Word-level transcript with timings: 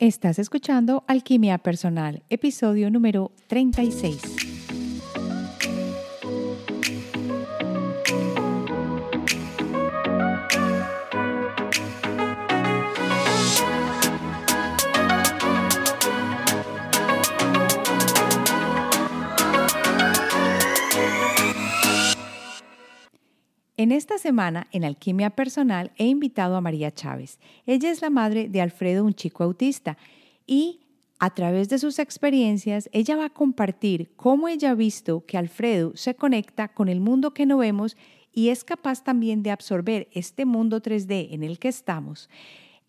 Estás 0.00 0.38
escuchando 0.38 1.04
Alquimia 1.08 1.58
Personal, 1.58 2.22
episodio 2.30 2.90
número 2.90 3.32
36. 3.48 4.39
En 23.80 23.92
esta 23.92 24.18
semana, 24.18 24.66
en 24.72 24.84
Alquimia 24.84 25.30
Personal, 25.30 25.90
he 25.96 26.04
invitado 26.04 26.54
a 26.54 26.60
María 26.60 26.90
Chávez. 26.90 27.38
Ella 27.64 27.90
es 27.90 28.02
la 28.02 28.10
madre 28.10 28.46
de 28.46 28.60
Alfredo, 28.60 29.06
un 29.06 29.14
chico 29.14 29.42
autista, 29.42 29.96
y 30.46 30.80
a 31.18 31.30
través 31.30 31.70
de 31.70 31.78
sus 31.78 31.98
experiencias, 31.98 32.90
ella 32.92 33.16
va 33.16 33.24
a 33.24 33.32
compartir 33.32 34.12
cómo 34.16 34.48
ella 34.48 34.72
ha 34.72 34.74
visto 34.74 35.24
que 35.24 35.38
Alfredo 35.38 35.92
se 35.94 36.14
conecta 36.14 36.68
con 36.68 36.90
el 36.90 37.00
mundo 37.00 37.32
que 37.32 37.46
no 37.46 37.56
vemos 37.56 37.96
y 38.34 38.50
es 38.50 38.64
capaz 38.64 39.02
también 39.02 39.42
de 39.42 39.50
absorber 39.50 40.08
este 40.12 40.44
mundo 40.44 40.82
3D 40.82 41.28
en 41.30 41.42
el 41.42 41.58
que 41.58 41.68
estamos. 41.68 42.28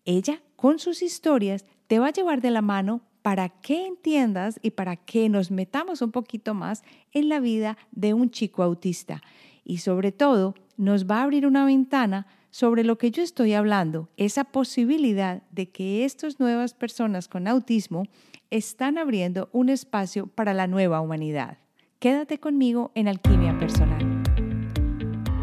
Ella, 0.04 0.42
con 0.56 0.78
sus 0.78 1.00
historias, 1.00 1.64
te 1.86 2.00
va 2.00 2.08
a 2.08 2.12
llevar 2.12 2.42
de 2.42 2.50
la 2.50 2.60
mano 2.60 3.00
para 3.22 3.48
que 3.48 3.86
entiendas 3.86 4.60
y 4.62 4.72
para 4.72 4.96
que 4.96 5.30
nos 5.30 5.50
metamos 5.50 6.02
un 6.02 6.12
poquito 6.12 6.52
más 6.52 6.82
en 7.12 7.30
la 7.30 7.40
vida 7.40 7.78
de 7.92 8.12
un 8.12 8.30
chico 8.30 8.62
autista. 8.62 9.22
Y 9.64 9.78
sobre 9.78 10.10
todo, 10.12 10.54
nos 10.76 11.06
va 11.06 11.18
a 11.18 11.22
abrir 11.24 11.46
una 11.46 11.64
ventana 11.64 12.26
sobre 12.50 12.84
lo 12.84 12.98
que 12.98 13.10
yo 13.10 13.22
estoy 13.22 13.54
hablando, 13.54 14.10
esa 14.16 14.44
posibilidad 14.44 15.42
de 15.50 15.70
que 15.70 16.04
estas 16.04 16.38
nuevas 16.38 16.74
personas 16.74 17.28
con 17.28 17.48
autismo 17.48 18.04
están 18.50 18.98
abriendo 18.98 19.48
un 19.52 19.70
espacio 19.70 20.26
para 20.26 20.52
la 20.52 20.66
nueva 20.66 21.00
humanidad. 21.00 21.58
Quédate 21.98 22.38
conmigo 22.38 22.92
en 22.94 23.08
Alquimia 23.08 23.58
Personal. 23.58 24.22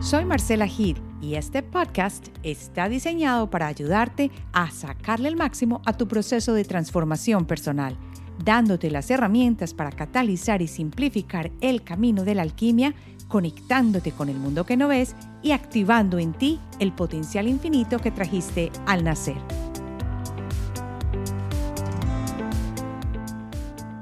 Soy 0.01 0.23
Marcela 0.25 0.67
Gid 0.67 0.97
y 1.21 1.35
este 1.35 1.63
podcast 1.63 2.27
está 2.43 2.87
diseñado 2.87 3.49
para 3.49 3.67
ayudarte 3.67 4.31
a 4.53 4.69
sacarle 4.71 5.29
el 5.29 5.35
máximo 5.35 5.81
a 5.85 5.93
tu 5.93 6.07
proceso 6.07 6.53
de 6.53 6.63
transformación 6.63 7.45
personal, 7.45 7.97
dándote 8.43 8.91
las 8.91 9.09
herramientas 9.09 9.73
para 9.73 9.91
catalizar 9.91 10.61
y 10.61 10.67
simplificar 10.67 11.51
el 11.59 11.83
camino 11.83 12.23
de 12.23 12.35
la 12.35 12.43
alquimia 12.43 12.93
conectándote 13.29 14.11
con 14.11 14.27
el 14.27 14.37
mundo 14.37 14.65
que 14.65 14.75
no 14.75 14.89
ves 14.89 15.15
y 15.41 15.51
activando 15.51 16.19
en 16.19 16.33
ti 16.33 16.59
el 16.79 16.91
potencial 16.91 17.47
infinito 17.47 17.99
que 17.99 18.11
trajiste 18.11 18.71
al 18.85 19.05
nacer. 19.05 19.37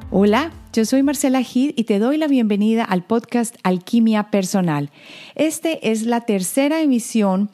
Hola, 0.10 0.52
yo 0.74 0.86
soy 0.86 1.04
Marcela 1.04 1.44
Gid 1.44 1.74
y 1.76 1.84
te 1.84 2.00
doy 2.00 2.18
la 2.18 2.28
bienvenida 2.28 2.84
al 2.84 3.04
podcast 3.04 3.58
Alquimia 3.64 4.32
Personal. 4.32 4.90
Este 5.36 5.92
es 5.92 6.04
la 6.04 6.22
tercera 6.22 6.82
emisión 6.82 7.52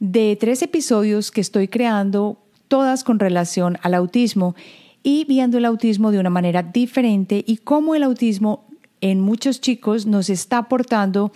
de 0.00 0.36
tres 0.38 0.60
episodios 0.60 1.30
que 1.30 1.40
estoy 1.40 1.66
creando, 1.66 2.38
todas 2.68 3.02
con 3.02 3.18
relación 3.18 3.78
al 3.82 3.94
autismo 3.94 4.54
y 5.02 5.24
viendo 5.24 5.58
el 5.58 5.64
autismo 5.64 6.10
de 6.10 6.18
una 6.18 6.30
manera 6.30 6.62
diferente 6.62 7.42
y 7.46 7.56
cómo 7.56 7.94
el 7.94 8.02
autismo 8.02 8.66
en 9.04 9.20
muchos 9.20 9.60
chicos 9.60 10.06
nos 10.06 10.30
está 10.30 10.56
aportando, 10.56 11.30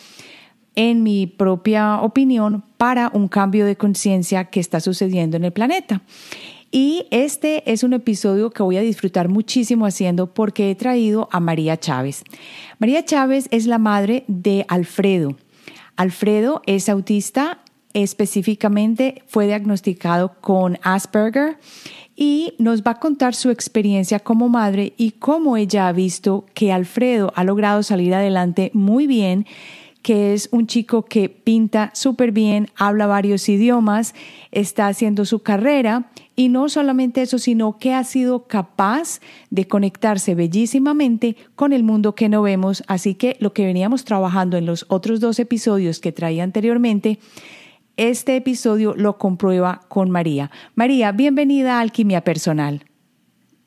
en 0.75 1.03
mi 1.03 1.27
propia 1.27 2.01
opinión, 2.01 2.65
para 2.79 3.11
un 3.13 3.29
cambio 3.29 3.67
de 3.67 3.77
conciencia 3.77 4.47
que 4.47 4.59
está 4.59 4.81
sucediendo 4.81 5.37
en 5.37 5.45
el 5.45 5.53
planeta. 5.53 6.01
Y 6.71 7.07
este 7.11 7.71
es 7.71 7.83
un 7.83 7.93
episodio 7.93 8.49
que 8.49 8.63
voy 8.63 8.79
a 8.79 8.81
disfrutar 8.81 9.29
muchísimo 9.29 9.85
haciendo 9.85 10.33
porque 10.33 10.71
he 10.71 10.75
traído 10.77 11.29
a 11.31 11.41
María 11.41 11.77
Chávez. 11.77 12.25
María 12.79 13.05
Chávez 13.05 13.49
es 13.51 13.67
la 13.67 13.77
madre 13.77 14.25
de 14.29 14.65
Alfredo. 14.69 15.37
Alfredo 15.97 16.63
es 16.65 16.89
autista, 16.89 17.59
específicamente 17.93 19.25
fue 19.27 19.47
diagnosticado 19.47 20.41
con 20.41 20.79
Asperger 20.83 21.59
y 22.21 22.55
nos 22.59 22.83
va 22.83 22.91
a 22.91 22.99
contar 22.99 23.37
su 23.37 23.49
experiencia 23.49 24.19
como 24.19 24.49
madre 24.49 24.93
y 24.97 25.13
cómo 25.13 25.57
ella 25.57 25.87
ha 25.87 25.93
visto 25.93 26.47
que 26.53 26.73
Alfredo 26.73 27.33
ha 27.37 27.45
logrado 27.45 27.85
salir 27.85 28.13
adelante 28.13 28.73
muy 28.75 29.07
bien, 29.07 29.47
que 30.03 30.35
es 30.35 30.49
un 30.51 30.67
chico 30.67 31.05
que 31.05 31.29
pinta 31.29 31.93
súper 31.95 32.33
bien, 32.33 32.71
habla 32.75 33.07
varios 33.07 33.49
idiomas, 33.49 34.17
está 34.51 34.89
haciendo 34.89 35.25
su 35.27 35.45
carrera 35.45 36.11
y 36.35 36.49
no 36.49 36.69
solamente 36.69 37.23
eso, 37.23 37.39
sino 37.39 37.79
que 37.79 37.95
ha 37.95 38.03
sido 38.03 38.49
capaz 38.49 39.21
de 39.51 39.69
conectarse 39.69 40.35
bellísimamente 40.35 41.37
con 41.55 41.73
el 41.73 41.85
mundo 41.85 42.17
que 42.17 42.29
no 42.29 42.43
vemos. 42.43 42.83
Así 42.89 43.15
que 43.15 43.37
lo 43.39 43.53
que 43.53 43.65
veníamos 43.65 44.05
trabajando 44.05 44.57
en 44.57 44.67
los 44.67 44.87
otros 44.89 45.21
dos 45.21 45.39
episodios 45.39 46.01
que 46.01 46.11
traía 46.11 46.43
anteriormente, 46.43 47.21
este 47.99 48.37
episodio 48.37 48.95
lo 48.97 49.19
comprueba 49.19 49.81
con 49.89 50.09
María. 50.09 50.51
María, 50.77 51.11
bienvenida 51.11 51.77
a 51.77 51.81
Alquimia 51.81 52.23
Personal. 52.23 52.85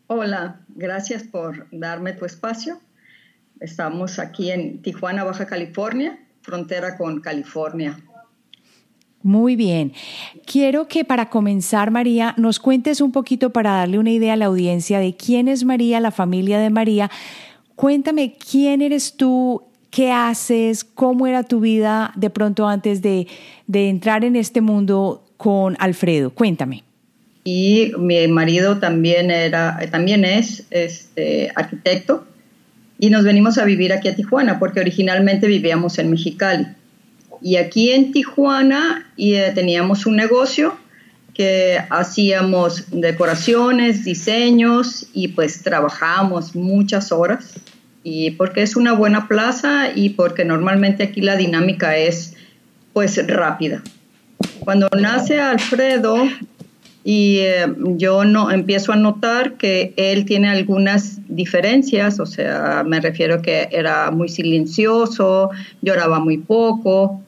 Hola, 0.08 0.62
gracias 0.70 1.24
por 1.24 1.68
darme 1.72 2.14
tu 2.14 2.26
espacio. 2.26 2.80
Estamos 3.60 4.20
aquí 4.20 4.50
en 4.50 4.82
Tijuana, 4.82 5.26
Baja 5.26 5.46
California, 5.46 6.18
frontera 6.42 6.98
con 6.98 7.20
California. 7.20 8.00
Muy 9.22 9.58
bien. 9.58 9.92
Quiero 10.46 10.88
que 10.88 11.04
para 11.04 11.30
comenzar, 11.30 11.92
María, 11.92 12.34
nos 12.38 12.60
cuentes 12.60 13.02
un 13.02 13.12
poquito 13.12 13.52
para 13.52 13.72
darle 13.72 14.00
una 14.00 14.12
idea 14.12 14.34
a 14.34 14.38
la 14.38 14.46
audiencia 14.46 15.00
de 15.00 15.16
quién 15.16 15.50
es 15.50 15.66
María, 15.66 16.00
la 16.00 16.12
familia 16.12 16.58
de 16.58 16.70
María. 16.70 17.12
Cuéntame 17.76 18.38
quién 18.38 18.82
eres 18.82 19.18
tú, 19.18 19.71
¿Qué 19.92 20.10
haces? 20.10 20.86
¿Cómo 20.86 21.28
era 21.28 21.44
tu 21.44 21.60
vida 21.60 22.14
de 22.16 22.30
pronto 22.30 22.66
antes 22.66 23.02
de, 23.02 23.28
entrar 23.72 24.24
en 24.24 24.38
este 24.38 24.62
mundo 24.62 25.22
con 25.36 25.76
Alfredo? 25.80 26.30
Cuéntame. 26.30 26.84
Y 27.44 27.92
mi 27.98 28.26
marido 28.30 28.80
también, 28.80 29.30
era, 29.32 29.78
también 29.92 30.24
es 30.24 30.64
este, 30.70 31.52
arquitecto 31.56 32.26
y 33.00 33.10
nos 33.10 33.26
venimos 33.26 33.58
a 33.58 33.66
vivir 33.66 33.92
aquí 33.92 34.08
a 34.08 34.16
Tijuana 34.16 34.60
porque 34.60 34.80
originalmente 34.80 35.46
vivíamos 35.46 36.00
en 36.00 36.10
Mexicali. 36.10 36.68
Y 37.42 37.58
aquí 37.58 37.92
en 37.92 38.14
Tijuana 38.14 39.12
y, 39.18 39.34
eh, 39.34 39.52
teníamos 39.54 40.06
un 40.06 40.16
negocio 40.16 40.78
que 41.34 41.80
hacíamos 41.90 42.86
decoraciones, 42.92 44.06
diseños 44.06 45.08
y 45.14 45.30
pues 45.30 45.64
trabajábamos 45.64 46.56
muchas 46.56 47.12
horas 47.12 47.56
y 48.04 48.32
porque 48.32 48.62
es 48.64 48.76
una 48.76 48.94
buena 48.94 49.28
plaza 49.28 49.92
y 49.94 50.10
porque 50.10 50.46
normalmente 50.46 51.04
aquí 51.04 51.22
la 51.22 51.36
dinámica 51.36 51.98
es 51.98 52.36
pues 52.94 53.26
rápida. 53.28 53.84
Cuando 54.60 54.90
nace 55.00 55.40
Alfredo 55.40 56.18
y 57.04 57.38
eh, 57.40 57.68
yo 57.98 58.26
no 58.26 58.52
empiezo 58.52 58.92
a 58.92 58.96
notar 58.96 59.54
que 59.54 59.94
él 59.98 60.26
tiene 60.26 60.50
algunas 60.50 61.20
diferencias, 61.28 62.20
o 62.20 62.26
sea, 62.26 62.84
me 62.86 63.00
refiero 63.00 63.42
que 63.42 63.70
era 63.72 64.12
muy 64.12 64.30
silencioso, 64.30 65.52
lloraba 65.82 66.20
muy 66.20 66.38
poco. 66.38 67.22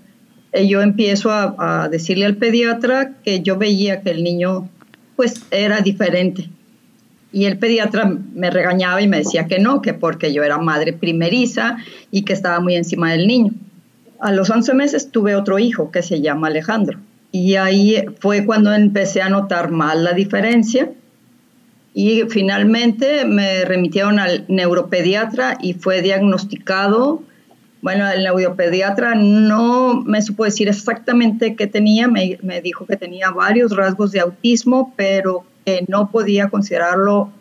Y 0.54 0.68
yo 0.68 0.82
empiezo 0.82 1.32
a, 1.32 1.84
a 1.84 1.90
decirle 1.90 2.26
al 2.26 2.36
pediatra 2.36 3.14
que 3.24 3.42
yo 3.42 3.58
veía 3.58 4.02
que 4.02 4.12
el 4.12 4.24
niño 4.24 4.70
pues 5.16 5.44
era 5.52 5.82
diferente 5.82 6.50
y 7.34 7.46
el 7.46 7.58
pediatra 7.58 8.06
me 8.36 8.52
regañaba 8.52 9.02
y 9.02 9.08
me 9.08 9.18
decía 9.18 9.48
que 9.48 9.58
no, 9.58 9.82
que 9.82 9.96
porque 9.96 10.32
yo 10.32 10.44
era 10.44 10.60
madre 10.60 10.94
primeriza 10.94 11.78
y 12.12 12.22
que 12.22 12.32
estaba 12.32 12.60
muy 12.60 12.76
encima 12.76 13.12
del 13.12 13.28
niño. 13.28 13.54
A 14.20 14.32
los 14.32 14.52
11 14.52 14.76
meses 14.76 15.10
tuve 15.10 15.36
otro 15.36 15.58
hijo 15.58 15.90
que 15.92 16.04
se 16.04 16.22
llama 16.22 16.48
Alejandro. 16.48 17.00
Y 17.32 17.56
ahí 17.56 18.06
fue 18.20 18.46
cuando 18.46 18.72
empecé 18.72 19.24
a 19.24 19.30
notar 19.30 19.72
más 19.72 19.98
la 19.98 20.14
diferencia. 20.14 20.92
Y 21.96 22.22
finalmente 22.30 23.26
me 23.26 23.66
remitieron 23.66 24.20
al 24.20 24.46
neuropediatra 24.48 25.58
y 25.60 25.74
fue 25.74 26.04
diagnosticado. 26.04 27.24
Bueno, 27.82 28.10
el 28.12 28.24
neuropediatra 28.24 29.16
no 29.16 30.04
me 30.04 30.22
supo 30.22 30.46
decir 30.46 30.70
exactamente 30.70 31.56
qué 31.56 31.66
tenía, 31.66 32.08
me, 32.08 32.38
me 32.44 32.62
dijo 32.62 32.86
que 32.86 32.96
tenía 32.96 33.32
varios 33.32 33.76
rasgos 33.76 34.12
de 34.12 34.20
autismo, 34.20 34.94
pero 34.96 35.46
que 35.66 35.86
no 35.88 36.12
podía 36.12 36.50
considerarlo 36.50 37.32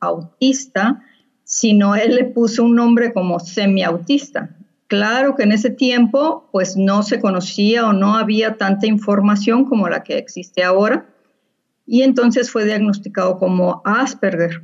autista, 0.00 1.02
sino 1.44 1.94
él 1.94 2.16
le 2.16 2.24
puso 2.24 2.64
un 2.64 2.74
nombre 2.74 3.12
como 3.12 3.40
semiautista. 3.40 4.50
Claro 4.86 5.36
que 5.36 5.44
en 5.44 5.52
ese 5.52 5.70
tiempo 5.70 6.48
pues 6.52 6.76
no 6.76 7.02
se 7.02 7.20
conocía 7.20 7.86
o 7.86 7.92
no 7.92 8.16
había 8.16 8.56
tanta 8.56 8.86
información 8.86 9.64
como 9.64 9.88
la 9.88 10.02
que 10.02 10.18
existe 10.18 10.62
ahora 10.62 11.06
y 11.86 12.02
entonces 12.02 12.50
fue 12.50 12.64
diagnosticado 12.64 13.38
como 13.38 13.82
Asperger. 13.84 14.62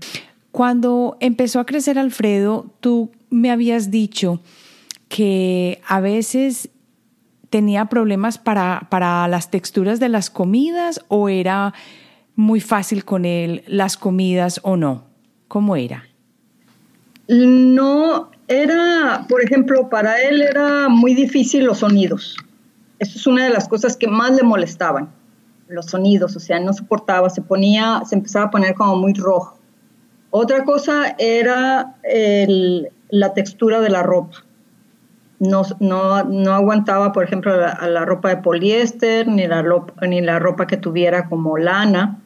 Cuando 0.51 1.17
empezó 1.21 1.61
a 1.61 1.67
crecer 1.67 1.99
Alfredo, 1.99 2.75
tú 2.81 3.11
me 3.31 3.51
habías 3.51 3.91
dicho 3.91 4.41
que 5.09 5.81
a 5.87 6.01
veces 6.01 6.71
tenía 7.51 7.87
problemas 7.87 8.39
para, 8.39 8.87
para 8.91 9.27
las 9.29 9.51
texturas 9.51 10.01
de 10.01 10.09
las 10.09 10.31
comidas 10.31 11.05
o 11.09 11.29
era 11.29 11.75
muy 12.39 12.61
fácil 12.61 13.05
con 13.05 13.25
él 13.25 13.65
las 13.67 13.97
comidas 13.97 14.61
o 14.63 14.77
no? 14.77 15.03
¿Cómo 15.49 15.75
era? 15.75 16.05
No, 17.27 18.31
era, 18.47 19.27
por 19.29 19.43
ejemplo, 19.43 19.89
para 19.89 20.23
él 20.23 20.41
era 20.43 20.89
muy 20.89 21.15
difícil 21.15 21.65
los 21.65 21.79
sonidos. 21.79 22.37
Eso 23.01 23.19
es 23.19 23.27
una 23.27 23.43
de 23.43 23.51
las 23.51 23.69
cosas 23.69 23.97
que 23.97 24.07
más 24.07 24.37
le 24.37 24.45
molestaban, 24.45 25.09
los 25.67 25.87
sonidos, 25.87 26.37
o 26.37 26.41
sea, 26.41 26.61
no 26.61 26.73
soportaba, 26.73 27.29
se 27.29 27.43
ponía, 27.43 28.03
se 28.07 28.15
empezaba 28.15 28.47
a 28.47 28.51
poner 28.53 28.75
como 28.75 28.95
muy 28.95 29.15
rojo. 29.15 29.59
Otra 30.31 30.63
cosa 30.63 31.17
era 31.19 31.97
la 33.11 33.35
textura 33.35 33.81
de 33.81 33.91
la 33.91 34.05
ropa. 34.05 34.45
No, 35.41 35.63
no, 35.81 36.53
aguantaba, 36.53 37.11
por 37.11 37.25
ejemplo, 37.25 37.57
la, 37.57 38.05
ropa 38.05 38.29
de 38.29 38.37
poliéster, 38.37 39.27
ni 39.27 39.49
la, 39.49 39.65
ni 40.03 40.21
la 40.21 40.39
ropa 40.39 40.69
que 40.69 40.77
tuviera 40.77 41.29
como 41.29 41.59
lana, 41.59 42.21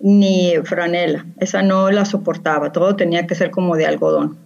ni 0.00 0.54
franela. 0.64 1.26
Esa 1.38 1.62
no 1.62 1.90
la 1.90 2.04
soportaba, 2.04 2.72
todo 2.72 2.96
tenía 2.96 3.26
que 3.26 3.34
ser 3.34 3.50
como 3.50 3.76
de 3.76 3.86
algodón 3.86 4.44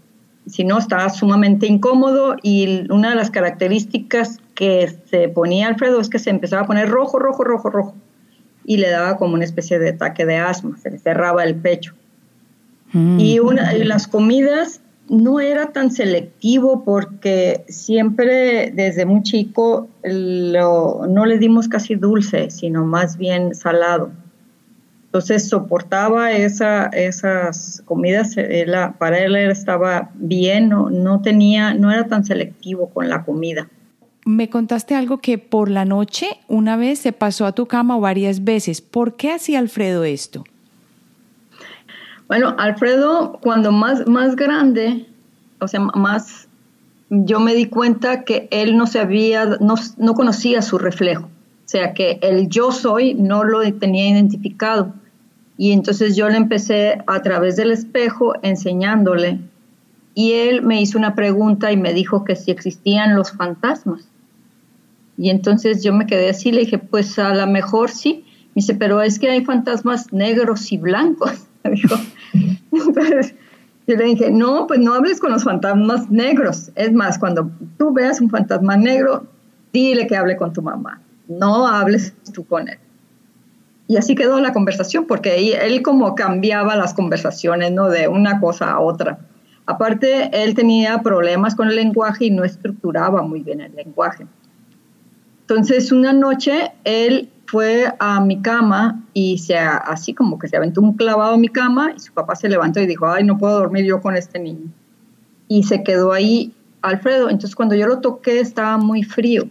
si 0.48 0.64
no, 0.64 0.78
estaba 0.78 1.08
sumamente 1.10 1.66
incómodo 1.66 2.36
y 2.42 2.90
una 2.90 3.10
de 3.10 3.16
las 3.16 3.30
características 3.30 4.38
que 4.54 4.88
se 5.10 5.28
ponía 5.28 5.68
Alfredo 5.68 6.00
es 6.00 6.08
que 6.08 6.18
se 6.18 6.30
empezaba 6.30 6.62
a 6.62 6.66
poner 6.66 6.88
rojo, 6.88 7.18
rojo, 7.18 7.44
rojo, 7.44 7.70
rojo 7.70 7.94
y 8.64 8.78
le 8.78 8.90
daba 8.90 9.16
como 9.16 9.34
una 9.34 9.44
especie 9.44 9.78
de 9.78 9.90
ataque 9.90 10.26
de 10.26 10.36
asma, 10.36 10.76
se 10.78 10.90
le 10.90 10.98
cerraba 10.98 11.44
el 11.44 11.54
pecho. 11.54 11.94
Mm. 12.92 13.18
Y, 13.20 13.38
una, 13.38 13.72
las 13.72 14.06
comidas 14.06 14.80
no 15.08 15.40
era 15.40 15.72
tan 15.72 15.90
selectivo 15.90 16.84
porque 16.84 17.64
siempre 17.68 18.70
desde 18.74 19.06
muy 19.06 19.22
chico 19.22 19.88
no 20.04 21.26
le 21.26 21.38
dimos 21.38 21.68
casi 21.68 21.94
dulce, 21.94 22.50
sino 22.50 22.84
más 22.84 23.16
bien 23.16 23.54
salado. 23.54 24.10
Entonces 25.08 25.48
soportaba 25.48 26.32
esa, 26.32 26.88
esas 26.88 27.82
comidas, 27.86 28.36
para 28.98 29.18
él 29.20 29.36
estaba 29.36 30.10
bien, 30.16 30.68
no, 30.68 30.90
no, 30.90 31.22
tenía, 31.22 31.72
no 31.72 31.90
era 31.90 32.06
tan 32.08 32.26
selectivo 32.26 32.90
con 32.90 33.08
la 33.08 33.24
comida. 33.24 33.68
Me 34.26 34.50
contaste 34.50 34.94
algo 34.94 35.16
que 35.22 35.38
por 35.38 35.70
la 35.70 35.86
noche 35.86 36.26
una 36.46 36.76
vez 36.76 36.98
se 36.98 37.12
pasó 37.12 37.46
a 37.46 37.52
tu 37.52 37.64
cama 37.64 37.96
varias 37.96 38.44
veces. 38.44 38.82
¿Por 38.82 39.16
qué 39.16 39.32
hacía 39.32 39.60
Alfredo 39.60 40.04
esto? 40.04 40.44
Bueno, 42.26 42.54
Alfredo, 42.58 43.38
cuando 43.40 43.72
más, 43.72 44.06
más 44.06 44.36
grande, 44.36 45.06
o 45.58 45.68
sea, 45.68 45.80
más, 45.80 46.48
yo 47.08 47.40
me 47.40 47.54
di 47.54 47.64
cuenta 47.64 48.24
que 48.24 48.46
él 48.50 48.76
no 48.76 48.86
sabía, 48.86 49.46
no, 49.60 49.76
no 49.96 50.12
conocía 50.12 50.60
su 50.60 50.76
reflejo. 50.76 51.30
O 51.68 51.70
sea 51.70 51.92
que 51.92 52.18
el 52.22 52.48
yo 52.48 52.72
soy 52.72 53.12
no 53.12 53.44
lo 53.44 53.60
tenía 53.74 54.08
identificado. 54.08 54.94
Y 55.58 55.72
entonces 55.72 56.16
yo 56.16 56.30
le 56.30 56.38
empecé 56.38 57.02
a 57.06 57.20
través 57.20 57.56
del 57.56 57.72
espejo 57.72 58.32
enseñándole. 58.40 59.40
Y 60.14 60.32
él 60.32 60.62
me 60.62 60.80
hizo 60.80 60.96
una 60.96 61.14
pregunta 61.14 61.70
y 61.70 61.76
me 61.76 61.92
dijo 61.92 62.24
que 62.24 62.36
si 62.36 62.52
existían 62.52 63.14
los 63.14 63.32
fantasmas. 63.32 64.08
Y 65.18 65.28
entonces 65.28 65.84
yo 65.84 65.92
me 65.92 66.06
quedé 66.06 66.30
así, 66.30 66.52
le 66.52 66.60
dije, 66.60 66.78
pues 66.78 67.18
a 67.18 67.34
lo 67.34 67.46
mejor 67.46 67.90
sí. 67.90 68.24
Me 68.54 68.62
dice, 68.62 68.74
pero 68.74 69.02
es 69.02 69.18
que 69.18 69.28
hay 69.28 69.44
fantasmas 69.44 70.10
negros 70.10 70.72
y 70.72 70.78
blancos. 70.78 71.48
dijo. 71.70 71.96
Entonces 72.72 73.34
yo 73.86 73.94
le 73.94 74.04
dije, 74.04 74.30
no, 74.30 74.66
pues 74.66 74.80
no 74.80 74.94
hables 74.94 75.20
con 75.20 75.32
los 75.32 75.44
fantasmas 75.44 76.10
negros. 76.10 76.70
Es 76.76 76.94
más, 76.94 77.18
cuando 77.18 77.50
tú 77.76 77.92
veas 77.92 78.22
un 78.22 78.30
fantasma 78.30 78.78
negro, 78.78 79.26
dile 79.70 80.06
que 80.06 80.16
hable 80.16 80.34
con 80.38 80.54
tu 80.54 80.62
mamá 80.62 81.02
no 81.28 81.68
hables 81.68 82.14
tú 82.32 82.44
con 82.44 82.68
él. 82.68 82.78
Y 83.86 83.96
así 83.96 84.14
quedó 84.14 84.40
la 84.40 84.52
conversación, 84.52 85.06
porque 85.06 85.56
él, 85.62 85.82
como 85.82 86.14
cambiaba 86.14 86.76
las 86.76 86.92
conversaciones, 86.92 87.72
¿no? 87.72 87.88
De 87.88 88.08
una 88.08 88.40
cosa 88.40 88.70
a 88.70 88.80
otra. 88.80 89.18
Aparte, 89.64 90.30
él 90.32 90.54
tenía 90.54 91.02
problemas 91.02 91.54
con 91.54 91.68
el 91.68 91.76
lenguaje 91.76 92.26
y 92.26 92.30
no 92.30 92.44
estructuraba 92.44 93.22
muy 93.22 93.42
bien 93.42 93.60
el 93.60 93.74
lenguaje. 93.74 94.26
Entonces, 95.40 95.90
una 95.90 96.12
noche, 96.12 96.72
él 96.84 97.30
fue 97.46 97.94
a 97.98 98.20
mi 98.20 98.42
cama 98.42 99.04
y 99.14 99.38
se, 99.38 99.56
así 99.56 100.12
como 100.12 100.38
que 100.38 100.48
se 100.48 100.58
aventó 100.58 100.82
un 100.82 100.94
clavado 100.94 101.34
a 101.34 101.38
mi 101.38 101.48
cama 101.48 101.92
y 101.96 102.00
su 102.00 102.12
papá 102.12 102.36
se 102.36 102.50
levantó 102.50 102.80
y 102.80 102.86
dijo, 102.86 103.06
ay, 103.06 103.24
no 103.24 103.38
puedo 103.38 103.58
dormir 103.58 103.86
yo 103.86 104.02
con 104.02 104.16
este 104.16 104.38
niño. 104.38 104.70
Y 105.48 105.62
se 105.62 105.82
quedó 105.82 106.12
ahí 106.12 106.54
Alfredo. 106.82 107.30
Entonces, 107.30 107.56
cuando 107.56 107.74
yo 107.74 107.86
lo 107.86 108.00
toqué, 108.00 108.40
estaba 108.40 108.76
muy 108.76 109.02
frío 109.02 109.48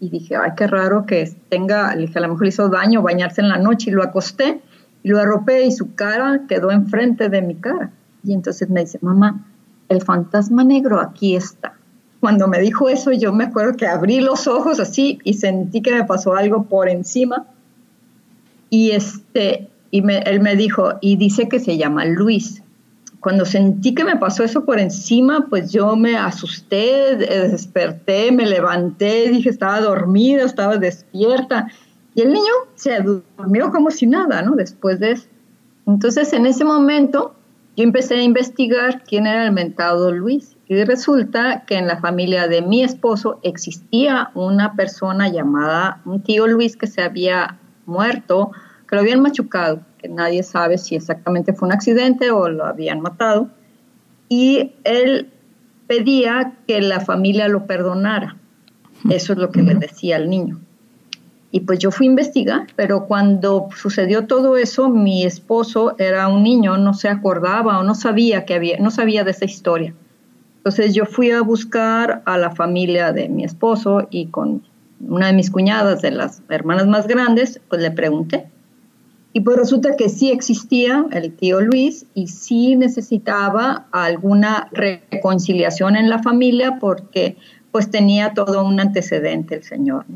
y 0.00 0.10
dije, 0.10 0.36
ay, 0.36 0.52
qué 0.56 0.66
raro 0.66 1.06
que 1.06 1.30
tenga, 1.48 1.94
le 1.94 2.02
dije, 2.02 2.18
a 2.18 2.22
lo 2.22 2.28
mejor 2.28 2.46
hizo 2.46 2.68
daño 2.68 3.02
bañarse 3.02 3.40
en 3.40 3.48
la 3.48 3.58
noche 3.58 3.90
y 3.90 3.92
lo 3.92 4.02
acosté 4.02 4.60
y 5.02 5.08
lo 5.08 5.18
arropé 5.18 5.64
y 5.64 5.72
su 5.72 5.94
cara 5.94 6.42
quedó 6.48 6.70
enfrente 6.70 7.28
de 7.28 7.42
mi 7.42 7.56
cara. 7.56 7.90
Y 8.24 8.32
entonces 8.32 8.68
me 8.68 8.80
dice, 8.80 8.98
mamá, 9.02 9.46
el 9.88 10.02
fantasma 10.02 10.64
negro 10.64 11.00
aquí 11.00 11.34
está. 11.34 11.74
Cuando 12.20 12.48
me 12.48 12.60
dijo 12.60 12.88
eso, 12.88 13.12
yo 13.12 13.32
me 13.32 13.44
acuerdo 13.44 13.76
que 13.76 13.86
abrí 13.86 14.20
los 14.20 14.46
ojos 14.46 14.80
así 14.80 15.18
y 15.24 15.34
sentí 15.34 15.82
que 15.82 15.92
me 15.92 16.04
pasó 16.04 16.34
algo 16.34 16.64
por 16.64 16.88
encima. 16.88 17.46
Y, 18.70 18.90
este, 18.90 19.68
y 19.90 20.02
él 20.10 20.40
me 20.40 20.56
dijo, 20.56 20.94
y 21.00 21.16
dice 21.16 21.48
que 21.48 21.60
se 21.60 21.78
llama 21.78 22.04
Luis 22.04 22.62
cuando 23.20 23.44
sentí 23.44 23.94
que 23.94 24.04
me 24.04 24.16
pasó 24.16 24.44
eso 24.44 24.64
por 24.64 24.78
encima, 24.78 25.46
pues 25.50 25.72
yo 25.72 25.96
me 25.96 26.16
asusté, 26.16 27.16
desperté, 27.16 28.30
me 28.30 28.46
levanté, 28.46 29.28
dije, 29.28 29.50
estaba 29.50 29.80
dormida, 29.80 30.44
estaba 30.44 30.76
despierta. 30.76 31.68
Y 32.14 32.22
el 32.22 32.32
niño 32.32 32.52
se 32.76 33.00
durmió 33.00 33.70
como 33.70 33.90
si 33.90 34.06
nada, 34.06 34.42
¿no? 34.42 34.54
Después 34.54 35.00
de 35.00 35.12
eso. 35.12 35.26
Entonces, 35.86 36.32
en 36.32 36.46
ese 36.46 36.64
momento, 36.64 37.34
yo 37.76 37.84
empecé 37.84 38.14
a 38.14 38.22
investigar 38.22 39.02
quién 39.04 39.26
era 39.26 39.44
el 39.44 39.52
mentado 39.52 40.12
Luis. 40.12 40.56
Y 40.68 40.84
resulta 40.84 41.64
que 41.66 41.76
en 41.76 41.88
la 41.88 41.98
familia 41.98 42.46
de 42.46 42.62
mi 42.62 42.84
esposo 42.84 43.40
existía 43.42 44.30
una 44.34 44.74
persona 44.74 45.28
llamada, 45.28 46.02
un 46.04 46.22
tío 46.22 46.46
Luis 46.46 46.76
que 46.76 46.86
se 46.86 47.02
había 47.02 47.58
muerto, 47.86 48.52
que 48.86 48.94
lo 48.94 49.00
habían 49.00 49.22
machucado 49.22 49.80
nadie 50.08 50.42
sabe 50.42 50.78
si 50.78 50.94
exactamente 50.94 51.52
fue 51.52 51.68
un 51.68 51.74
accidente 51.74 52.30
o 52.30 52.48
lo 52.48 52.64
habían 52.64 53.00
matado, 53.00 53.48
y 54.28 54.72
él 54.84 55.30
pedía 55.86 56.54
que 56.66 56.80
la 56.82 57.00
familia 57.00 57.48
lo 57.48 57.66
perdonara. 57.66 58.36
Eso 59.10 59.32
es 59.32 59.38
lo 59.38 59.50
que 59.50 59.62
le 59.62 59.74
decía 59.74 60.16
al 60.16 60.28
niño. 60.28 60.60
Y 61.50 61.60
pues 61.60 61.78
yo 61.78 61.90
fui 61.90 62.06
a 62.06 62.10
investigar, 62.10 62.66
pero 62.76 63.06
cuando 63.06 63.68
sucedió 63.74 64.26
todo 64.26 64.58
eso, 64.58 64.90
mi 64.90 65.24
esposo 65.24 65.94
era 65.98 66.28
un 66.28 66.42
niño, 66.42 66.76
no 66.76 66.92
se 66.92 67.08
acordaba 67.08 67.78
o 67.78 67.84
no 67.84 67.94
sabía 67.94 68.44
que 68.44 68.54
había, 68.54 68.76
no 68.78 68.90
sabía 68.90 69.24
de 69.24 69.30
esa 69.30 69.46
historia. 69.46 69.94
Entonces 70.58 70.94
yo 70.94 71.06
fui 71.06 71.30
a 71.30 71.40
buscar 71.40 72.22
a 72.26 72.36
la 72.36 72.50
familia 72.50 73.12
de 73.12 73.30
mi 73.30 73.44
esposo 73.44 74.06
y 74.10 74.26
con 74.26 74.62
una 75.00 75.28
de 75.28 75.32
mis 75.32 75.50
cuñadas, 75.50 76.02
de 76.02 76.10
las 76.10 76.42
hermanas 76.50 76.86
más 76.86 77.06
grandes, 77.06 77.60
pues 77.68 77.80
le 77.80 77.92
pregunté. 77.92 78.50
Y 79.38 79.40
pues 79.40 79.56
resulta 79.56 79.94
que 79.94 80.08
sí 80.08 80.32
existía 80.32 81.06
el 81.12 81.32
tío 81.32 81.60
Luis 81.60 82.06
y 82.12 82.26
sí 82.26 82.74
necesitaba 82.74 83.86
alguna 83.92 84.68
reconciliación 84.72 85.94
en 85.94 86.10
la 86.10 86.20
familia 86.20 86.78
porque 86.80 87.36
pues 87.70 87.88
tenía 87.88 88.34
todo 88.34 88.64
un 88.64 88.80
antecedente 88.80 89.54
el 89.54 89.62
señor. 89.62 90.06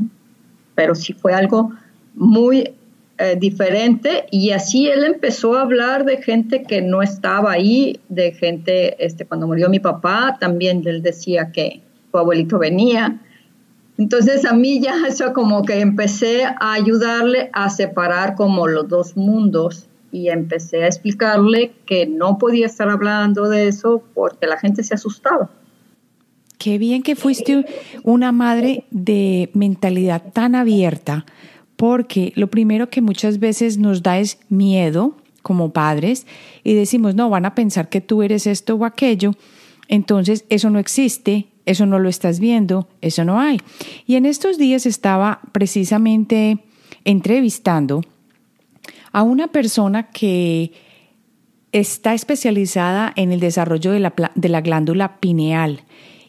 Pero 0.74 0.96
sí 0.96 1.12
fue 1.12 1.34
algo 1.34 1.70
muy 2.16 2.72
eh, 3.18 3.36
diferente 3.38 4.26
y 4.32 4.50
así 4.50 4.88
él 4.88 5.04
empezó 5.04 5.54
a 5.54 5.62
hablar 5.62 6.04
de 6.04 6.16
gente 6.16 6.64
que 6.64 6.82
no 6.82 7.00
estaba 7.00 7.52
ahí, 7.52 8.00
de 8.08 8.32
gente, 8.32 8.96
este, 9.06 9.24
cuando 9.24 9.46
murió 9.46 9.68
mi 9.68 9.78
papá, 9.78 10.36
también 10.40 10.82
él 10.84 11.00
decía 11.00 11.52
que 11.52 11.80
su 12.10 12.18
abuelito 12.18 12.58
venía 12.58 13.20
entonces 14.02 14.44
a 14.44 14.52
mí 14.52 14.80
ya 14.80 14.94
eso 15.08 15.32
como 15.32 15.62
que 15.62 15.80
empecé 15.80 16.44
a 16.44 16.72
ayudarle 16.72 17.50
a 17.52 17.70
separar 17.70 18.34
como 18.34 18.66
los 18.66 18.88
dos 18.88 19.16
mundos 19.16 19.86
y 20.10 20.28
empecé 20.28 20.82
a 20.82 20.88
explicarle 20.88 21.72
que 21.86 22.06
no 22.06 22.36
podía 22.36 22.66
estar 22.66 22.90
hablando 22.90 23.48
de 23.48 23.68
eso 23.68 24.02
porque 24.12 24.46
la 24.46 24.58
gente 24.58 24.82
se 24.82 24.94
asustaba. 24.94 25.50
Qué 26.58 26.78
bien 26.78 27.02
que 27.02 27.16
fuiste 27.16 27.64
una 28.02 28.30
madre 28.30 28.84
de 28.90 29.50
mentalidad 29.54 30.32
tan 30.32 30.54
abierta, 30.54 31.24
porque 31.76 32.32
lo 32.36 32.48
primero 32.48 32.90
que 32.90 33.00
muchas 33.00 33.38
veces 33.38 33.78
nos 33.78 34.02
da 34.02 34.18
es 34.18 34.38
miedo 34.48 35.16
como 35.42 35.72
padres 35.72 36.26
y 36.62 36.74
decimos, 36.74 37.14
no, 37.14 37.30
van 37.30 37.46
a 37.46 37.54
pensar 37.54 37.88
que 37.88 38.00
tú 38.00 38.22
eres 38.22 38.46
esto 38.46 38.74
o 38.74 38.84
aquello, 38.84 39.32
entonces 39.88 40.44
eso 40.50 40.70
no 40.70 40.78
existe, 40.78 41.46
eso 41.66 41.86
no 41.86 41.98
lo 41.98 42.08
estás 42.08 42.40
viendo, 42.40 42.88
eso 43.00 43.24
no 43.24 43.40
hay. 43.40 43.60
Y 44.06 44.16
en 44.16 44.26
estos 44.26 44.58
días 44.58 44.86
estaba 44.86 45.40
precisamente 45.52 46.58
entrevistando 47.04 48.02
a 49.12 49.22
una 49.22 49.48
persona 49.48 50.10
que 50.10 50.72
está 51.72 52.14
especializada 52.14 53.12
en 53.16 53.32
el 53.32 53.40
desarrollo 53.40 53.92
de 53.92 54.00
la, 54.00 54.14
de 54.34 54.48
la 54.48 54.60
glándula 54.60 55.20
pineal 55.20 55.84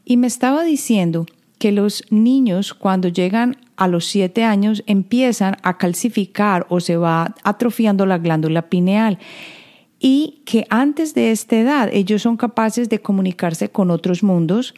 y 0.06 0.18
me 0.18 0.28
estaba 0.28 0.64
diciendo 0.64 1.26
que 1.60 1.72
los 1.72 2.04
niños 2.10 2.74
cuando 2.74 3.08
llegan 3.08 3.58
a 3.76 3.88
los 3.88 4.06
siete 4.06 4.44
años 4.44 4.84
empiezan 4.86 5.58
a 5.64 5.78
calcificar 5.78 6.66
o 6.70 6.80
se 6.80 6.98
va 6.98 7.36
atrofiando 7.44 8.06
la 8.06 8.18
glándula 8.18 8.70
pineal 8.70 9.20
y 10.00 10.42
que 10.46 10.66
antes 10.70 11.14
de 11.14 11.32
esta 11.32 11.58
edad 11.58 11.90
ellos 11.94 12.22
son 12.22 12.36
capaces 12.36 12.90
de 12.90 13.00
comunicarse 13.00 13.70
con 13.70 13.92
otros 13.92 14.24
mundos, 14.24 14.74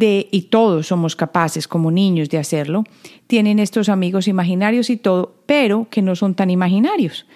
y 0.00 0.42
todos 0.50 0.86
somos 0.86 1.16
capaces 1.16 1.68
como 1.68 1.90
niños 1.90 2.30
de 2.30 2.38
hacerlo, 2.38 2.84
tienen 3.26 3.58
estos 3.58 3.88
amigos 3.88 4.26
imaginarios 4.26 4.88
y 4.88 4.96
todo, 4.96 5.34
pero 5.44 5.86
que 5.90 6.00
no 6.00 6.16
son 6.16 6.34
tan 6.34 6.50
imaginarios, 6.50 7.26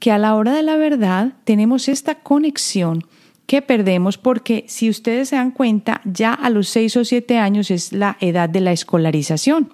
que 0.00 0.10
a 0.10 0.18
la 0.18 0.34
hora 0.34 0.52
de 0.54 0.62
la 0.62 0.76
verdad 0.76 1.34
tenemos 1.44 1.88
esta 1.88 2.16
conexión 2.16 3.04
que 3.46 3.62
perdemos 3.62 4.18
porque 4.18 4.64
si 4.68 4.90
ustedes 4.90 5.28
se 5.28 5.36
dan 5.36 5.50
cuenta, 5.50 6.00
ya 6.04 6.34
a 6.34 6.50
los 6.50 6.68
seis 6.68 6.96
o 6.96 7.04
siete 7.04 7.38
años 7.38 7.70
es 7.70 7.92
la 7.92 8.16
edad 8.20 8.48
de 8.48 8.60
la 8.60 8.72
escolarización. 8.72 9.72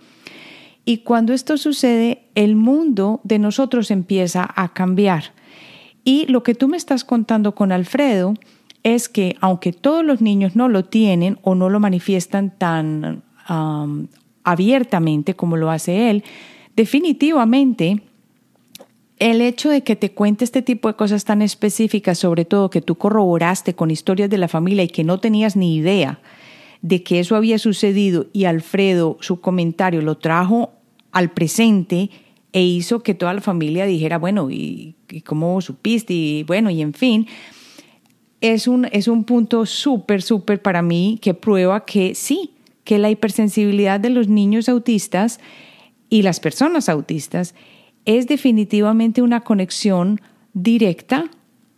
Y 0.84 0.98
cuando 0.98 1.32
esto 1.32 1.58
sucede, 1.58 2.22
el 2.34 2.54
mundo 2.54 3.20
de 3.24 3.38
nosotros 3.38 3.90
empieza 3.90 4.48
a 4.56 4.72
cambiar. 4.72 5.32
Y 6.04 6.26
lo 6.26 6.42
que 6.42 6.54
tú 6.54 6.68
me 6.68 6.76
estás 6.76 7.04
contando 7.04 7.54
con 7.54 7.72
Alfredo 7.72 8.34
es 8.86 9.08
que 9.08 9.36
aunque 9.40 9.72
todos 9.72 10.04
los 10.04 10.20
niños 10.20 10.54
no 10.54 10.68
lo 10.68 10.84
tienen 10.84 11.40
o 11.42 11.56
no 11.56 11.68
lo 11.70 11.80
manifiestan 11.80 12.56
tan 12.56 13.24
abiertamente 14.44 15.34
como 15.34 15.56
lo 15.56 15.72
hace 15.72 16.08
él, 16.08 16.22
definitivamente 16.76 18.00
el 19.18 19.40
hecho 19.40 19.70
de 19.70 19.82
que 19.82 19.96
te 19.96 20.12
cuente 20.12 20.44
este 20.44 20.62
tipo 20.62 20.86
de 20.86 20.94
cosas 20.94 21.24
tan 21.24 21.42
específicas, 21.42 22.18
sobre 22.18 22.44
todo 22.44 22.70
que 22.70 22.80
tú 22.80 22.94
corroboraste 22.94 23.74
con 23.74 23.90
historias 23.90 24.30
de 24.30 24.38
la 24.38 24.46
familia 24.46 24.84
y 24.84 24.88
que 24.88 25.02
no 25.02 25.18
tenías 25.18 25.56
ni 25.56 25.74
idea 25.74 26.20
de 26.80 27.02
que 27.02 27.18
eso 27.18 27.34
había 27.34 27.58
sucedido 27.58 28.26
y 28.32 28.44
Alfredo 28.44 29.18
su 29.20 29.40
comentario 29.40 30.00
lo 30.00 30.18
trajo 30.18 30.70
al 31.10 31.32
presente 31.32 32.10
e 32.52 32.62
hizo 32.62 33.02
que 33.02 33.14
toda 33.14 33.34
la 33.34 33.40
familia 33.40 33.84
dijera, 33.84 34.16
bueno, 34.16 34.48
¿y, 34.48 34.94
cómo 35.24 35.60
supiste? 35.60 36.14
Y 36.14 36.42
bueno, 36.44 36.70
y 36.70 36.82
en 36.82 36.94
fin, 36.94 37.26
es 38.40 38.68
un, 38.68 38.86
es 38.92 39.08
un 39.08 39.24
punto 39.24 39.66
súper, 39.66 40.22
súper 40.22 40.60
para 40.60 40.82
mí 40.82 41.18
que 41.22 41.34
prueba 41.34 41.84
que 41.84 42.14
sí, 42.14 42.52
que 42.84 42.98
la 42.98 43.10
hipersensibilidad 43.10 43.98
de 43.98 44.10
los 44.10 44.28
niños 44.28 44.68
autistas 44.68 45.40
y 46.08 46.22
las 46.22 46.40
personas 46.40 46.88
autistas 46.88 47.54
es 48.04 48.26
definitivamente 48.26 49.22
una 49.22 49.40
conexión 49.40 50.20
directa 50.52 51.30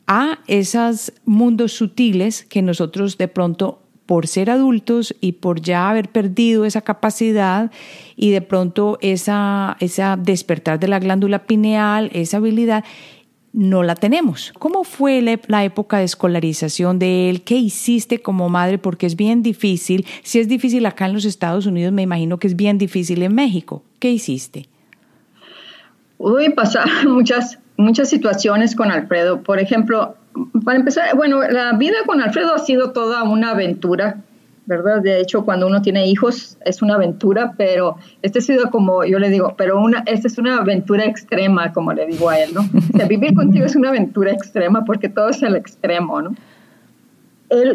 a 0.06 0.38
esos 0.46 1.12
mundos 1.24 1.72
sutiles 1.72 2.44
que 2.44 2.62
nosotros 2.62 3.18
de 3.18 3.28
pronto 3.28 3.82
por 4.08 4.26
ser 4.26 4.48
adultos 4.48 5.14
y 5.20 5.32
por 5.32 5.60
ya 5.60 5.90
haber 5.90 6.08
perdido 6.08 6.64
esa 6.64 6.80
capacidad 6.80 7.70
y 8.16 8.30
de 8.30 8.40
pronto 8.40 8.96
esa, 9.02 9.76
esa 9.80 10.16
despertar 10.16 10.80
de 10.80 10.88
la 10.88 10.98
glándula 10.98 11.44
pineal, 11.44 12.08
esa 12.14 12.38
habilidad, 12.38 12.84
no 13.58 13.82
la 13.82 13.96
tenemos. 13.96 14.52
¿Cómo 14.60 14.84
fue 14.84 15.20
la 15.48 15.64
época 15.64 15.98
de 15.98 16.04
escolarización 16.04 17.00
de 17.00 17.28
él? 17.28 17.42
¿Qué 17.42 17.56
hiciste 17.56 18.22
como 18.22 18.48
madre? 18.48 18.78
Porque 18.78 19.04
es 19.04 19.16
bien 19.16 19.42
difícil. 19.42 20.06
Si 20.22 20.38
es 20.38 20.46
difícil 20.46 20.86
acá 20.86 21.06
en 21.06 21.14
los 21.14 21.24
Estados 21.24 21.66
Unidos, 21.66 21.92
me 21.92 22.02
imagino 22.02 22.38
que 22.38 22.46
es 22.46 22.54
bien 22.54 22.78
difícil 22.78 23.20
en 23.24 23.34
México. 23.34 23.82
¿Qué 23.98 24.12
hiciste? 24.12 24.68
Uy, 26.18 26.50
pasaron 26.50 27.08
muchas, 27.12 27.58
muchas 27.76 28.08
situaciones 28.08 28.76
con 28.76 28.92
Alfredo. 28.92 29.42
Por 29.42 29.58
ejemplo, 29.58 30.14
para 30.64 30.78
empezar, 30.78 31.16
bueno, 31.16 31.42
la 31.42 31.72
vida 31.72 31.96
con 32.06 32.20
Alfredo 32.20 32.54
ha 32.54 32.60
sido 32.60 32.92
toda 32.92 33.24
una 33.24 33.50
aventura, 33.50 34.18
¿verdad? 34.68 35.00
De 35.00 35.18
hecho, 35.18 35.46
cuando 35.46 35.66
uno 35.66 35.80
tiene 35.80 36.06
hijos 36.06 36.58
es 36.62 36.82
una 36.82 36.94
aventura, 36.94 37.54
pero 37.56 37.96
este 38.20 38.40
ha 38.40 38.42
sido 38.42 38.70
como 38.70 39.02
yo 39.02 39.18
le 39.18 39.30
digo, 39.30 39.54
pero 39.56 39.80
una, 39.80 40.04
esta 40.04 40.28
es 40.28 40.36
una 40.36 40.58
aventura 40.58 41.06
extrema, 41.06 41.72
como 41.72 41.94
le 41.94 42.06
digo 42.06 42.28
a 42.28 42.38
él, 42.38 42.50
¿no? 42.52 42.68
Vivir 43.08 43.34
contigo 43.34 43.64
es 43.64 43.74
una 43.74 43.88
aventura 43.88 44.30
extrema 44.30 44.84
porque 44.84 45.08
todo 45.08 45.30
es 45.30 45.42
el 45.42 45.56
extremo, 45.56 46.20
¿no? 46.20 46.34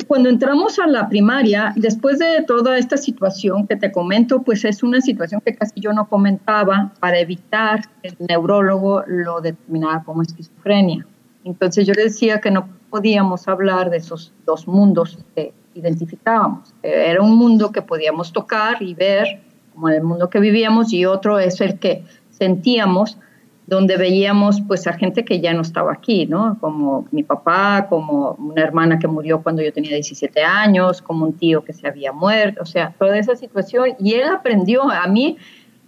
cuando 0.07 0.29
entramos 0.29 0.77
a 0.77 0.85
la 0.85 1.09
primaria, 1.09 1.73
después 1.75 2.19
de 2.19 2.43
toda 2.45 2.77
esta 2.77 2.95
situación 2.95 3.65
que 3.65 3.75
te 3.75 3.91
comento, 3.91 4.43
pues 4.43 4.63
es 4.65 4.83
una 4.83 5.01
situación 5.01 5.41
que 5.43 5.55
casi 5.55 5.81
yo 5.81 5.93
no 5.93 6.07
comentaba 6.07 6.93
para 7.00 7.17
evitar 7.17 7.81
que 8.03 8.09
el 8.09 8.15
neurólogo 8.19 9.03
lo 9.07 9.41
determinara 9.41 10.03
como 10.03 10.21
esquizofrenia. 10.21 11.07
Entonces 11.43 11.88
yo 11.88 11.93
le 11.95 12.03
decía 12.03 12.39
que 12.39 12.51
no 12.51 12.69
podíamos 12.91 13.47
hablar 13.47 13.89
de 13.89 13.97
esos 13.97 14.31
dos 14.45 14.67
mundos 14.67 15.17
que 15.35 15.55
identificábamos. 15.75 16.74
Era 16.82 17.22
un 17.22 17.36
mundo 17.36 17.72
que 17.72 17.82
podíamos 17.82 18.32
tocar 18.32 18.82
y 18.82 18.94
ver, 18.94 19.42
como 19.74 19.89
el 19.89 20.03
mundo 20.03 20.30
que 20.30 20.39
vivíamos, 20.39 20.94
y 20.94 21.06
otro 21.06 21.39
es 21.39 21.62
el 21.62 21.80
que 21.80 22.03
sentíamos, 22.30 23.18
donde 23.65 23.96
veíamos 23.96 24.62
pues 24.68 24.88
a 24.88 24.94
gente 24.94 25.24
que 25.24 25.39
ya 25.39 25.53
no 25.53 25.62
estaba 25.62 25.94
aquí, 25.94 26.25
¿no? 26.25 26.58
Como 26.60 27.08
mi 27.12 27.24
papá, 27.24 27.88
como 27.89 28.32
una 28.34 28.62
hermana 28.62 29.00
que 29.00 29.08
murió 29.08 29.42
cuando 29.42 29.62
yo 29.62 29.72
tenía 29.72 29.92
17 29.92 30.44
años, 30.44 31.01
como 31.01 31.25
un 31.25 31.34
tío 31.34 31.63
que 31.63 31.72
se 31.72 31.88
había 31.88 32.12
muerto, 32.12 32.62
o 32.62 32.65
sea, 32.65 32.94
toda 33.00 33.18
esa 33.18 33.36
situación. 33.36 33.92
Y 34.00 34.15
él 34.15 34.27
aprendió, 34.27 34.92
a 34.92 35.08
mí, 35.08 35.38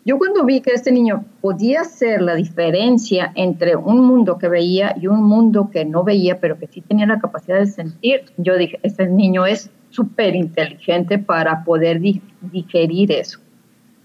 yo 0.05 0.19
cuando 0.19 0.45
vi 0.45 0.61
que 0.61 0.69
este 0.69 0.91
niño 0.91 1.25
podía 1.41 1.81
hacer 1.81 2.21
la 2.21 2.35
diferencia 2.35 3.31
entre 3.33 3.75
un 3.75 4.05
mundo 4.05 4.37
que 4.37 4.47
veía 4.47 4.95
y 5.01 5.07
un 5.07 5.23
mundo 5.23 5.71
que 5.71 5.83
no 5.83 6.03
veía, 6.03 6.39
pero 6.39 6.59
que 6.59 6.67
sí 6.67 6.81
tenía 6.81 7.07
la 7.07 7.19
capacidad 7.19 7.57
de 7.57 7.65
sentir, 7.65 8.25
yo 8.37 8.55
dije, 8.55 8.79
este 8.83 9.07
niño 9.07 9.47
es 9.47 9.71
súper 9.89 10.35
inteligente 10.35 11.17
para 11.17 11.63
poder 11.63 11.99
digerir 11.99 13.11
eso. 13.11 13.39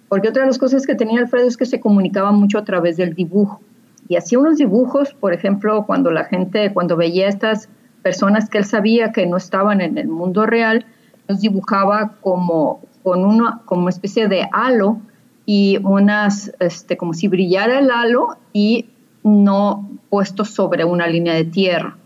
Porque 0.08 0.30
otra 0.30 0.42
de 0.42 0.48
las 0.48 0.58
cosas 0.58 0.86
que 0.86 0.94
tenía 0.94 1.20
Alfredo 1.20 1.46
es 1.46 1.58
que 1.58 1.66
se 1.66 1.80
comunicaba 1.80 2.32
mucho 2.32 2.56
a 2.56 2.64
través 2.64 2.96
del 2.96 3.14
dibujo. 3.14 3.60
Y 4.08 4.16
hacía 4.16 4.38
unos 4.38 4.56
dibujos, 4.56 5.12
por 5.12 5.34
ejemplo, 5.34 5.84
cuando 5.86 6.10
la 6.10 6.24
gente, 6.24 6.72
cuando 6.72 6.96
veía 6.96 7.28
estas 7.28 7.68
personas 8.02 8.48
que 8.48 8.56
él 8.56 8.64
sabía 8.64 9.12
que 9.12 9.26
no 9.26 9.36
estaban 9.36 9.82
en 9.82 9.98
el 9.98 10.08
mundo 10.08 10.46
real, 10.46 10.86
los 11.28 11.42
dibujaba 11.42 12.16
como 12.22 12.80
con 13.02 13.22
una 13.22 13.60
como 13.66 13.90
especie 13.90 14.28
de 14.28 14.48
halo 14.50 14.98
y 15.46 15.78
unas, 15.82 16.52
este, 16.60 16.96
como 16.96 17.14
si 17.14 17.28
brillara 17.28 17.78
el 17.78 17.90
halo 17.90 18.36
y 18.52 18.86
no 19.22 19.88
puesto 20.08 20.44
sobre 20.44 20.84
una 20.84 21.06
línea 21.06 21.34
de 21.34 21.44
tierra. 21.44 21.96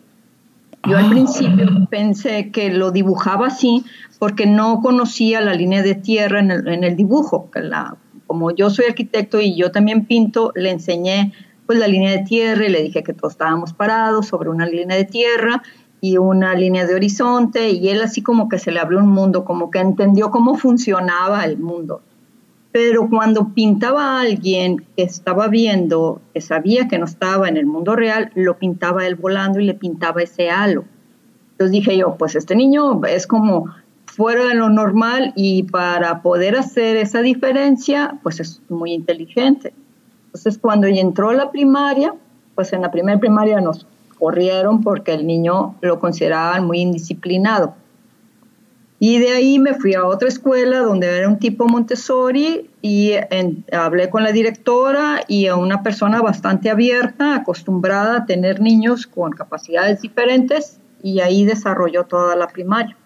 Yo 0.87 0.99
al 0.99 1.07
ah. 1.07 1.11
principio 1.11 1.67
pensé 1.91 2.51
que 2.51 2.71
lo 2.71 2.91
dibujaba 2.91 3.47
así 3.47 3.85
porque 4.19 4.47
no 4.47 4.81
conocía 4.81 5.41
la 5.41 5.55
línea 5.55 5.83
de 5.83 5.95
tierra 5.95 6.41
en 6.41 6.51
el, 6.85 6.97
dibujo. 6.97 7.51
la, 7.55 7.97
como 8.27 8.51
yo 8.51 8.71
soy 8.71 8.87
arquitecto 8.87 9.41
y 9.41 9.57
yo 9.57 9.71
también 9.71 10.05
pinto, 10.07 10.53
le 10.55 10.71
enseñé 10.71 11.33
pues 11.67 11.79
la 11.79 11.89
línea 11.89 12.13
de 12.13 12.25
tierra 12.25 12.67
y 12.67 12.69
le 12.69 12.83
dije 12.83 13.03
que 13.03 13.15
todos 13.15 13.33
estábamos 13.33 13.73
parados 13.73 14.27
sobre 14.27 14.51
una 14.51 14.67
línea 14.67 14.97
de 14.97 15.05
tierra 15.05 15.63
y 16.01 16.19
una 16.19 16.55
línea 16.55 16.87
de 16.87 16.95
horizonte 16.95 17.71
y 17.71 17.89
él 17.89 18.03
así 18.03 18.23
como 18.23 18.51
que 18.51 18.59
se 18.59 18.71
le 18.71 18.81
abrió 18.81 18.99
un 18.99 19.09
mundo, 19.09 19.45
como 19.47 19.71
que 19.71 19.79
entendió 19.79 20.31
cómo 20.31 20.57
funcionaba 20.57 21.45
el 21.45 21.57
mundo. 21.57 22.03
Pero 22.75 23.09
cuando 23.09 23.51
pintaba 23.51 24.03
a 24.03 24.23
alguien 24.23 24.85
que 24.97 25.05
estaba 25.05 25.47
viendo, 25.47 26.21
que 26.33 26.41
sabía 26.41 26.89
que 26.89 26.99
no 26.99 27.05
estaba 27.05 27.49
en 27.49 27.57
el 27.57 27.67
mundo 27.67 27.95
real, 27.95 28.33
lo 28.35 28.59
pintaba 28.59 29.07
él 29.07 29.15
volando 29.15 29.61
y 29.61 29.65
le 29.65 29.75
pintaba 29.75 30.25
ese 30.25 30.51
halo. 30.51 30.83
Entonces 31.53 31.71
dije 31.71 31.97
yo, 31.97 32.17
pues 32.17 32.35
este 32.35 32.57
niño 32.57 33.01
es 33.05 33.29
como 33.29 33.73
fuera 34.07 34.49
de 34.49 34.55
lo 34.55 34.71
normal 34.71 35.33
y 35.37 35.63
para 35.63 36.21
poder 36.21 36.57
hacer 36.57 36.97
esa 36.97 37.23
diferencia, 37.23 38.19
pues 38.25 38.41
es 38.41 38.61
muy 38.69 38.93
inteligente. 38.93 39.73
Entonces, 40.27 40.59
cuando 40.59 40.89
entró 40.89 41.31
a 41.31 41.35
la 41.35 41.53
primaria, 41.53 42.13
pues 42.57 42.73
en 42.73 42.83
la 42.83 42.91
primera 42.91 43.21
primaria 43.21 43.61
nos 43.61 43.87
corrieron 44.19 44.83
porque 44.83 45.15
el 45.15 45.29
niño 45.29 45.77
lo 45.81 46.01
consideraban 46.01 46.67
muy 46.67 46.81
indisciplinado. 46.81 47.77
Y 49.07 49.19
de 49.19 49.33
ahí 49.33 49.59
me 49.59 49.75
fui 49.75 49.93
a 49.93 50.07
otra 50.07 50.29
escuela 50.29 50.79
donde 50.79 51.19
era 51.19 51.29
un 51.29 51.39
tipo 51.39 51.69
Montessori 51.69 52.71
y 52.81 53.13
hablé 53.71 54.09
con 54.09 54.23
la 54.23 54.33
directora 54.33 55.21
y 55.29 55.47
a 55.47 55.57
una 55.57 55.83
persona 55.83 56.23
bastante 56.23 56.71
abierta, 56.71 57.35
acostumbrada 57.35 58.17
a 58.17 58.25
tener 58.25 58.63
niños 58.63 59.07
con 59.07 59.33
capacidades 59.33 60.01
diferentes 60.01 60.81
y 61.03 61.21
ahí 61.21 61.45
desarrolló 61.45 62.05
toda 62.05 62.35
la 62.35 62.47
primaria. 62.47 62.97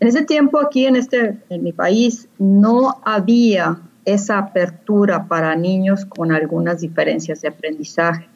En 0.00 0.08
ese 0.08 0.24
tiempo 0.24 0.60
aquí 0.60 0.86
en, 0.86 0.96
este, 0.96 1.36
en 1.50 1.62
mi 1.62 1.74
país 1.74 2.26
no 2.38 2.98
había 3.04 3.82
esa 4.06 4.38
apertura 4.38 5.28
para 5.28 5.54
niños 5.56 6.06
con 6.06 6.32
algunas 6.32 6.80
diferencias 6.80 7.42
de 7.42 7.48
aprendizaje 7.48 8.26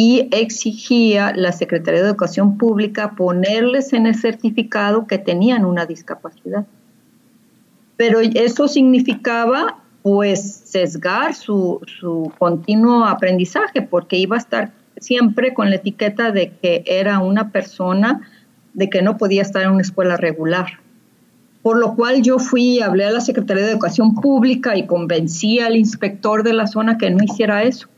y 0.00 0.28
exigía 0.30 1.32
la 1.34 1.50
Secretaría 1.50 2.00
de 2.00 2.06
Educación 2.06 2.56
Pública 2.56 3.16
ponerles 3.16 3.92
en 3.92 4.06
el 4.06 4.14
certificado 4.14 5.08
que 5.08 5.18
tenían 5.18 5.64
una 5.64 5.86
discapacidad. 5.86 6.66
Pero 7.96 8.20
eso 8.20 8.68
significaba 8.68 9.80
pues 10.02 10.62
sesgar 10.66 11.34
su, 11.34 11.80
su 11.98 12.32
continuo 12.38 13.06
aprendizaje 13.06 13.82
porque 13.82 14.18
iba 14.18 14.36
a 14.36 14.38
estar 14.38 14.70
siempre 14.98 15.52
con 15.52 15.68
la 15.68 15.76
etiqueta 15.76 16.30
de 16.30 16.52
que 16.62 16.84
era 16.86 17.18
una 17.18 17.50
persona 17.50 18.20
de 18.74 18.88
que 18.88 19.02
no 19.02 19.16
podía 19.18 19.42
estar 19.42 19.64
en 19.64 19.70
una 19.70 19.82
escuela 19.82 20.16
regular. 20.16 20.78
por 21.60 21.76
lo 21.76 21.96
cual 21.96 22.22
yo 22.22 22.38
fui, 22.38 22.80
hablé 22.80 23.04
a 23.04 23.10
la 23.10 23.20
Secretaría 23.20 23.64
de 23.64 23.72
Educación 23.72 24.14
Pública 24.14 24.76
y 24.76 24.86
convencí 24.86 25.58
al 25.58 25.74
inspector 25.74 26.44
de 26.44 26.52
la 26.52 26.68
zona 26.68 26.98
que 26.98 27.10
no 27.10 27.24
hiciera 27.24 27.64
eso. 27.64 27.88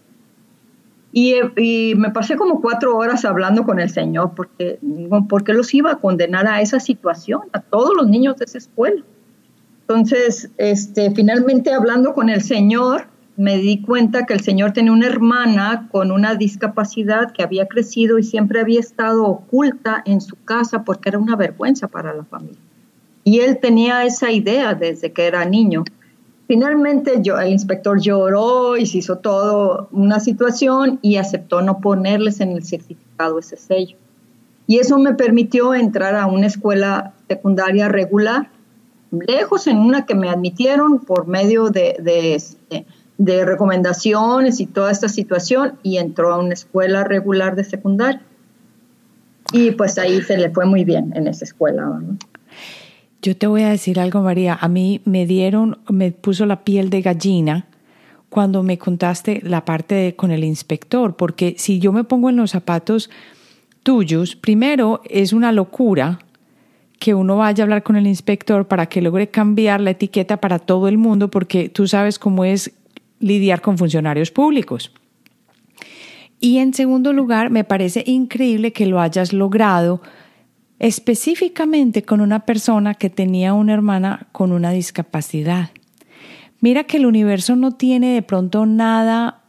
Y, 1.12 1.94
me 1.96 2.10
pasé 2.10 2.36
como 2.36 2.60
cuatro 2.60 2.96
horas 2.96 3.24
hablando 3.24 3.64
con 3.64 3.80
el 3.80 3.90
señor 3.90 4.32
porque, 4.36 4.78
porque 5.28 5.52
los 5.52 5.74
iba 5.74 5.92
a 5.92 5.96
condenar 5.96 6.46
a 6.46 6.60
esa 6.60 6.78
situación, 6.78 7.42
a 7.52 7.60
todos 7.60 7.92
los 7.96 8.08
niños 8.08 8.36
de 8.36 8.44
esa 8.44 8.58
escuela. 8.58 9.02
Entonces, 9.80 10.50
este, 10.56 11.10
finalmente 11.10 11.72
hablando 11.72 12.14
con 12.14 12.28
el 12.28 12.42
señor, 12.42 13.08
me 13.36 13.56
di 13.56 13.80
cuenta 13.80 14.26
que 14.26 14.34
el 14.34 14.40
señor 14.40 14.72
tenía 14.72 14.92
una 14.92 15.06
hermana 15.06 15.88
con 15.90 16.12
una 16.12 16.34
discapacidad 16.34 17.32
que 17.32 17.42
había 17.42 17.66
crecido 17.66 18.18
y 18.18 18.22
siempre 18.22 18.60
había 18.60 18.78
estado 18.78 19.24
oculta 19.24 20.02
en 20.04 20.20
su 20.20 20.36
casa 20.44 20.84
porque 20.84 21.08
era 21.08 21.18
una 21.18 21.36
vergüenza 21.36 21.88
para 21.88 22.14
la 22.14 22.24
familia. 22.24 22.60
Y 23.24 23.40
él 23.40 23.58
tenía 23.58 24.04
esa 24.04 24.30
idea 24.30 24.74
desde 24.74 25.12
que 25.12 25.26
era 25.26 25.44
niño. 25.44 25.84
Finalmente 26.50 27.14
el 27.14 27.48
inspector 27.48 28.00
lloró 28.00 28.76
y 28.76 28.84
se 28.84 28.98
hizo 28.98 29.18
todo 29.18 29.88
una 29.92 30.18
situación 30.18 30.98
y 31.00 31.14
aceptó 31.14 31.62
no 31.62 31.78
ponerles 31.78 32.40
en 32.40 32.50
el 32.50 32.64
certificado 32.64 33.38
ese 33.38 33.56
sello. 33.56 33.96
Y 34.66 34.80
eso 34.80 34.98
me 34.98 35.14
permitió 35.14 35.74
entrar 35.74 36.16
a 36.16 36.26
una 36.26 36.48
escuela 36.48 37.14
secundaria 37.28 37.88
regular, 37.88 38.50
lejos 39.12 39.68
en 39.68 39.76
una 39.76 40.06
que 40.06 40.16
me 40.16 40.28
admitieron 40.28 40.98
por 40.98 41.28
medio 41.28 41.70
de, 41.70 41.94
de, 42.02 42.34
este, 42.34 42.84
de 43.16 43.44
recomendaciones 43.44 44.58
y 44.58 44.66
toda 44.66 44.90
esta 44.90 45.08
situación 45.08 45.78
y 45.84 45.98
entró 45.98 46.32
a 46.34 46.38
una 46.38 46.54
escuela 46.54 47.04
regular 47.04 47.54
de 47.54 47.62
secundaria. 47.62 48.22
Y 49.52 49.70
pues 49.70 49.98
ahí 49.98 50.20
se 50.20 50.36
le 50.36 50.50
fue 50.50 50.66
muy 50.66 50.84
bien 50.84 51.12
en 51.14 51.28
esa 51.28 51.44
escuela. 51.44 51.84
¿no? 51.84 52.18
Yo 53.22 53.36
te 53.36 53.46
voy 53.46 53.62
a 53.62 53.70
decir 53.70 54.00
algo, 54.00 54.22
María. 54.22 54.58
A 54.60 54.68
mí 54.68 55.02
me 55.04 55.26
dieron, 55.26 55.78
me 55.88 56.10
puso 56.10 56.46
la 56.46 56.64
piel 56.64 56.88
de 56.88 57.02
gallina 57.02 57.66
cuando 58.30 58.62
me 58.62 58.78
contaste 58.78 59.40
la 59.44 59.64
parte 59.64 60.14
con 60.16 60.30
el 60.30 60.42
inspector, 60.42 61.16
porque 61.16 61.54
si 61.58 61.80
yo 61.80 61.92
me 61.92 62.04
pongo 62.04 62.30
en 62.30 62.36
los 62.36 62.52
zapatos 62.52 63.10
tuyos, 63.82 64.36
primero 64.36 65.02
es 65.04 65.32
una 65.32 65.52
locura 65.52 66.20
que 66.98 67.14
uno 67.14 67.36
vaya 67.36 67.62
a 67.62 67.64
hablar 67.64 67.82
con 67.82 67.96
el 67.96 68.06
inspector 68.06 68.68
para 68.68 68.86
que 68.86 69.02
logre 69.02 69.28
cambiar 69.28 69.80
la 69.80 69.90
etiqueta 69.90 70.38
para 70.38 70.58
todo 70.58 70.88
el 70.88 70.96
mundo, 70.96 71.30
porque 71.30 71.68
tú 71.68 71.86
sabes 71.88 72.18
cómo 72.18 72.44
es 72.44 72.72
lidiar 73.18 73.60
con 73.60 73.76
funcionarios 73.76 74.30
públicos. 74.30 74.92
Y 76.38 76.58
en 76.58 76.72
segundo 76.72 77.12
lugar, 77.12 77.50
me 77.50 77.64
parece 77.64 78.02
increíble 78.06 78.72
que 78.72 78.86
lo 78.86 79.00
hayas 79.00 79.34
logrado 79.34 80.00
específicamente 80.80 82.02
con 82.02 82.22
una 82.22 82.40
persona 82.46 82.94
que 82.94 83.10
tenía 83.10 83.52
una 83.52 83.74
hermana 83.74 84.26
con 84.32 84.50
una 84.50 84.70
discapacidad. 84.70 85.70
Mira 86.60 86.84
que 86.84 86.96
el 86.96 87.06
universo 87.06 87.54
no 87.54 87.72
tiene 87.72 88.14
de 88.14 88.22
pronto 88.22 88.66
nada 88.66 89.42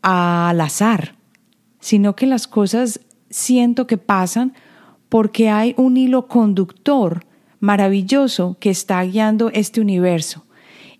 al 0.00 0.60
azar, 0.60 1.16
sino 1.80 2.14
que 2.14 2.26
las 2.26 2.46
cosas 2.46 3.00
siento 3.30 3.86
que 3.86 3.98
pasan 3.98 4.54
porque 5.08 5.50
hay 5.50 5.74
un 5.76 5.96
hilo 5.96 6.28
conductor 6.28 7.26
maravilloso 7.58 8.56
que 8.60 8.70
está 8.70 9.02
guiando 9.02 9.50
este 9.50 9.80
universo 9.80 10.44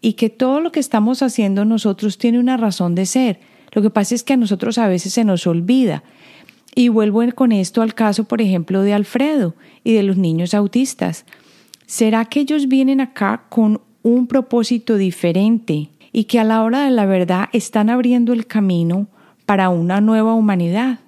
y 0.00 0.14
que 0.14 0.30
todo 0.30 0.60
lo 0.60 0.72
que 0.72 0.80
estamos 0.80 1.22
haciendo 1.22 1.64
nosotros 1.64 2.18
tiene 2.18 2.40
una 2.40 2.56
razón 2.56 2.96
de 2.96 3.06
ser. 3.06 3.40
Lo 3.70 3.82
que 3.82 3.90
pasa 3.90 4.16
es 4.16 4.24
que 4.24 4.32
a 4.32 4.36
nosotros 4.36 4.78
a 4.78 4.88
veces 4.88 5.12
se 5.12 5.24
nos 5.24 5.46
olvida 5.46 6.02
y 6.74 6.88
vuelvo 6.88 7.22
con 7.34 7.52
esto 7.52 7.82
al 7.82 7.94
caso, 7.94 8.24
por 8.24 8.40
ejemplo, 8.40 8.82
de 8.82 8.94
Alfredo 8.94 9.54
y 9.84 9.92
de 9.92 10.02
los 10.02 10.16
niños 10.16 10.54
autistas. 10.54 11.24
¿Será 11.86 12.24
que 12.24 12.40
ellos 12.40 12.68
vienen 12.68 13.00
acá 13.00 13.44
con 13.48 13.80
un 14.02 14.26
propósito 14.26 14.96
diferente 14.96 15.90
y 16.12 16.24
que 16.24 16.40
a 16.40 16.44
la 16.44 16.62
hora 16.62 16.84
de 16.84 16.90
la 16.90 17.06
verdad 17.06 17.48
están 17.52 17.90
abriendo 17.90 18.32
el 18.32 18.46
camino 18.46 19.06
para 19.46 19.68
una 19.68 20.00
nueva 20.00 20.34
humanidad? 20.34 21.00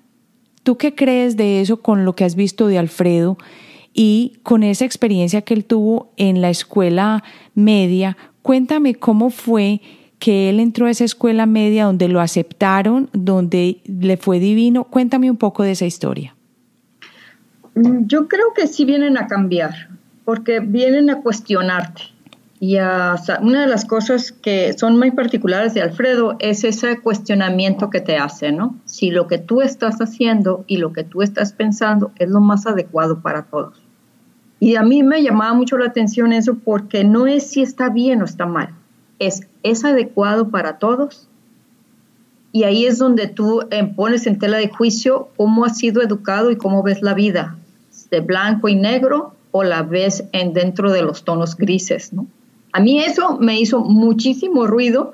¿Tú 0.63 0.77
qué 0.77 0.95
crees 0.95 1.37
de 1.37 1.61
eso 1.61 1.81
con 1.81 2.05
lo 2.05 2.15
que 2.15 2.25
has 2.25 2.35
visto 2.35 2.67
de 2.67 2.79
Alfredo 2.79 3.39
y 3.95 4.35
con 4.43 4.63
esa 4.63 4.85
experiencia 4.85 5.43
que 5.43 5.55
él 5.55 5.65
tuvo 5.65 6.13
en 6.17 6.41
la 6.41 6.51
escuela 6.51 7.25
media? 7.55 8.17
Cuéntame 8.43 8.95
cómo 8.95 9.31
fue 9.31 9.81
que 10.27 10.51
él 10.51 10.59
entró 10.59 10.87
a 10.87 10.91
esa 10.91 11.05
escuela 11.05 11.47
media 11.47 11.85
donde 11.85 12.09
lo 12.09 12.21
aceptaron, 12.21 13.09
donde 13.13 13.81
le 13.85 14.17
fue 14.17 14.41
divino. 14.41 14.83
Cuéntame 14.83 15.31
un 15.31 15.37
poco 15.37 15.63
de 15.63 15.71
esa 15.71 15.87
historia. 15.87 16.35
Mm, 17.77 18.07
yo 18.07 18.27
creo 18.27 18.53
que 18.53 18.67
sí 18.67 18.85
vienen 18.85 19.19
a 19.19 19.29
cambiar, 19.29 19.89
porque 20.25 20.59
vienen 20.59 21.11
a 21.11 21.21
cuestionarte. 21.21 22.03
Y 22.59 22.75
una 22.77 23.61
de 23.61 23.67
las 23.69 23.85
cosas 23.85 24.33
que 24.33 24.73
son 24.73 24.99
muy 24.99 25.13
particulares 25.13 25.75
de 25.75 25.83
Alfredo 25.83 26.35
es 26.41 26.65
ese 26.65 26.99
cuestionamiento 26.99 27.89
que 27.89 28.01
te 28.01 28.17
hace, 28.17 28.51
¿no? 28.51 28.75
Si 28.85 29.13
lo 29.13 29.29
que 29.29 29.39
tú 29.39 29.63
estás 29.63 30.01
haciendo 30.01 30.65
y 30.67 30.79
lo 30.79 30.93
que 30.93 31.05
tú 31.05 31.23
estás 31.23 31.53
pensando 31.53 32.11
es 32.19 32.29
lo 32.29 32.41
más 32.41 32.67
adecuado 32.67 33.23
para 33.23 33.45
todos. 33.45 33.81
Y 34.59 34.75
a 34.75 34.83
mí 34.83 35.05
me 35.05 35.23
llamaba 35.23 35.55
mucho 35.55 35.79
la 35.79 35.87
atención 35.87 36.33
eso 36.33 36.57
porque 36.57 37.05
no 37.05 37.29
es 37.29 37.47
si 37.47 37.63
está 37.63 37.91
bien 37.91 38.23
o 38.23 38.25
está 38.25 38.45
mal, 38.45 38.75
es, 39.19 39.47
¿es 39.71 39.85
adecuado 39.85 40.51
para 40.51 40.79
todos? 40.79 41.29
Y 42.53 42.65
ahí 42.65 42.87
es 42.87 42.99
donde 42.99 43.27
tú 43.27 43.63
eh, 43.71 43.85
pones 43.85 44.27
en 44.27 44.39
tela 44.39 44.57
de 44.57 44.69
juicio 44.69 45.29
cómo 45.37 45.65
has 45.65 45.79
sido 45.79 46.03
educado 46.03 46.51
y 46.51 46.57
cómo 46.57 46.83
ves 46.83 47.03
la 47.03 47.15
vida, 47.15 47.57
de 48.11 48.21
blanco 48.21 48.69
y 48.69 48.77
negro 48.77 49.35
o 49.51 49.63
la 49.63 49.83
ves 49.83 50.25
en 50.33 50.53
dentro 50.53 50.93
de 50.93 51.03
los 51.03 51.25
tonos 51.25 51.57
grises, 51.57 52.13
¿no? 52.13 52.27
A 52.73 52.81
mí 52.81 52.99
eso 52.99 53.39
me 53.39 53.59
hizo 53.59 53.81
muchísimo 53.81 54.67
ruido 54.67 55.13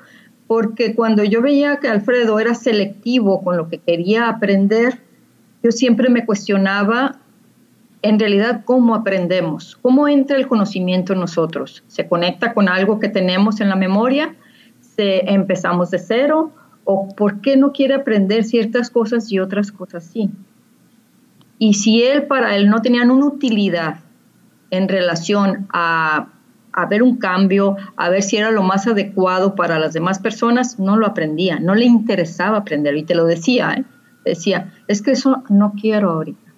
porque 0.49 0.95
cuando 0.95 1.23
yo 1.25 1.41
veía 1.41 1.77
que 1.77 1.89
Alfredo 1.89 2.39
era 2.41 2.55
selectivo 2.55 3.43
con 3.43 3.57
lo 3.57 3.69
que 3.69 3.79
quería 3.79 4.29
aprender, 4.29 5.01
yo 5.63 5.71
siempre 5.71 6.11
me 6.11 6.27
cuestionaba 6.27 7.19
en 8.03 8.19
realidad 8.19 8.63
cómo 8.65 8.95
aprendemos, 8.95 9.79
cómo 9.81 10.09
entra 10.09 10.37
el 10.37 10.49
conocimiento 10.49 11.13
en 11.13 11.21
nosotros. 11.21 11.85
¿Se 11.87 12.09
conecta 12.09 12.53
con 12.53 12.69
algo 12.69 12.99
que 12.99 13.09
tenemos 13.09 13.61
en 13.61 13.69
la 13.69 13.77
memoria? 13.77 14.35
¿Se 14.97 15.31
empezamos 15.31 15.91
de 15.91 15.99
cero? 15.99 16.53
¿O 16.85 17.09
por 17.09 17.41
qué 17.41 17.57
no 17.57 17.73
quiere 17.73 17.95
aprender 17.95 18.45
ciertas 18.45 18.91
cosas 18.91 19.31
y 19.31 19.39
otras 19.39 19.73
cosas 19.73 20.05
sí? 20.05 20.31
Y 21.59 21.75
si 21.75 22.03
él 22.03 22.27
para 22.27 22.57
él 22.57 22.69
no 22.69 22.83
tenían 22.83 23.11
una 23.11 23.27
utilidad 23.27 24.01
en 24.71 24.89
relación 24.89 25.69
a, 25.73 26.29
a 26.73 26.87
ver 26.87 27.03
un 27.03 27.19
cambio, 27.19 27.77
a 27.97 28.09
ver 28.09 28.23
si 28.23 28.37
era 28.37 28.51
lo 28.51 28.63
más 28.63 28.87
adecuado 28.87 29.55
para 29.55 29.79
las 29.79 29.93
demás 29.93 30.19
personas, 30.19 30.79
no 30.79 30.97
lo 30.97 31.07
aprendía, 31.07 31.61
no 31.61 31.75
le 31.75 31.85
interesaba 31.85 32.59
aprender. 32.59 32.97
Y 32.97 33.05
te 33.05 33.15
lo 33.15 33.27
decía, 33.27 33.75
¿eh? 33.75 33.85
decía, 34.25 34.73
es 34.89 35.03
que 35.03 35.13
eso 35.13 35.45
no 35.49 35.75
quiero 35.81 36.11
ahorita 36.11 36.53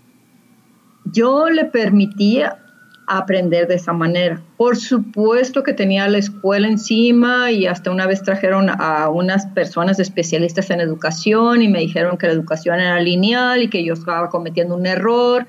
yo 1.05 1.49
le 1.51 1.64
permitía 1.64 2.59
aprender 3.06 3.66
de 3.68 3.74
esa 3.74 3.92
manera. 3.92 4.40
Por 4.56 4.76
supuesto 4.76 5.62
que 5.62 5.72
tenía 5.72 6.08
la 6.08 6.18
escuela 6.18 6.68
encima 6.68 7.50
y 7.50 7.66
hasta 7.66 7.90
una 7.90 8.06
vez 8.06 8.22
trajeron 8.22 8.70
a 8.70 9.08
unas 9.08 9.46
personas 9.46 10.00
especialistas 10.00 10.70
en 10.70 10.80
educación 10.80 11.62
y 11.62 11.68
me 11.68 11.80
dijeron 11.80 12.16
que 12.16 12.26
la 12.26 12.32
educación 12.32 12.80
era 12.80 13.00
lineal 13.00 13.62
y 13.62 13.70
que 13.70 13.84
yo 13.84 13.94
estaba 13.94 14.28
cometiendo 14.28 14.76
un 14.76 14.86
error 14.86 15.46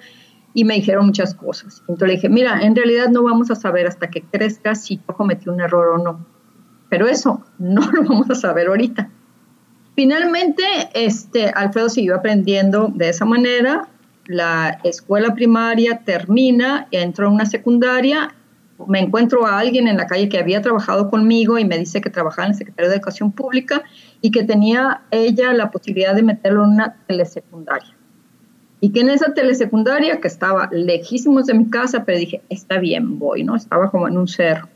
y 0.54 0.64
me 0.64 0.76
dijeron 0.76 1.06
muchas 1.06 1.36
cosas. 1.36 1.82
Entonces 1.82 2.08
le 2.08 2.14
dije, 2.16 2.30
mira, 2.30 2.62
en 2.62 2.76
realidad 2.76 3.10
no 3.10 3.24
vamos 3.24 3.52
a 3.52 3.56
saber 3.56 3.88
hasta 3.88 4.10
que 4.10 4.22
crezca 4.22 4.74
si 4.74 4.98
yo 4.98 5.14
cometí 5.16 5.50
un 5.50 5.62
error 5.62 6.00
o 6.00 6.04
no. 6.04 6.26
Pero 6.90 7.08
eso 7.08 7.44
no 7.60 7.82
lo 7.92 8.04
vamos 8.04 8.30
a 8.30 8.36
saber 8.36 8.68
ahorita. 8.68 9.10
Finalmente, 9.96 10.64
este, 10.94 11.50
Alfredo 11.50 11.90
siguió 11.90 12.16
aprendiendo 12.16 12.90
de 12.94 13.10
esa 13.10 13.26
manera, 13.26 13.88
la 14.28 14.80
escuela 14.84 15.34
primaria 15.34 16.02
termina, 16.04 16.88
entro 16.92 17.28
a 17.28 17.32
una 17.32 17.46
secundaria, 17.46 18.34
me 18.88 19.00
encuentro 19.00 19.46
a 19.46 19.60
alguien 19.60 19.88
en 19.88 19.98
la 19.98 20.08
calle 20.08 20.28
que 20.28 20.40
había 20.40 20.62
trabajado 20.62 21.10
conmigo 21.10 21.58
y 21.58 21.66
me 21.66 21.78
dice 21.78 22.02
que 22.02 22.10
trabajaba 22.10 22.48
en 22.48 22.52
el 22.52 22.58
Secretario 22.58 22.90
de 22.90 22.98
Educación 22.98 23.32
Pública 23.32 23.84
y 24.22 24.32
que 24.32 24.44
tenía 24.44 25.02
ella 25.12 25.54
la 25.54 25.72
posibilidad 25.72 26.14
de 26.14 26.24
meterlo 26.24 26.64
en 26.66 26.72
una 26.72 26.96
telesecundaria. 27.08 27.96
Y 28.82 28.90
que 28.90 29.00
en 29.00 29.10
esa 29.10 29.34
telesecundaria, 29.34 30.20
que 30.20 30.28
estaba 30.28 30.70
lejísimos 30.72 31.46
de 31.46 31.54
mi 31.54 31.70
casa, 31.70 32.04
pero 32.04 32.20
dije, 32.20 32.42
está 32.50 32.78
bien, 32.78 33.18
voy, 33.18 33.44
¿no? 33.44 33.56
Estaba 33.56 33.90
como 33.90 34.08
en 34.08 34.18
un 34.18 34.28
cerro. 34.28 34.68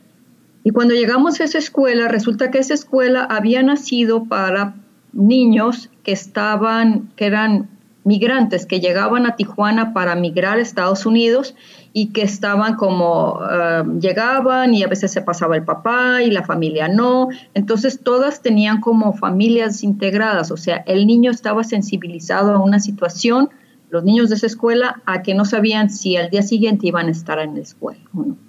Y 0.63 0.71
cuando 0.71 0.93
llegamos 0.93 1.39
a 1.39 1.43
esa 1.43 1.57
escuela, 1.57 2.07
resulta 2.07 2.49
que 2.51 2.59
esa 2.59 2.73
escuela 2.73 3.23
había 3.25 3.61
nacido 3.61 4.25
para 4.25 4.75
niños 5.13 5.89
que 6.03 6.11
estaban, 6.11 7.11
que 7.15 7.25
eran 7.25 7.69
migrantes 8.09 8.65
que 8.65 8.79
llegaban 8.79 9.27
a 9.27 9.35
Tijuana 9.35 9.93
para 9.93 10.15
migrar 10.15 10.57
a 10.57 10.61
Estados 10.61 11.05
Unidos 11.05 11.53
y 11.93 12.07
que 12.07 12.23
estaban 12.23 12.73
como, 12.73 13.39
eh, 13.47 13.83
llegaban 14.01 14.73
y 14.73 14.81
a 14.81 14.87
veces 14.87 15.11
se 15.11 15.21
pasaba 15.21 15.55
el 15.55 15.63
papá 15.63 16.23
y 16.23 16.31
la 16.31 16.43
familia 16.43 16.87
no. 16.87 17.27
Entonces 17.53 18.01
todas 18.03 18.41
tenían 18.41 18.81
como 18.81 19.13
familias 19.13 19.83
integradas, 19.83 20.49
o 20.49 20.57
sea, 20.57 20.77
el 20.87 21.05
niño 21.05 21.29
estaba 21.29 21.63
sensibilizado 21.63 22.55
a 22.55 22.63
una 22.63 22.79
situación, 22.79 23.49
los 23.91 24.03
niños 24.03 24.29
de 24.29 24.35
esa 24.35 24.47
escuela, 24.47 25.03
a 25.05 25.21
que 25.21 25.35
no 25.35 25.45
sabían 25.45 25.91
si 25.91 26.17
al 26.17 26.31
día 26.31 26.41
siguiente 26.41 26.87
iban 26.87 27.09
a 27.09 27.11
estar 27.11 27.37
en 27.37 27.53
la 27.53 27.61
escuela 27.61 28.01
o 28.15 28.23
no. 28.23 28.48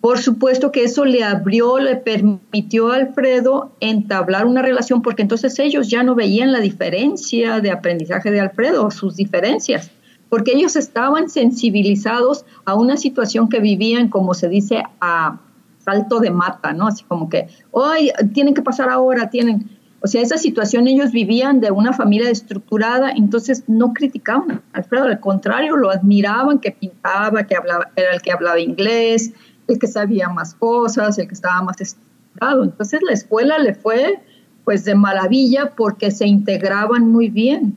Por 0.00 0.18
supuesto 0.18 0.72
que 0.72 0.84
eso 0.84 1.04
le 1.04 1.22
abrió, 1.22 1.78
le 1.78 1.96
permitió 1.96 2.90
a 2.90 2.96
Alfredo 2.96 3.72
entablar 3.80 4.46
una 4.46 4.62
relación, 4.62 5.02
porque 5.02 5.20
entonces 5.20 5.58
ellos 5.58 5.88
ya 5.88 6.02
no 6.02 6.14
veían 6.14 6.52
la 6.52 6.60
diferencia 6.60 7.60
de 7.60 7.70
aprendizaje 7.70 8.30
de 8.30 8.40
Alfredo, 8.40 8.90
sus 8.90 9.16
diferencias, 9.16 9.90
porque 10.30 10.52
ellos 10.52 10.76
estaban 10.76 11.28
sensibilizados 11.28 12.46
a 12.64 12.74
una 12.74 12.96
situación 12.96 13.50
que 13.50 13.60
vivían, 13.60 14.08
como 14.08 14.32
se 14.32 14.48
dice, 14.48 14.84
a 15.02 15.38
salto 15.84 16.20
de 16.20 16.30
mata, 16.30 16.72
¿no? 16.72 16.86
Así 16.86 17.04
como 17.04 17.28
que, 17.28 17.48
hoy 17.70 18.10
tienen 18.32 18.54
que 18.54 18.62
pasar 18.62 18.88
ahora, 18.88 19.28
tienen... 19.28 19.68
O 20.02 20.06
sea, 20.06 20.22
esa 20.22 20.38
situación 20.38 20.88
ellos 20.88 21.12
vivían 21.12 21.60
de 21.60 21.70
una 21.70 21.92
familia 21.92 22.30
estructurada, 22.30 23.10
entonces 23.10 23.64
no 23.66 23.92
criticaban 23.92 24.62
a 24.72 24.78
Alfredo, 24.78 25.04
al 25.04 25.20
contrario, 25.20 25.76
lo 25.76 25.90
admiraban, 25.90 26.58
que 26.58 26.70
pintaba, 26.70 27.44
que 27.44 27.54
hablaba, 27.54 27.90
era 27.96 28.14
el 28.14 28.22
que 28.22 28.32
hablaba 28.32 28.58
inglés, 28.58 29.34
el 29.70 29.78
que 29.78 29.86
sabía 29.86 30.28
más 30.28 30.54
cosas, 30.54 31.18
el 31.18 31.28
que 31.28 31.34
estaba 31.34 31.62
más 31.62 31.80
estudiado. 31.80 32.64
Entonces 32.64 33.00
la 33.02 33.12
escuela 33.12 33.58
le 33.58 33.74
fue 33.74 34.20
pues 34.64 34.84
de 34.84 34.94
maravilla 34.94 35.72
porque 35.76 36.10
se 36.10 36.26
integraban 36.26 37.08
muy 37.08 37.28
bien. 37.28 37.76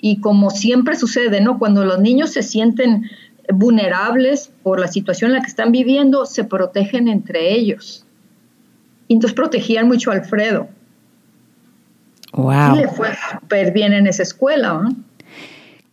Y 0.00 0.20
como 0.20 0.50
siempre 0.50 0.96
sucede, 0.96 1.40
¿no? 1.40 1.58
Cuando 1.58 1.84
los 1.84 2.00
niños 2.00 2.30
se 2.30 2.42
sienten 2.42 3.04
vulnerables 3.52 4.50
por 4.62 4.80
la 4.80 4.88
situación 4.88 5.30
en 5.30 5.36
la 5.36 5.42
que 5.42 5.48
están 5.48 5.72
viviendo, 5.72 6.26
se 6.26 6.44
protegen 6.44 7.08
entre 7.08 7.52
ellos. 7.52 8.04
Y 9.08 9.14
entonces 9.14 9.34
protegían 9.34 9.88
mucho 9.88 10.10
a 10.10 10.14
Alfredo. 10.14 10.68
Wow. 12.32 12.74
Y 12.74 12.78
le 12.80 12.88
fue 12.88 13.08
súper 13.30 13.72
bien 13.72 13.92
en 13.92 14.06
esa 14.06 14.22
escuela. 14.22 14.74
¿no? 14.74 14.96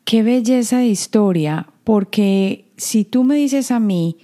Qué 0.04 0.24
belleza 0.24 0.80
de 0.80 0.88
historia, 0.88 1.68
porque 1.84 2.66
si 2.78 3.06
tú 3.06 3.24
me 3.24 3.36
dices 3.36 3.72
a 3.72 3.80
mí, 3.80 4.18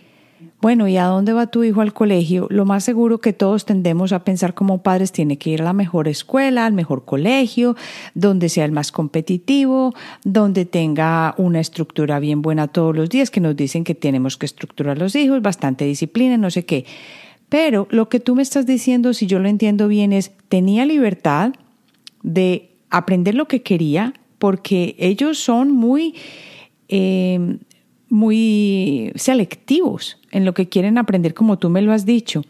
bueno, 0.67 0.89
¿y 0.89 0.97
a 0.97 1.05
dónde 1.05 1.31
va 1.31 1.47
tu 1.47 1.63
hijo 1.63 1.79
al 1.79 1.93
colegio? 1.93 2.47
Lo 2.49 2.65
más 2.65 2.83
seguro 2.83 3.21
que 3.21 3.31
todos 3.31 3.63
tendemos 3.63 4.11
a 4.11 4.25
pensar 4.25 4.53
como 4.53 4.83
padres 4.83 5.13
tiene 5.13 5.37
que 5.37 5.51
ir 5.51 5.61
a 5.61 5.63
la 5.63 5.71
mejor 5.71 6.09
escuela, 6.09 6.65
al 6.65 6.73
mejor 6.73 7.05
colegio, 7.05 7.77
donde 8.15 8.49
sea 8.49 8.65
el 8.65 8.73
más 8.73 8.91
competitivo, 8.91 9.93
donde 10.25 10.65
tenga 10.65 11.35
una 11.37 11.61
estructura 11.61 12.19
bien 12.19 12.41
buena 12.41 12.67
todos 12.67 12.93
los 12.93 13.07
días, 13.07 13.31
que 13.31 13.39
nos 13.39 13.55
dicen 13.55 13.85
que 13.85 13.95
tenemos 13.95 14.35
que 14.35 14.45
estructurar 14.45 14.97
los 14.97 15.15
hijos, 15.15 15.41
bastante 15.41 15.85
disciplina, 15.85 16.35
no 16.35 16.51
sé 16.51 16.65
qué. 16.65 16.85
Pero 17.47 17.87
lo 17.89 18.09
que 18.09 18.19
tú 18.19 18.35
me 18.35 18.43
estás 18.43 18.65
diciendo, 18.65 19.13
si 19.13 19.25
yo 19.25 19.39
lo 19.39 19.47
entiendo 19.47 19.87
bien, 19.87 20.11
es 20.11 20.33
tenía 20.49 20.85
libertad 20.85 21.53
de 22.23 22.71
aprender 22.89 23.35
lo 23.35 23.47
que 23.47 23.61
quería, 23.61 24.13
porque 24.37 24.97
ellos 24.99 25.39
son 25.39 25.71
muy 25.71 26.13
eh, 26.89 27.57
muy 28.09 29.11
selectivos 29.15 30.17
en 30.31 30.45
lo 30.45 30.53
que 30.53 30.69
quieren 30.69 30.97
aprender, 30.97 31.33
como 31.33 31.57
tú 31.57 31.69
me 31.69 31.81
lo 31.81 31.93
has 31.93 32.05
dicho. 32.05 32.43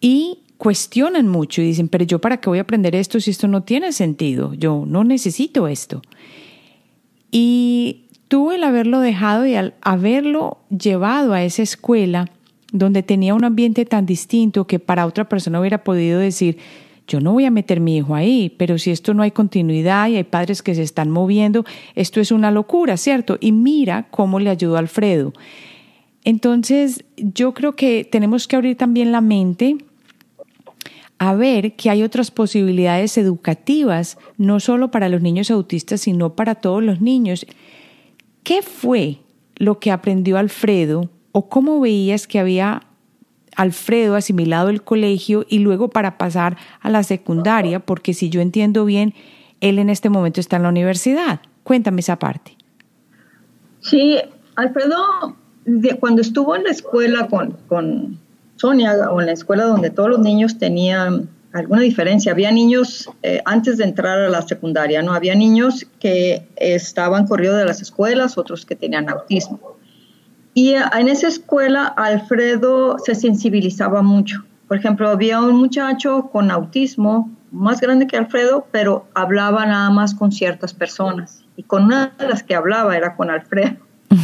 Y 0.00 0.38
cuestionan 0.58 1.28
mucho 1.28 1.60
y 1.60 1.66
dicen, 1.66 1.88
pero 1.88 2.04
yo 2.04 2.20
para 2.20 2.36
qué 2.36 2.48
voy 2.48 2.58
a 2.58 2.62
aprender 2.62 2.94
esto 2.94 3.18
si 3.20 3.30
esto 3.30 3.48
no 3.48 3.64
tiene 3.64 3.92
sentido, 3.92 4.54
yo 4.54 4.84
no 4.86 5.02
necesito 5.02 5.66
esto. 5.66 6.02
Y 7.30 8.04
tú 8.28 8.52
el 8.52 8.62
haberlo 8.62 9.00
dejado 9.00 9.44
y 9.46 9.54
al 9.54 9.74
haberlo 9.80 10.58
llevado 10.70 11.32
a 11.32 11.42
esa 11.42 11.62
escuela 11.62 12.30
donde 12.72 13.02
tenía 13.02 13.34
un 13.34 13.44
ambiente 13.44 13.84
tan 13.84 14.06
distinto 14.06 14.66
que 14.66 14.78
para 14.78 15.06
otra 15.06 15.28
persona 15.28 15.60
hubiera 15.60 15.84
podido 15.84 16.18
decir, 16.18 16.58
yo 17.06 17.20
no 17.20 17.32
voy 17.32 17.44
a 17.44 17.50
meter 17.50 17.80
mi 17.80 17.96
hijo 17.96 18.14
ahí, 18.14 18.54
pero 18.56 18.78
si 18.78 18.90
esto 18.90 19.12
no 19.14 19.22
hay 19.22 19.32
continuidad 19.32 20.08
y 20.08 20.16
hay 20.16 20.24
padres 20.24 20.62
que 20.62 20.74
se 20.74 20.82
están 20.82 21.10
moviendo, 21.10 21.64
esto 21.94 22.20
es 22.20 22.32
una 22.32 22.50
locura, 22.50 22.96
¿cierto? 22.96 23.36
Y 23.40 23.52
mira 23.52 24.06
cómo 24.10 24.40
le 24.40 24.50
ayudó 24.50 24.76
Alfredo. 24.76 25.32
Entonces, 26.24 27.04
yo 27.16 27.52
creo 27.54 27.74
que 27.74 28.04
tenemos 28.04 28.46
que 28.46 28.56
abrir 28.56 28.76
también 28.76 29.12
la 29.12 29.20
mente 29.20 29.78
a 31.18 31.34
ver 31.34 31.76
que 31.76 31.88
hay 31.90 32.02
otras 32.02 32.30
posibilidades 32.30 33.16
educativas, 33.16 34.18
no 34.38 34.58
solo 34.58 34.90
para 34.90 35.08
los 35.08 35.22
niños 35.22 35.50
autistas, 35.50 36.00
sino 36.00 36.34
para 36.34 36.56
todos 36.56 36.82
los 36.82 37.00
niños. 37.00 37.46
¿Qué 38.42 38.62
fue 38.62 39.18
lo 39.56 39.78
que 39.78 39.92
aprendió 39.92 40.36
Alfredo 40.36 41.10
o 41.30 41.48
cómo 41.48 41.80
veías 41.80 42.26
que 42.26 42.40
había 42.40 42.82
Alfredo 43.54 44.16
asimilado 44.16 44.70
el 44.70 44.82
colegio 44.82 45.44
y 45.48 45.58
luego 45.58 45.90
para 45.90 46.18
pasar 46.18 46.56
a 46.80 46.90
la 46.90 47.02
secundaria, 47.02 47.80
porque 47.80 48.14
si 48.14 48.30
yo 48.30 48.40
entiendo 48.40 48.84
bien, 48.84 49.14
él 49.60 49.78
en 49.78 49.90
este 49.90 50.08
momento 50.08 50.40
está 50.40 50.56
en 50.56 50.62
la 50.64 50.70
universidad. 50.70 51.40
Cuéntame 51.62 52.00
esa 52.00 52.18
parte. 52.18 52.56
Sí, 53.80 54.18
Alfredo, 54.56 55.36
cuando 56.00 56.22
estuvo 56.22 56.56
en 56.56 56.64
la 56.64 56.70
escuela 56.70 57.28
con, 57.28 57.56
con 57.68 58.18
Sonia, 58.56 59.10
o 59.10 59.20
en 59.20 59.26
la 59.26 59.32
escuela 59.32 59.64
donde 59.64 59.90
todos 59.90 60.10
los 60.10 60.18
niños 60.20 60.58
tenían 60.58 61.28
alguna 61.52 61.82
diferencia, 61.82 62.32
había 62.32 62.50
niños 62.50 63.10
eh, 63.22 63.42
antes 63.44 63.76
de 63.76 63.84
entrar 63.84 64.18
a 64.18 64.28
la 64.28 64.42
secundaria, 64.42 65.02
¿no? 65.02 65.12
Había 65.12 65.34
niños 65.34 65.86
que 66.00 66.46
estaban 66.56 67.26
corridos 67.26 67.58
de 67.58 67.66
las 67.66 67.82
escuelas, 67.82 68.38
otros 68.38 68.64
que 68.64 68.74
tenían 68.74 69.08
autismo. 69.08 69.60
Y 70.54 70.74
en 70.74 71.08
esa 71.08 71.28
escuela 71.28 71.86
Alfredo 71.86 72.98
se 72.98 73.14
sensibilizaba 73.14 74.02
mucho. 74.02 74.44
Por 74.68 74.76
ejemplo, 74.76 75.08
había 75.08 75.40
un 75.40 75.56
muchacho 75.56 76.28
con 76.30 76.50
autismo 76.50 77.30
más 77.50 77.80
grande 77.80 78.06
que 78.06 78.16
Alfredo, 78.16 78.66
pero 78.70 79.06
hablaba 79.14 79.66
nada 79.66 79.90
más 79.90 80.14
con 80.14 80.32
ciertas 80.32 80.72
personas. 80.74 81.44
Y 81.56 81.62
con 81.62 81.84
una 81.84 82.12
de 82.18 82.28
las 82.28 82.42
que 82.42 82.54
hablaba 82.54 82.96
era 82.96 83.14
con 83.16 83.30
Alfredo. 83.30 83.76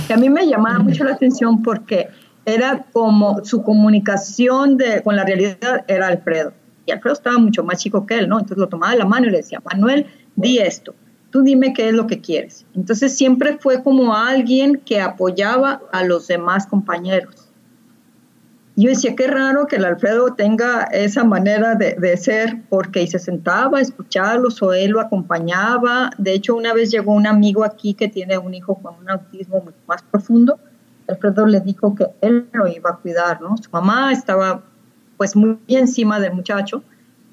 Y 0.09 0.13
a 0.13 0.17
mí 0.17 0.29
me 0.29 0.47
llamaba 0.47 0.79
mucho 0.79 1.05
la 1.05 1.13
atención 1.13 1.63
porque 1.63 2.09
era 2.45 2.87
como 2.93 3.45
su 3.45 3.63
comunicación 3.63 4.77
de, 4.77 5.03
con 5.03 5.17
la 5.17 5.25
realidad 5.25 5.85
era 5.87 6.09
Alfredo. 6.09 6.53
Y 6.87 6.93
Alfredo 6.93 7.15
estaba 7.15 7.39
mucho 7.39 7.65
más 7.65 7.79
chico 7.79 8.07
que 8.07 8.19
él, 8.19 8.29
¿no? 8.29 8.39
Entonces 8.39 8.59
lo 8.59 8.69
tomaba 8.69 8.93
de 8.93 8.99
la 8.99 9.05
mano 9.05 9.27
y 9.27 9.31
le 9.31 9.39
decía, 9.39 9.61
Manuel, 9.65 10.07
di 10.37 10.59
esto 10.59 10.95
tú 11.31 11.43
dime 11.43 11.73
qué 11.73 11.89
es 11.89 11.95
lo 11.95 12.07
que 12.07 12.21
quieres. 12.21 12.67
Entonces 12.75 13.17
siempre 13.17 13.59
fue 13.59 13.83
como 13.83 14.15
alguien 14.15 14.81
que 14.85 15.01
apoyaba 15.01 15.83
a 15.93 16.05
los 16.05 16.27
demás 16.27 16.67
compañeros. 16.67 17.38
Yo 18.81 18.91
decía, 18.91 19.17
qué 19.17 19.27
raro 19.27 19.67
que 19.67 19.75
el 19.75 19.85
Alfredo 19.85 20.35
tenga 20.35 20.85
esa 20.85 21.25
manera 21.25 21.75
de, 21.75 22.17
ser, 22.17 22.63
porque 22.69 23.05
se 23.09 23.19
sentaba 23.19 23.79
a 23.79 23.81
escucharlos 23.81 24.63
o 24.63 24.73
él 24.73 24.93
lo 24.93 25.01
acompañaba. 25.01 26.11
De 26.17 26.33
hecho, 26.33 26.55
una 26.55 26.73
vez 26.73 26.93
llegó 26.93 27.13
un 27.13 27.27
amigo 27.27 27.65
aquí 27.65 27.95
que 27.95 28.07
tiene 28.07 28.39
un 28.39 28.55
hijo 28.55 28.77
con 28.77 28.95
un 29.01 29.11
autismo 29.11 29.65
más 29.89 30.05
profundo. 30.05 30.61
Alfredo 31.09 31.47
le 31.47 31.59
dijo 31.59 31.97
que 31.97 32.07
él 32.21 32.47
lo 32.53 32.69
iba 32.69 32.91
a 32.91 32.97
cuidar, 32.99 33.41
¿no? 33.41 33.57
Su 33.57 33.69
mamá 33.73 34.13
estaba 34.13 34.63
pues 35.17 35.35
muy 35.35 35.59
encima 35.67 36.21
del 36.21 36.35
muchacho 36.35 36.85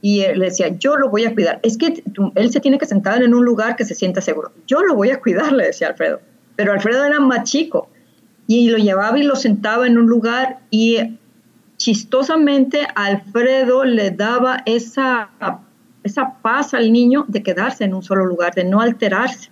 y 0.01 0.21
le 0.21 0.45
decía, 0.45 0.69
yo 0.69 0.97
lo 0.97 1.09
voy 1.09 1.25
a 1.25 1.35
cuidar. 1.35 1.59
Es 1.61 1.77
que 1.77 2.01
él 2.33 2.51
se 2.51 2.59
tiene 2.59 2.79
que 2.79 2.87
sentar 2.87 3.21
en 3.21 3.35
un 3.35 3.45
lugar 3.45 3.75
que 3.75 3.85
se 3.85 3.93
sienta 3.93 4.19
seguro. 4.19 4.51
Yo 4.65 4.81
lo 4.81 4.95
voy 4.95 5.11
a 5.11 5.21
cuidar, 5.21 5.53
le 5.53 5.67
decía 5.67 5.89
Alfredo. 5.89 6.21
Pero 6.55 6.73
Alfredo 6.73 7.05
era 7.05 7.19
más 7.19 7.43
chico 7.43 7.87
y 8.47 8.69
lo 8.69 8.79
llevaba 8.79 9.19
y 9.19 9.23
lo 9.23 9.35
sentaba 9.35 9.85
en 9.85 9.99
un 9.99 10.07
lugar 10.07 10.61
y 10.71 11.19
chistosamente 11.85 12.87
Alfredo 12.95 13.85
le 13.85 14.09
daba 14.09 14.63
esa, 14.65 15.29
esa 16.03 16.33
paz 16.41 16.73
al 16.73 16.91
niño 16.91 17.25
de 17.27 17.43
quedarse 17.43 17.83
en 17.83 17.93
un 17.93 18.01
solo 18.01 18.25
lugar, 18.25 18.55
de 18.55 18.63
no 18.63 18.81
alterarse. 18.81 19.51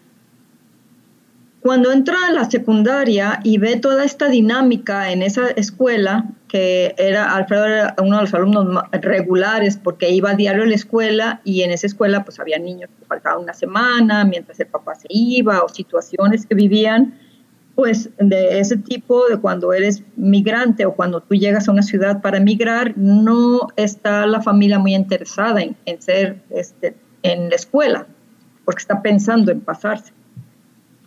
Cuando 1.60 1.92
entra 1.92 2.18
a 2.28 2.32
la 2.32 2.50
secundaria 2.50 3.40
y 3.44 3.60
ve 3.60 3.76
toda 3.76 4.04
esta 4.04 4.30
dinámica 4.30 5.12
en 5.12 5.22
esa 5.22 5.48
escuela, 5.50 6.26
que 6.48 6.96
era 6.98 7.36
Alfredo 7.36 7.66
era 7.66 7.96
uno 8.00 8.16
de 8.16 8.24
los 8.24 8.34
alumnos 8.34 8.84
regulares 8.92 9.78
porque 9.78 10.10
iba 10.10 10.32
a 10.32 10.34
diario 10.34 10.64
a 10.64 10.66
la 10.66 10.74
escuela 10.74 11.40
y 11.44 11.62
en 11.62 11.70
esa 11.70 11.86
escuela 11.86 12.26
pues 12.26 12.40
había 12.40 12.58
niños 12.58 12.90
que 12.98 13.06
faltaban 13.06 13.44
una 13.44 13.54
semana 13.54 14.26
mientras 14.26 14.60
el 14.60 14.68
papá 14.68 14.96
se 14.96 15.08
iba 15.10 15.62
o 15.62 15.70
situaciones 15.70 16.48
que 16.48 16.56
vivían 16.56 17.14
pues 17.76 18.10
de 18.20 18.60
ese 18.60 18.78
tipo 18.78 19.28
de 19.28 19.38
cuando 19.38 19.74
eres 19.74 20.04
migrante 20.16 20.86
o 20.86 20.94
cuando 20.94 21.22
tú 21.22 21.36
llegas 21.36 21.68
a 21.68 21.72
una 21.72 21.82
ciudad 21.82 22.22
para 22.22 22.40
migrar 22.40 22.98
no 22.98 23.68
está 23.76 24.26
la 24.28 24.42
familia 24.42 24.78
muy 24.80 24.94
interesada 24.94 25.62
en, 25.62 25.76
en 25.86 26.02
ser 26.02 26.44
este, 26.50 26.96
en 27.24 27.50
la 27.50 27.56
escuela 27.56 28.08
porque 28.66 28.82
está 28.82 29.02
pensando 29.02 29.52
en 29.52 29.62
pasarse 29.62 30.14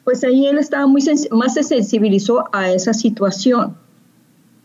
pues 0.07 0.23
ahí 0.23 0.47
él 0.47 0.59
estaba 0.59 0.87
muy 0.87 1.03
más 1.33 1.55
se 1.55 1.65
sensibilizó 1.65 2.45
a 2.53 2.71
esa 2.71 2.95
situación. 2.95 3.77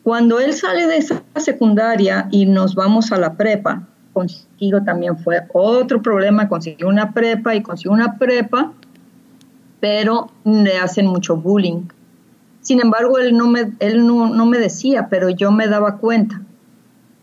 Cuando 0.04 0.40
él 0.40 0.54
sale 0.54 0.86
de 0.86 0.98
esa 0.98 1.24
secundaria 1.38 2.28
y 2.30 2.46
nos 2.46 2.76
vamos 2.76 3.12
a 3.12 3.18
la 3.18 3.34
prepa, 3.34 3.88
consigo 4.14 4.84
también 4.84 5.18
fue 5.18 5.42
otro 5.52 6.00
problema, 6.00 6.48
consiguió 6.48 6.88
una 6.88 7.12
prepa 7.12 7.56
y 7.56 7.64
consiguió 7.64 7.92
una 7.92 8.20
prepa, 8.20 8.72
pero 9.82 10.32
le 10.46 10.78
hacen 10.78 11.08
mucho 11.08 11.36
bullying. 11.36 11.82
Sin 12.62 12.80
embargo, 12.80 13.18
él 13.18 13.36
no 13.36 13.48
me, 13.48 13.74
él 13.80 14.08
no, 14.08 14.30
no 14.30 14.46
me 14.46 14.60
decía, 14.60 15.08
pero 15.10 15.30
yo 15.30 15.52
me 15.52 15.68
daba 15.68 15.98
cuenta. 15.98 16.42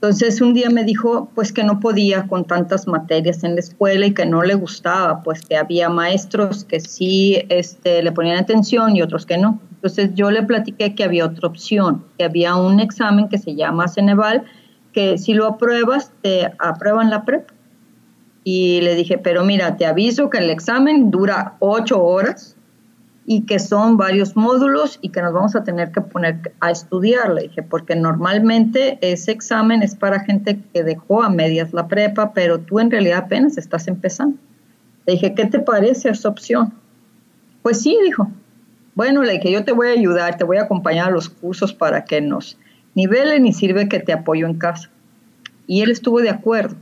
Entonces 0.01 0.41
un 0.41 0.55
día 0.55 0.71
me 0.71 0.85
dijo 0.85 1.29
pues 1.35 1.53
que 1.53 1.65
no 1.65 1.81
podía 1.81 2.29
con 2.29 2.45
tantas 2.45 2.87
materias 2.87 3.43
en 3.43 3.55
la 3.55 3.61
escuela 3.61 4.07
y 4.07 4.15
que 4.15 4.27
no 4.27 4.45
le 4.45 4.55
gustaba, 4.55 5.25
pues 5.25 5.43
que 5.43 5.57
había 5.57 5.89
maestros 5.89 6.65
que 6.65 6.79
sí 6.79 7.43
este, 7.49 8.05
le 8.05 8.13
ponían 8.13 8.37
atención 8.37 8.95
y 8.95 9.03
otros 9.03 9.27
que 9.27 9.39
no. 9.39 9.61
Entonces 9.73 10.11
yo 10.15 10.31
le 10.31 10.45
platiqué 10.45 10.95
que 10.95 11.03
había 11.03 11.27
otra 11.27 11.49
opción, 11.49 12.05
que 12.17 12.23
había 12.23 12.55
un 12.55 12.79
examen 12.79 13.29
que 13.29 13.39
se 13.39 13.57
llama 13.57 13.89
Ceneval, 13.89 14.45
que 14.93 15.19
si 15.19 15.35
lo 15.35 15.49
apruebas 15.49 16.13
te 16.23 16.49
aprueban 16.61 17.11
la 17.11 17.25
prepa. 17.25 17.53
Y 18.51 18.81
le 18.81 18.95
dije, 18.95 19.19
pero 19.19 19.45
mira, 19.45 19.77
te 19.77 19.85
aviso 19.85 20.31
que 20.31 20.39
el 20.39 20.49
examen 20.49 21.11
dura 21.11 21.57
ocho 21.59 22.03
horas 22.03 22.57
y 23.27 23.43
que 23.43 23.59
son 23.59 23.99
varios 23.99 24.37
módulos 24.37 24.99
y 25.03 25.11
que 25.11 25.21
nos 25.21 25.35
vamos 25.35 25.55
a 25.55 25.65
tener 25.65 25.93
que 25.93 26.01
poner 26.01 26.55
a 26.61 26.71
estudiar, 26.71 27.35
le 27.35 27.43
dije, 27.43 27.63
porque 27.63 27.95
normalmente 27.95 28.97
ese 29.03 29.33
examen 29.33 29.83
es 29.83 29.95
para 29.95 30.21
gente 30.21 30.61
que 30.73 30.83
dejó 30.83 31.23
a 31.23 31.29
medias 31.29 31.75
la 31.75 31.89
prepa, 31.89 32.33
pero 32.33 32.59
tú 32.59 32.81
en 32.81 32.91
realidad 32.91 33.25
apenas 33.27 33.59
estás 33.59 33.87
empezando. 33.87 34.39
Le 35.05 35.13
dije, 35.13 35.35
¿qué 35.35 35.45
te 35.45 35.59
parece 35.59 36.09
esa 36.09 36.31
opción? 36.31 36.73
Pues 37.61 37.83
sí, 37.83 37.99
dijo. 38.03 38.31
Bueno, 38.95 39.25
le 39.25 39.33
dije, 39.33 39.53
yo 39.53 39.63
te 39.63 39.73
voy 39.73 39.89
a 39.89 39.91
ayudar, 39.91 40.39
te 40.39 40.45
voy 40.45 40.57
a 40.57 40.63
acompañar 40.63 41.09
a 41.09 41.11
los 41.11 41.29
cursos 41.29 41.75
para 41.75 42.07
que 42.07 42.23
nos 42.23 42.57
nivelen 42.95 43.47
y 43.47 43.53
sirve 43.53 43.91
que 43.91 44.01
te 44.01 44.15
apoyo 44.15 44.47
en 44.47 44.55
casa. 44.55 44.89
Y 45.67 45.83
él 45.83 45.91
estuvo 45.91 46.23
de 46.23 46.31
acuerdo. 46.31 46.77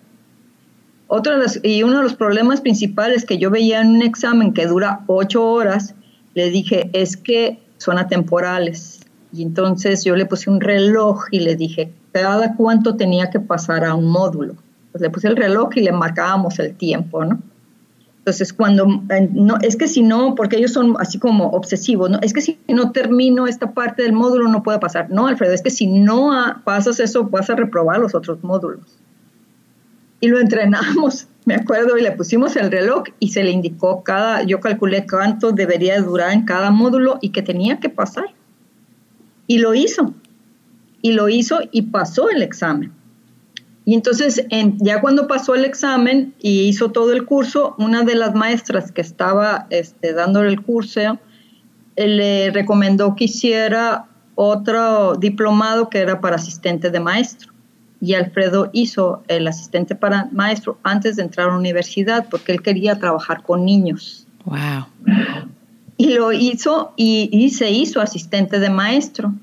Otro 1.09 1.35
y 1.63 1.83
uno 1.83 1.99
de 1.99 2.03
los 2.03 2.15
problemas 2.15 2.61
principales 2.61 3.25
que 3.25 3.39
yo 3.39 3.51
veía 3.51 3.81
en 3.81 3.89
un 3.89 4.03
examen 4.03 4.53
que 4.53 4.67
dura 4.67 5.01
ocho 5.07 5.45
horas 5.45 5.95
le 6.35 6.51
dije, 6.51 6.91
es 6.93 7.17
que 7.17 7.61
son 7.79 7.99
atemporales. 7.99 9.01
Y 9.33 9.43
entonces 9.43 10.05
yo 10.05 10.17
le 10.17 10.27
puse 10.27 10.51
un 10.51 10.61
reloj 10.61 11.27
y 11.31 11.41
le 11.41 11.57
dije, 11.57 11.93
cada 12.13 12.55
cuánto 12.55 12.97
tenía 12.97 13.31
que 13.31 13.41
pasar 13.41 13.85
a 13.85 13.95
un 13.95 14.07
módulo. 14.07 14.55
Pues 14.93 15.03
le 15.03 15.11
puse 15.11 15.29
el 15.29 15.37
reloj 15.37 15.77
y 15.77 15.83
le 15.83 15.93
marcábamos 15.93 16.59
el 16.59 16.75
tiempo, 16.75 17.25
¿no? 17.25 17.41
Entonces, 18.19 18.53
cuando, 18.53 18.87
no, 19.33 19.57
es 19.63 19.77
que 19.77 19.87
si 19.87 20.03
no, 20.03 20.35
porque 20.35 20.57
ellos 20.57 20.73
son 20.73 20.97
así 20.99 21.19
como 21.19 21.51
obsesivos, 21.51 22.11
¿no? 22.11 22.19
Es 22.23 22.33
que 22.33 22.41
si 22.41 22.59
no 22.67 22.91
termino 22.91 23.47
esta 23.47 23.71
parte 23.71 24.03
del 24.03 24.15
módulo 24.15 24.49
no 24.49 24.65
puedo 24.65 24.81
pasar. 24.81 25.11
No, 25.11 25.29
Alfredo, 25.29 25.53
es 25.53 25.63
que 25.63 25.71
si 25.71 25.87
no 25.87 26.33
pasas 26.65 26.99
eso 26.99 27.25
vas 27.25 27.51
a 27.51 27.55
reprobar 27.55 28.01
los 28.01 28.17
otros 28.17 28.43
módulos. 28.43 28.99
Y 30.27 30.29
lo 30.29 30.41
entrenamos 30.41 31.29
me 31.47 31.55
acuerdo, 31.55 31.97
y 31.97 32.03
le 32.03 32.11
pusimos 32.11 32.57
el 32.57 32.73
reloj 32.73 33.05
y 33.21 33.29
se 33.29 33.45
le 33.45 33.53
indicó 33.53 34.03
cada, 34.03 34.43
yo 34.43 34.59
calculé 34.59 35.07
cuánto 35.07 35.53
debería 35.53 36.03
durar 36.03 36.33
en 36.33 36.45
cada 36.45 36.73
módulo 36.73 37.19
y 37.23 37.29
que 37.29 37.41
tenía 37.41 37.79
que 37.79 37.89
pasar. 37.89 38.35
Y 39.47 39.59
lo 39.59 39.73
hizo. 39.73 40.13
Y 41.03 41.13
lo 41.13 41.29
hizo 41.29 41.61
y 41.71 41.83
pasó 41.83 42.31
el 42.31 42.43
examen. 42.43 42.93
Y 43.85 43.95
entonces, 43.95 44.45
ya 44.79 45.01
cuando 45.01 45.29
pasó 45.29 45.55
el 45.55 45.65
examen 45.65 46.35
y 46.41 46.63
hizo 46.63 46.91
todo 46.91 47.13
el 47.13 47.25
curso, 47.25 47.77
una 47.79 48.03
de 48.03 48.17
las 48.17 48.35
maestras 48.35 48.91
que 48.91 49.03
estaba 49.03 49.69
este, 49.71 50.15
dándole 50.15 50.49
el 50.49 50.63
curso 50.63 51.21
eh, 51.95 52.09
le 52.09 52.51
recomendó 52.51 53.15
que 53.15 53.27
hiciera 53.27 54.07
otro 54.35 55.15
diplomado 55.15 55.91
que 55.91 55.99
era 55.99 56.21
para 56.21 56.35
asistente 56.35 56.91
de 56.91 56.99
maestro 56.99 57.56
y 58.07 58.15
Alfredo 58.15 58.71
hizo 58.73 59.25
el 59.27 59.49
asistente 59.49 59.97
para 59.97 60.29
maestro 60.31 60.79
antes 60.85 61.17
de 61.17 61.25
entrar 61.25 61.49
a 61.49 61.51
la 61.51 61.59
universidad 61.59 62.29
porque 62.31 62.53
él 62.53 62.63
quería 62.63 63.01
trabajar 63.01 63.43
con 63.43 63.65
niños. 63.65 64.29
Wow. 64.45 64.87
Y 65.97 66.15
lo 66.15 66.31
hizo 66.31 66.93
y, 66.95 67.51
se 67.51 67.73
hizo 67.73 68.01
asistente 68.01 68.61
de 68.61 68.71
maestro. 68.71 69.35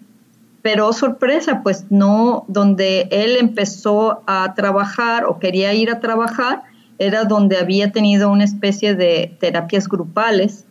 Pero 0.61 0.93
sorpresa, 0.93 1.61
pues 1.61 1.87
no, 1.89 2.45
donde 2.47 3.09
él 3.11 3.35
empezó 3.37 4.23
a 4.27 4.53
trabajar 4.55 5.25
o 5.25 5.39
quería 5.39 5.73
ir 5.73 5.91
a 5.91 5.99
trabajar, 5.99 6.63
era 6.99 7.25
donde 7.25 7.57
había 7.57 7.91
tenido 7.91 8.31
una 8.31 8.45
especie 8.45 8.95
de 8.95 9.35
terapias 9.41 9.89
grupales 9.89 10.63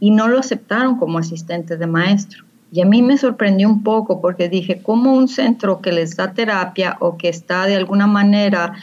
y 0.00 0.12
no 0.12 0.28
lo 0.28 0.38
aceptaron 0.38 0.96
como 0.96 1.18
asistente 1.18 1.76
de 1.76 1.86
maestro. 1.86 2.47
Y 2.70 2.82
a 2.82 2.86
mí 2.86 3.02
me 3.02 3.16
sorprendió 3.16 3.68
un 3.68 3.82
poco 3.82 4.20
porque 4.20 4.48
dije, 4.48 4.82
¿cómo 4.82 5.14
un 5.14 5.28
centro 5.28 5.80
que 5.80 5.92
les 5.92 6.16
da 6.16 6.32
terapia 6.32 6.96
o 7.00 7.16
que 7.16 7.28
está 7.28 7.64
de 7.66 7.76
alguna 7.76 8.06
manera 8.06 8.74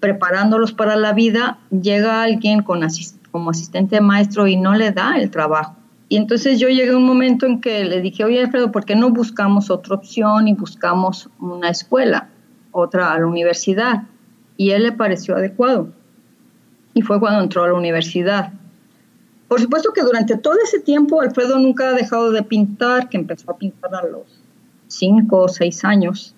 preparándolos 0.00 0.72
para 0.72 0.96
la 0.96 1.12
vida, 1.12 1.58
llega 1.70 2.22
alguien 2.22 2.62
con 2.62 2.80
como 3.30 3.50
asistente 3.50 4.00
maestro 4.00 4.46
y 4.46 4.56
no 4.56 4.74
le 4.74 4.92
da 4.92 5.16
el 5.16 5.30
trabajo? 5.30 5.76
Y 6.08 6.16
entonces 6.16 6.60
yo 6.60 6.68
llegué 6.68 6.92
a 6.92 6.96
un 6.98 7.06
momento 7.06 7.46
en 7.46 7.60
que 7.60 7.84
le 7.86 8.02
dije, 8.02 8.22
oye 8.22 8.38
Alfredo, 8.38 8.70
¿por 8.70 8.84
qué 8.84 8.94
no 8.94 9.08
buscamos 9.08 9.70
otra 9.70 9.94
opción 9.94 10.46
y 10.46 10.52
buscamos 10.52 11.30
una 11.40 11.70
escuela, 11.70 12.28
otra 12.70 13.12
a 13.12 13.18
la 13.18 13.26
universidad? 13.26 14.02
Y 14.58 14.72
él 14.72 14.82
le 14.82 14.92
pareció 14.92 15.34
adecuado. 15.34 15.88
Y 16.92 17.00
fue 17.00 17.18
cuando 17.18 17.40
entró 17.40 17.64
a 17.64 17.68
la 17.68 17.74
universidad. 17.74 18.52
Por 19.52 19.60
supuesto 19.60 19.92
que 19.92 20.00
durante 20.00 20.38
todo 20.38 20.54
ese 20.64 20.80
tiempo 20.80 21.20
Alfredo 21.20 21.58
nunca 21.58 21.90
ha 21.90 21.92
dejado 21.92 22.32
de 22.32 22.42
pintar, 22.42 23.10
que 23.10 23.18
empezó 23.18 23.50
a 23.50 23.58
pintar 23.58 23.94
a 23.94 24.06
los 24.06 24.22
cinco 24.86 25.40
o 25.40 25.48
seis 25.48 25.84
años. 25.84 26.34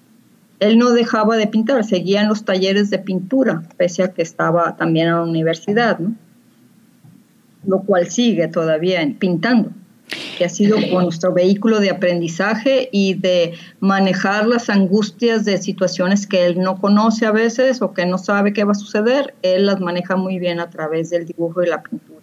Él 0.58 0.78
no 0.78 0.90
dejaba 0.90 1.36
de 1.36 1.46
pintar, 1.46 1.84
seguía 1.84 2.22
en 2.22 2.28
los 2.28 2.44
talleres 2.44 2.90
de 2.90 2.98
pintura, 2.98 3.62
pese 3.76 4.02
a 4.02 4.12
que 4.12 4.22
estaba 4.22 4.74
también 4.74 5.06
en 5.06 5.14
la 5.14 5.22
universidad, 5.22 6.00
¿no? 6.00 6.16
lo 7.64 7.82
cual 7.82 8.10
sigue 8.10 8.48
todavía 8.48 9.08
pintando, 9.16 9.70
que 10.36 10.46
ha 10.46 10.48
sido 10.48 10.76
nuestro 10.80 11.32
vehículo 11.32 11.78
de 11.78 11.90
aprendizaje 11.90 12.88
y 12.90 13.14
de 13.14 13.52
manejar 13.78 14.48
las 14.48 14.68
angustias 14.68 15.44
de 15.44 15.58
situaciones 15.58 16.26
que 16.26 16.46
él 16.46 16.58
no 16.58 16.80
conoce 16.80 17.26
a 17.26 17.30
veces 17.30 17.80
o 17.80 17.94
que 17.94 18.06
no 18.06 18.18
sabe 18.18 18.52
qué 18.52 18.64
va 18.64 18.72
a 18.72 18.74
suceder, 18.74 19.36
él 19.42 19.66
las 19.66 19.78
maneja 19.78 20.16
muy 20.16 20.40
bien 20.40 20.58
a 20.58 20.68
través 20.68 21.10
del 21.10 21.26
dibujo 21.26 21.62
y 21.62 21.68
la 21.68 21.80
pintura. 21.80 22.18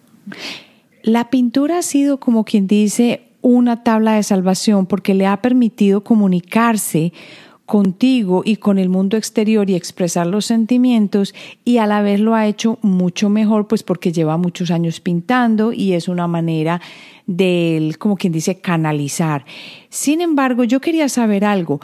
La 1.02 1.30
pintura 1.30 1.78
ha 1.78 1.82
sido 1.82 2.20
como 2.20 2.44
quien 2.44 2.66
dice 2.66 3.22
una 3.40 3.82
tabla 3.82 4.14
de 4.14 4.22
salvación 4.22 4.86
porque 4.86 5.14
le 5.14 5.26
ha 5.26 5.42
permitido 5.42 6.04
comunicarse 6.04 7.12
contigo 7.66 8.42
y 8.44 8.56
con 8.56 8.78
el 8.78 8.88
mundo 8.88 9.16
exterior 9.16 9.68
y 9.68 9.74
expresar 9.74 10.26
los 10.26 10.46
sentimientos 10.46 11.34
y 11.64 11.78
a 11.78 11.86
la 11.86 12.02
vez 12.02 12.20
lo 12.20 12.34
ha 12.34 12.46
hecho 12.46 12.78
mucho 12.82 13.30
mejor 13.30 13.66
pues 13.66 13.82
porque 13.82 14.12
lleva 14.12 14.36
muchos 14.36 14.70
años 14.70 15.00
pintando 15.00 15.72
y 15.72 15.94
es 15.94 16.06
una 16.06 16.28
manera 16.28 16.80
de, 17.26 17.94
como 17.98 18.16
quien 18.16 18.32
dice, 18.32 18.60
canalizar. 18.60 19.44
Sin 19.88 20.20
embargo, 20.20 20.64
yo 20.64 20.80
quería 20.80 21.08
saber 21.08 21.44
algo. 21.44 21.80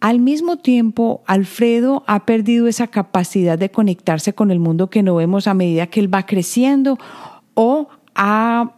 Al 0.00 0.18
mismo 0.18 0.58
tiempo, 0.58 1.22
Alfredo 1.26 2.04
ha 2.06 2.24
perdido 2.24 2.68
esa 2.68 2.86
capacidad 2.86 3.58
de 3.58 3.70
conectarse 3.70 4.32
con 4.32 4.50
el 4.50 4.58
mundo 4.58 4.90
que 4.90 5.02
no 5.02 5.14
vemos 5.16 5.46
a 5.46 5.54
medida 5.54 5.88
que 5.88 6.00
él 6.00 6.12
va 6.12 6.24
creciendo 6.24 6.98
o 7.54 7.88
ha 8.14 8.72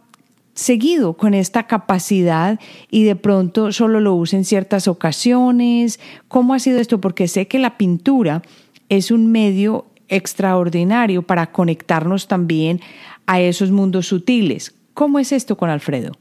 seguido 0.53 1.13
con 1.13 1.33
esta 1.33 1.67
capacidad 1.67 2.59
y 2.89 3.03
de 3.03 3.15
pronto 3.15 3.71
solo 3.71 3.99
lo 3.99 4.15
usa 4.15 4.39
en 4.39 4.45
ciertas 4.45 4.87
ocasiones? 4.87 5.99
¿Cómo 6.27 6.53
ha 6.53 6.59
sido 6.59 6.79
esto? 6.79 6.99
Porque 7.01 7.27
sé 7.27 7.47
que 7.47 7.59
la 7.59 7.77
pintura 7.77 8.41
es 8.89 9.11
un 9.11 9.31
medio 9.31 9.85
extraordinario 10.07 11.23
para 11.23 11.51
conectarnos 11.51 12.27
también 12.27 12.79
a 13.25 13.39
esos 13.39 13.71
mundos 13.71 14.07
sutiles. 14.07 14.73
¿Cómo 14.93 15.19
es 15.19 15.31
esto 15.31 15.57
con 15.57 15.69
Alfredo? 15.69 16.13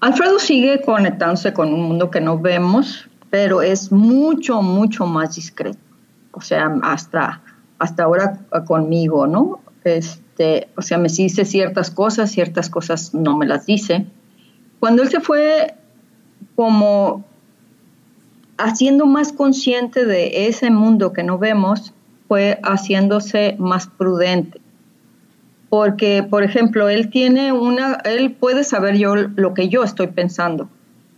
Alfredo 0.00 0.38
sigue 0.38 0.82
conectándose 0.82 1.52
con 1.52 1.72
un 1.72 1.82
mundo 1.82 2.10
que 2.10 2.20
no 2.20 2.38
vemos, 2.38 3.08
pero 3.30 3.62
es 3.62 3.90
mucho, 3.92 4.60
mucho 4.62 5.06
más 5.06 5.36
discreto. 5.36 5.78
O 6.32 6.40
sea, 6.40 6.72
hasta, 6.82 7.40
hasta 7.78 8.04
ahora 8.04 8.40
conmigo, 8.66 9.26
¿no? 9.26 9.60
Es, 9.84 10.20
este, 10.42 10.68
o 10.76 10.82
sea, 10.82 10.98
me 10.98 11.08
dice 11.08 11.44
ciertas 11.44 11.90
cosas, 11.90 12.30
ciertas 12.30 12.68
cosas 12.68 13.14
no 13.14 13.36
me 13.36 13.46
las 13.46 13.66
dice. 13.66 14.06
Cuando 14.80 15.02
él 15.02 15.08
se 15.08 15.20
fue 15.20 15.74
como 16.56 17.24
haciendo 18.58 19.06
más 19.06 19.32
consciente 19.32 20.04
de 20.04 20.48
ese 20.48 20.70
mundo 20.70 21.12
que 21.12 21.22
no 21.22 21.38
vemos, 21.38 21.94
fue 22.28 22.58
haciéndose 22.62 23.56
más 23.58 23.86
prudente. 23.86 24.60
Porque, 25.68 26.22
por 26.22 26.42
ejemplo, 26.42 26.88
él 26.88 27.08
tiene 27.08 27.52
una, 27.52 27.94
él 28.04 28.32
puede 28.32 28.64
saber 28.64 28.98
yo 28.98 29.14
lo 29.14 29.54
que 29.54 29.68
yo 29.68 29.84
estoy 29.84 30.08
pensando. 30.08 30.68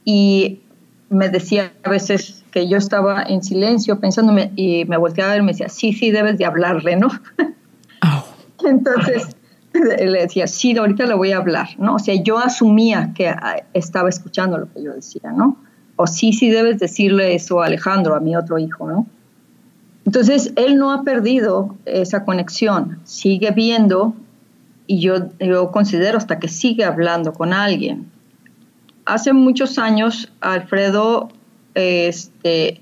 Y 0.04 0.60
me 1.08 1.28
decía 1.28 1.72
a 1.82 1.90
veces 1.90 2.44
que 2.50 2.68
yo 2.68 2.76
estaba 2.76 3.22
en 3.22 3.42
silencio 3.42 3.98
pensándome 3.98 4.52
y 4.54 4.84
me 4.84 4.96
volteaba 4.96 5.36
y 5.36 5.42
me 5.42 5.52
decía, 5.52 5.68
sí, 5.68 5.92
sí, 5.92 6.10
debes 6.10 6.38
de 6.38 6.44
hablarle, 6.44 6.96
¿no? 6.96 7.08
Entonces 8.64 9.36
le 9.72 10.20
decía, 10.22 10.46
sí, 10.46 10.76
ahorita 10.76 11.06
le 11.06 11.14
voy 11.14 11.32
a 11.32 11.38
hablar, 11.38 11.68
¿no? 11.78 11.96
O 11.96 11.98
sea, 11.98 12.14
yo 12.22 12.38
asumía 12.38 13.12
que 13.14 13.28
ah, 13.28 13.64
estaba 13.72 14.08
escuchando 14.08 14.56
lo 14.58 14.72
que 14.72 14.82
yo 14.82 14.92
decía, 14.92 15.32
¿no? 15.32 15.56
O 15.96 16.06
sí, 16.06 16.32
sí 16.32 16.50
debes 16.50 16.78
decirle 16.78 17.34
eso 17.34 17.60
a 17.60 17.66
Alejandro, 17.66 18.14
a 18.14 18.20
mi 18.20 18.36
otro 18.36 18.58
hijo, 18.58 18.88
¿no? 18.88 19.06
Entonces, 20.06 20.52
él 20.56 20.76
no 20.76 20.92
ha 20.92 21.02
perdido 21.02 21.76
esa 21.86 22.24
conexión, 22.24 23.00
sigue 23.04 23.52
viendo 23.52 24.14
y 24.86 25.00
yo, 25.00 25.30
yo 25.40 25.70
considero 25.70 26.18
hasta 26.18 26.38
que 26.38 26.48
sigue 26.48 26.84
hablando 26.84 27.32
con 27.32 27.52
alguien. 27.52 28.10
Hace 29.06 29.32
muchos 29.32 29.78
años, 29.78 30.30
Alfredo 30.40 31.30
este, 31.74 32.80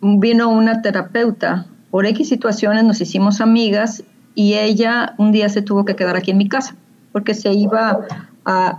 vino 0.00 0.50
una 0.50 0.82
terapeuta. 0.82 1.66
Por 1.90 2.06
X 2.06 2.28
situaciones 2.28 2.84
nos 2.84 3.00
hicimos 3.00 3.40
amigas 3.40 4.04
y 4.34 4.54
ella 4.54 5.14
un 5.18 5.32
día 5.32 5.48
se 5.48 5.62
tuvo 5.62 5.84
que 5.84 5.96
quedar 5.96 6.16
aquí 6.16 6.30
en 6.30 6.38
mi 6.38 6.48
casa 6.48 6.76
porque 7.12 7.34
se 7.34 7.52
iba 7.52 8.06
a, 8.44 8.78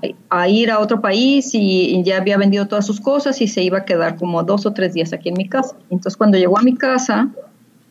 ir 0.50 0.72
a 0.72 0.80
otro 0.80 1.00
país 1.00 1.52
y 1.54 2.02
ya 2.04 2.18
había 2.18 2.38
vendido 2.38 2.68
todas 2.68 2.86
sus 2.86 3.00
cosas 3.00 3.40
y 3.42 3.48
se 3.48 3.64
iba 3.64 3.80
a 3.80 3.86
quedar 3.86 4.18
como 4.18 4.44
dos 4.44 4.66
o 4.66 4.74
tres 4.74 4.94
días 4.94 5.14
aquí 5.14 5.30
en 5.30 5.36
mi 5.38 5.48
casa. 5.48 5.76
Entonces 5.90 6.18
cuando 6.18 6.38
llegó 6.38 6.58
a 6.58 6.64
mi 6.64 6.76
casa, 6.76 7.30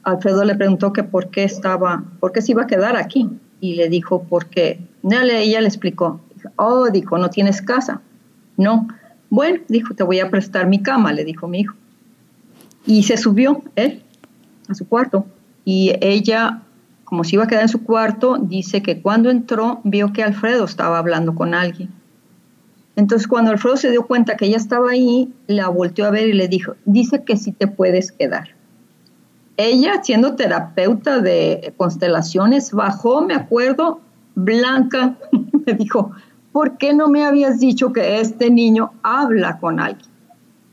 Alfredo 0.02 0.44
le 0.44 0.56
preguntó 0.56 0.92
que 0.92 1.04
por 1.04 1.30
qué 1.30 1.44
estaba, 1.44 2.04
por 2.20 2.32
qué 2.32 2.42
se 2.42 2.52
iba 2.52 2.62
a 2.62 2.66
quedar 2.66 2.96
aquí. 2.96 3.30
Y 3.60 3.76
le 3.76 3.88
dijo, 3.88 4.24
porque, 4.28 4.80
ella 5.04 5.60
le 5.60 5.68
explicó, 5.68 6.20
oh, 6.56 6.90
dijo, 6.90 7.18
no 7.18 7.30
tienes 7.30 7.62
casa. 7.62 8.00
No. 8.56 8.88
Bueno, 9.30 9.60
dijo, 9.68 9.94
te 9.94 10.02
voy 10.02 10.18
a 10.18 10.30
prestar 10.30 10.66
mi 10.66 10.82
cama, 10.82 11.12
le 11.12 11.24
dijo 11.24 11.46
mi 11.46 11.60
hijo. 11.60 11.76
Y 12.84 13.04
se 13.04 13.16
subió 13.16 13.62
él 13.76 14.02
a 14.68 14.74
su 14.74 14.88
cuarto. 14.88 15.26
Y 15.64 15.92
ella, 16.00 16.62
como 17.12 17.24
se 17.24 17.36
iba 17.36 17.44
a 17.44 17.46
quedar 17.46 17.64
en 17.64 17.68
su 17.68 17.84
cuarto, 17.84 18.38
dice 18.40 18.82
que 18.82 19.02
cuando 19.02 19.28
entró 19.28 19.82
vio 19.84 20.14
que 20.14 20.22
Alfredo 20.22 20.64
estaba 20.64 20.96
hablando 20.96 21.34
con 21.34 21.52
alguien. 21.52 21.90
Entonces 22.96 23.28
cuando 23.28 23.50
Alfredo 23.50 23.76
se 23.76 23.90
dio 23.90 24.06
cuenta 24.06 24.38
que 24.38 24.46
ella 24.46 24.56
estaba 24.56 24.92
ahí, 24.92 25.30
la 25.46 25.68
volteó 25.68 26.06
a 26.06 26.10
ver 26.10 26.28
y 26.28 26.32
le 26.32 26.48
dijo, 26.48 26.76
dice 26.86 27.22
que 27.22 27.36
sí 27.36 27.52
te 27.52 27.66
puedes 27.66 28.12
quedar 28.12 28.48
ella, 29.56 30.02
siendo 30.02 30.34
terapeuta 30.34 31.20
de 31.20 31.74
constelaciones, 31.76 32.72
bajó, 32.72 33.22
me 33.22 33.34
acuerdo, 33.34 34.00
blanca, 34.34 35.16
me 35.66 35.74
dijo, 35.74 36.12
¿por 36.52 36.78
qué 36.78 36.94
no 36.94 37.08
me 37.08 37.24
habías 37.24 37.60
dicho 37.60 37.92
que 37.92 38.20
este 38.20 38.50
niño 38.50 38.92
habla 39.02 39.58
con 39.58 39.80
alguien? 39.80 40.10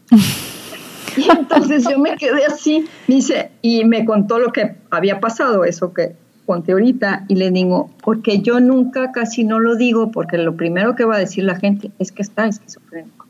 y 1.18 1.30
entonces 1.30 1.86
yo 1.90 2.00
me 2.00 2.16
quedé 2.16 2.46
así, 2.46 2.86
dice, 3.08 3.52
y 3.62 3.84
me 3.86 4.06
contó 4.06 4.40
lo 4.40 4.52
que 4.52 4.78
había 4.90 5.20
pasado, 5.20 5.66
eso 5.66 5.94
que 5.94 6.16
conté 6.50 6.72
ahorita, 6.72 7.26
y 7.28 7.36
le 7.36 7.52
digo, 7.52 7.92
porque 8.02 8.40
yo 8.40 8.60
nunca 8.60 9.12
casi 9.12 9.44
no 9.44 9.60
lo 9.60 9.76
digo, 9.76 10.10
porque 10.10 10.40
lo 10.40 10.58
primero 10.58 10.96
que 10.96 11.06
va 11.06 11.18
a 11.18 11.20
decir 11.20 11.44
la 11.44 11.60
gente 11.60 11.92
es 12.00 12.12
que 12.12 12.24
está 12.24 12.48
esquizofrénico. 12.48 13.28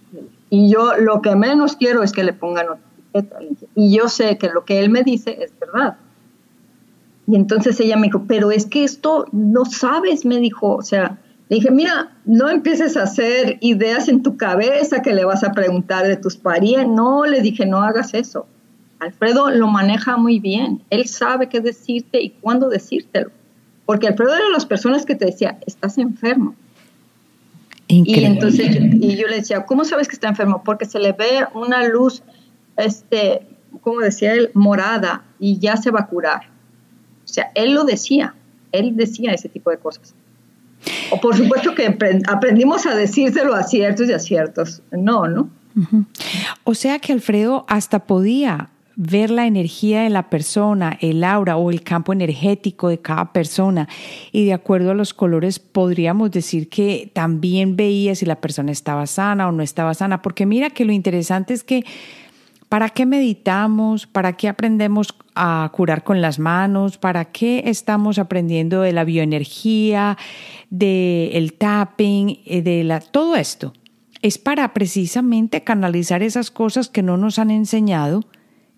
Y 0.49 0.71
yo 0.71 0.95
lo 0.97 1.21
que 1.21 1.35
menos 1.35 1.75
quiero 1.75 2.01
es 2.01 2.13
que 2.13 2.23
le 2.23 2.31
pongan 2.31 2.67
y 3.75 3.97
yo 3.97 4.07
sé 4.07 4.37
que 4.37 4.47
lo 4.47 4.63
que 4.63 4.79
él 4.79 4.89
me 4.89 5.03
dice 5.03 5.37
es 5.43 5.51
verdad. 5.59 5.97
Y 7.27 7.35
entonces 7.35 7.77
ella 7.81 7.97
me 7.97 8.07
dijo, 8.07 8.23
pero 8.25 8.51
es 8.51 8.65
que 8.65 8.85
esto 8.85 9.25
no 9.33 9.65
sabes, 9.65 10.23
me 10.23 10.37
dijo, 10.37 10.75
o 10.75 10.81
sea, 10.81 11.17
le 11.49 11.57
dije, 11.57 11.71
mira, 11.71 12.13
no 12.23 12.49
empieces 12.49 12.95
a 12.95 13.03
hacer 13.03 13.57
ideas 13.59 14.07
en 14.07 14.23
tu 14.23 14.37
cabeza 14.37 15.01
que 15.01 15.13
le 15.13 15.25
vas 15.25 15.43
a 15.43 15.51
preguntar 15.51 16.07
de 16.07 16.15
tus 16.15 16.37
parientes. 16.37 16.87
No, 16.87 17.25
le 17.25 17.41
dije, 17.41 17.65
no 17.65 17.83
hagas 17.83 18.13
eso. 18.13 18.47
Alfredo 18.99 19.49
lo 19.49 19.67
maneja 19.67 20.17
muy 20.17 20.39
bien. 20.39 20.81
Él 20.89 21.07
sabe 21.07 21.49
qué 21.49 21.61
decirte 21.61 22.21
y 22.21 22.31
cuándo 22.31 22.69
decírtelo. 22.69 23.31
Porque 23.85 24.07
Alfredo 24.07 24.35
era 24.35 24.45
de 24.45 24.51
las 24.51 24.65
personas 24.65 25.05
que 25.05 25.15
te 25.15 25.25
decía, 25.25 25.57
estás 25.65 25.97
enfermo. 25.97 26.55
Y 27.87 28.23
entonces, 28.23 28.77
y 28.79 29.15
yo 29.15 29.27
le 29.27 29.37
decía, 29.37 29.65
¿cómo 29.65 29.83
sabes 29.83 30.07
que 30.07 30.13
está 30.13 30.27
enfermo? 30.27 30.61
Porque 30.63 30.85
se 30.85 30.99
le 30.99 31.11
ve 31.11 31.47
una 31.55 31.87
luz 31.87 32.21
este, 32.77 33.47
como 33.81 34.01
decía 34.01 34.33
él, 34.33 34.51
morada 34.53 35.23
y 35.39 35.59
ya 35.59 35.77
se 35.77 35.91
va 35.91 36.01
a 36.01 36.07
curar. 36.07 36.49
O 37.25 37.27
sea, 37.27 37.51
él 37.55 37.73
lo 37.73 37.83
decía, 37.83 38.35
él 38.71 38.95
decía 38.95 39.33
ese 39.33 39.49
tipo 39.49 39.71
de 39.71 39.77
cosas. 39.77 40.13
O 41.11 41.19
por 41.19 41.35
supuesto 41.35 41.75
que 41.75 41.97
aprendimos 42.27 42.85
a 42.85 42.95
decírselo 42.95 43.53
a 43.55 43.63
ciertos 43.63 44.07
y 44.07 44.13
a 44.13 44.19
ciertos. 44.19 44.81
No, 44.91 45.27
¿no? 45.27 45.49
O 46.63 46.73
sea 46.73 46.99
que 46.99 47.13
Alfredo 47.13 47.65
hasta 47.67 47.99
podía 47.99 48.69
ver 49.01 49.31
la 49.31 49.47
energía 49.47 50.01
de 50.01 50.09
la 50.09 50.29
persona, 50.29 50.97
el 50.99 51.23
aura 51.23 51.55
o 51.55 51.71
el 51.71 51.83
campo 51.83 52.11
energético 52.11 52.89
de 52.89 52.99
cada 52.99 53.31
persona 53.31 53.87
y 54.33 54.43
de 54.43 54.51
acuerdo 54.51 54.91
a 54.91 54.93
los 54.93 55.13
colores 55.13 55.57
podríamos 55.57 56.31
decir 56.31 56.67
que 56.67 57.09
también 57.13 57.77
veía 57.77 58.13
si 58.13 58.25
la 58.25 58.41
persona 58.41 58.73
estaba 58.73 59.07
sana 59.07 59.47
o 59.47 59.53
no 59.53 59.63
estaba 59.63 59.93
sana, 59.93 60.21
porque 60.21 60.45
mira 60.45 60.69
que 60.69 60.83
lo 60.83 60.91
interesante 60.91 61.53
es 61.53 61.63
que 61.63 61.85
¿Para 62.67 62.89
qué 62.89 63.07
meditamos? 63.07 64.05
¿Para 64.05 64.33
qué 64.33 64.47
aprendemos 64.47 65.15
a 65.33 65.67
curar 65.73 66.03
con 66.03 66.21
las 66.21 66.37
manos? 66.37 66.99
¿Para 66.99 67.25
qué 67.25 67.63
estamos 67.65 68.19
aprendiendo 68.19 68.81
de 68.81 68.93
la 68.93 69.05
bioenergía, 69.05 70.19
del 70.69 71.53
tapping, 71.53 72.41
eh, 72.45 72.61
de 72.61 72.83
la, 72.83 72.99
todo 72.99 73.35
esto? 73.37 73.73
Es 74.21 74.37
para 74.37 74.71
precisamente 74.71 75.63
canalizar 75.63 76.21
esas 76.21 76.51
cosas 76.51 76.89
que 76.89 77.01
no 77.01 77.17
nos 77.17 77.39
han 77.39 77.49
enseñado, 77.49 78.21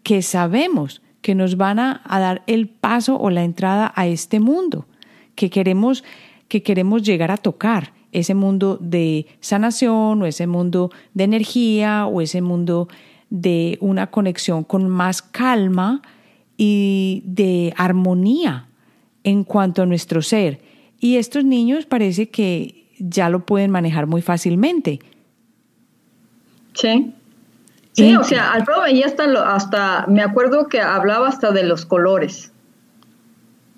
que 0.03 0.21
sabemos 0.21 1.01
que 1.21 1.35
nos 1.35 1.57
van 1.57 1.79
a, 1.79 2.01
a 2.03 2.19
dar 2.19 2.43
el 2.47 2.67
paso 2.67 3.17
o 3.17 3.29
la 3.29 3.43
entrada 3.43 3.91
a 3.95 4.07
este 4.07 4.39
mundo, 4.39 4.87
que 5.35 5.49
queremos, 5.49 6.03
que 6.47 6.63
queremos 6.63 7.03
llegar 7.03 7.31
a 7.31 7.37
tocar 7.37 7.93
ese 8.11 8.33
mundo 8.33 8.77
de 8.81 9.27
sanación 9.39 10.21
o 10.21 10.25
ese 10.25 10.47
mundo 10.47 10.91
de 11.13 11.23
energía 11.23 12.05
o 12.05 12.21
ese 12.21 12.41
mundo 12.41 12.87
de 13.29 13.77
una 13.79 14.07
conexión 14.07 14.63
con 14.63 14.89
más 14.89 15.21
calma 15.21 16.01
y 16.57 17.23
de 17.25 17.73
armonía 17.77 18.67
en 19.23 19.43
cuanto 19.43 19.81
a 19.81 19.85
nuestro 19.85 20.21
ser. 20.21 20.59
Y 20.99 21.15
estos 21.15 21.45
niños 21.45 21.85
parece 21.85 22.29
que 22.29 22.87
ya 22.99 23.29
lo 23.29 23.45
pueden 23.45 23.71
manejar 23.71 24.05
muy 24.05 24.21
fácilmente. 24.21 24.99
Sí. 26.73 27.13
Sí, 27.93 28.15
o 28.15 28.23
sea, 28.23 28.53
Alfredo 28.53 28.81
veía 28.83 29.05
hasta, 29.05 29.25
hasta, 29.53 30.05
me 30.07 30.21
acuerdo 30.21 30.67
que 30.67 30.79
hablaba 30.79 31.27
hasta 31.27 31.51
de 31.51 31.63
los 31.63 31.85
colores 31.85 32.51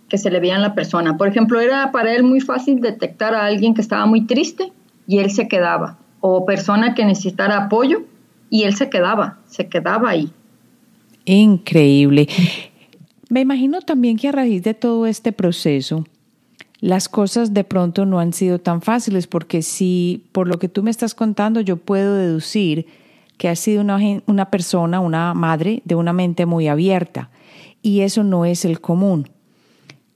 que 0.08 0.20
se 0.20 0.30
le 0.30 0.40
veían 0.40 0.60
a 0.60 0.68
la 0.68 0.76
persona. 0.76 1.18
Por 1.18 1.28
ejemplo, 1.28 1.60
era 1.60 1.92
para 1.92 2.14
él 2.14 2.24
muy 2.24 2.40
fácil 2.40 2.82
detectar 2.82 3.34
a 3.34 3.46
alguien 3.46 3.74
que 3.74 3.82
estaba 3.82 4.06
muy 4.06 4.28
triste 4.28 4.72
y 5.08 5.18
él 5.18 5.32
se 5.32 5.48
quedaba. 5.48 5.98
O 6.20 6.46
persona 6.46 6.94
que 6.94 7.04
necesitara 7.04 7.66
apoyo 7.66 8.04
y 8.52 8.64
él 8.64 8.76
se 8.76 8.92
quedaba, 8.92 9.40
se 9.48 9.68
quedaba 9.68 10.12
ahí. 10.12 10.32
Increíble. 11.26 12.28
Me 13.30 13.42
imagino 13.42 13.82
también 13.82 14.18
que 14.18 14.28
a 14.28 14.32
raíz 14.32 14.62
de 14.62 14.76
todo 14.76 15.08
este 15.08 15.32
proceso, 15.32 16.06
las 16.80 17.10
cosas 17.10 17.56
de 17.56 17.64
pronto 17.64 18.06
no 18.06 18.20
han 18.20 18.34
sido 18.34 18.60
tan 18.60 18.84
fáciles, 18.84 19.26
porque 19.26 19.64
si 19.64 20.24
por 20.32 20.48
lo 20.48 20.60
que 20.60 20.70
tú 20.70 20.84
me 20.84 20.92
estás 20.92 21.16
contando 21.16 21.62
yo 21.62 21.78
puedo 21.78 22.16
deducir 22.16 22.86
que 23.44 23.50
has 23.50 23.60
sido 23.60 23.82
una, 23.82 24.00
una 24.26 24.50
persona, 24.50 25.02
una 25.02 25.34
madre 25.34 25.82
de 25.84 25.96
una 25.96 26.14
mente 26.14 26.46
muy 26.46 26.70
abierta, 26.70 27.30
y 27.82 28.00
eso 28.00 28.24
no 28.24 28.46
es 28.46 28.64
el 28.64 28.80
común. 28.80 29.28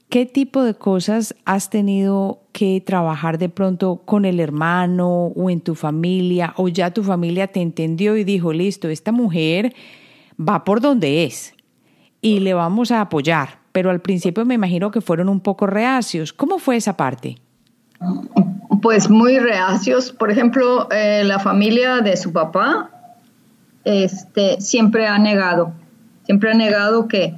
¿Qué 0.08 0.24
tipo 0.24 0.62
de 0.62 0.72
cosas 0.72 1.34
has 1.44 1.68
tenido 1.68 2.40
que 2.52 2.80
trabajar 2.80 3.36
de 3.36 3.50
pronto 3.50 4.00
con 4.06 4.24
el 4.24 4.40
hermano 4.40 5.26
o 5.26 5.50
en 5.50 5.60
tu 5.60 5.74
familia 5.74 6.54
o 6.56 6.68
ya 6.68 6.94
tu 6.94 7.02
familia 7.02 7.48
te 7.48 7.60
entendió 7.60 8.16
y 8.16 8.24
dijo, 8.24 8.54
listo, 8.54 8.88
esta 8.88 9.12
mujer 9.12 9.74
va 10.40 10.64
por 10.64 10.80
donde 10.80 11.24
es 11.24 11.52
y 12.22 12.40
le 12.40 12.54
vamos 12.54 12.90
a 12.92 13.02
apoyar? 13.02 13.58
Pero 13.72 13.90
al 13.90 14.00
principio 14.00 14.46
me 14.46 14.54
imagino 14.54 14.90
que 14.90 15.02
fueron 15.02 15.28
un 15.28 15.40
poco 15.40 15.66
reacios. 15.66 16.32
¿Cómo 16.32 16.58
fue 16.58 16.76
esa 16.76 16.96
parte? 16.96 17.36
Pues 18.80 19.10
muy 19.10 19.38
reacios. 19.38 20.12
Por 20.12 20.30
ejemplo, 20.30 20.88
eh, 20.90 21.24
la 21.26 21.38
familia 21.38 22.00
de 22.00 22.16
su 22.16 22.32
papá 22.32 22.94
este, 23.84 24.60
siempre 24.60 25.06
ha 25.06 25.18
negado, 25.18 25.72
siempre 26.24 26.50
ha 26.50 26.54
negado 26.54 27.08
que 27.08 27.34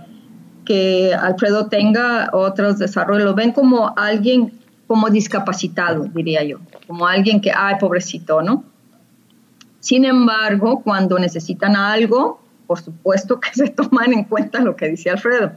que 0.71 1.13
Alfredo 1.15 1.67
tenga 1.67 2.31
otros 2.33 2.79
desarrollos, 2.79 3.25
lo 3.25 3.35
ven 3.35 3.51
como 3.51 3.93
alguien 3.97 4.53
como 4.87 5.11
discapacitado, 5.11 6.05
diría 6.05 6.45
yo, 6.45 6.59
como 6.87 7.09
alguien 7.09 7.41
que, 7.41 7.51
ay, 7.53 7.75
pobrecito, 7.81 8.41
¿no? 8.41 8.63
Sin 9.81 10.05
embargo, 10.05 10.83
cuando 10.83 11.19
necesitan 11.19 11.75
algo, 11.75 12.41
por 12.69 12.81
supuesto 12.81 13.41
que 13.41 13.51
se 13.55 13.69
toman 13.69 14.13
en 14.13 14.23
cuenta 14.23 14.61
lo 14.61 14.77
que 14.77 14.89
dice 14.89 15.11
Alfredo. 15.11 15.53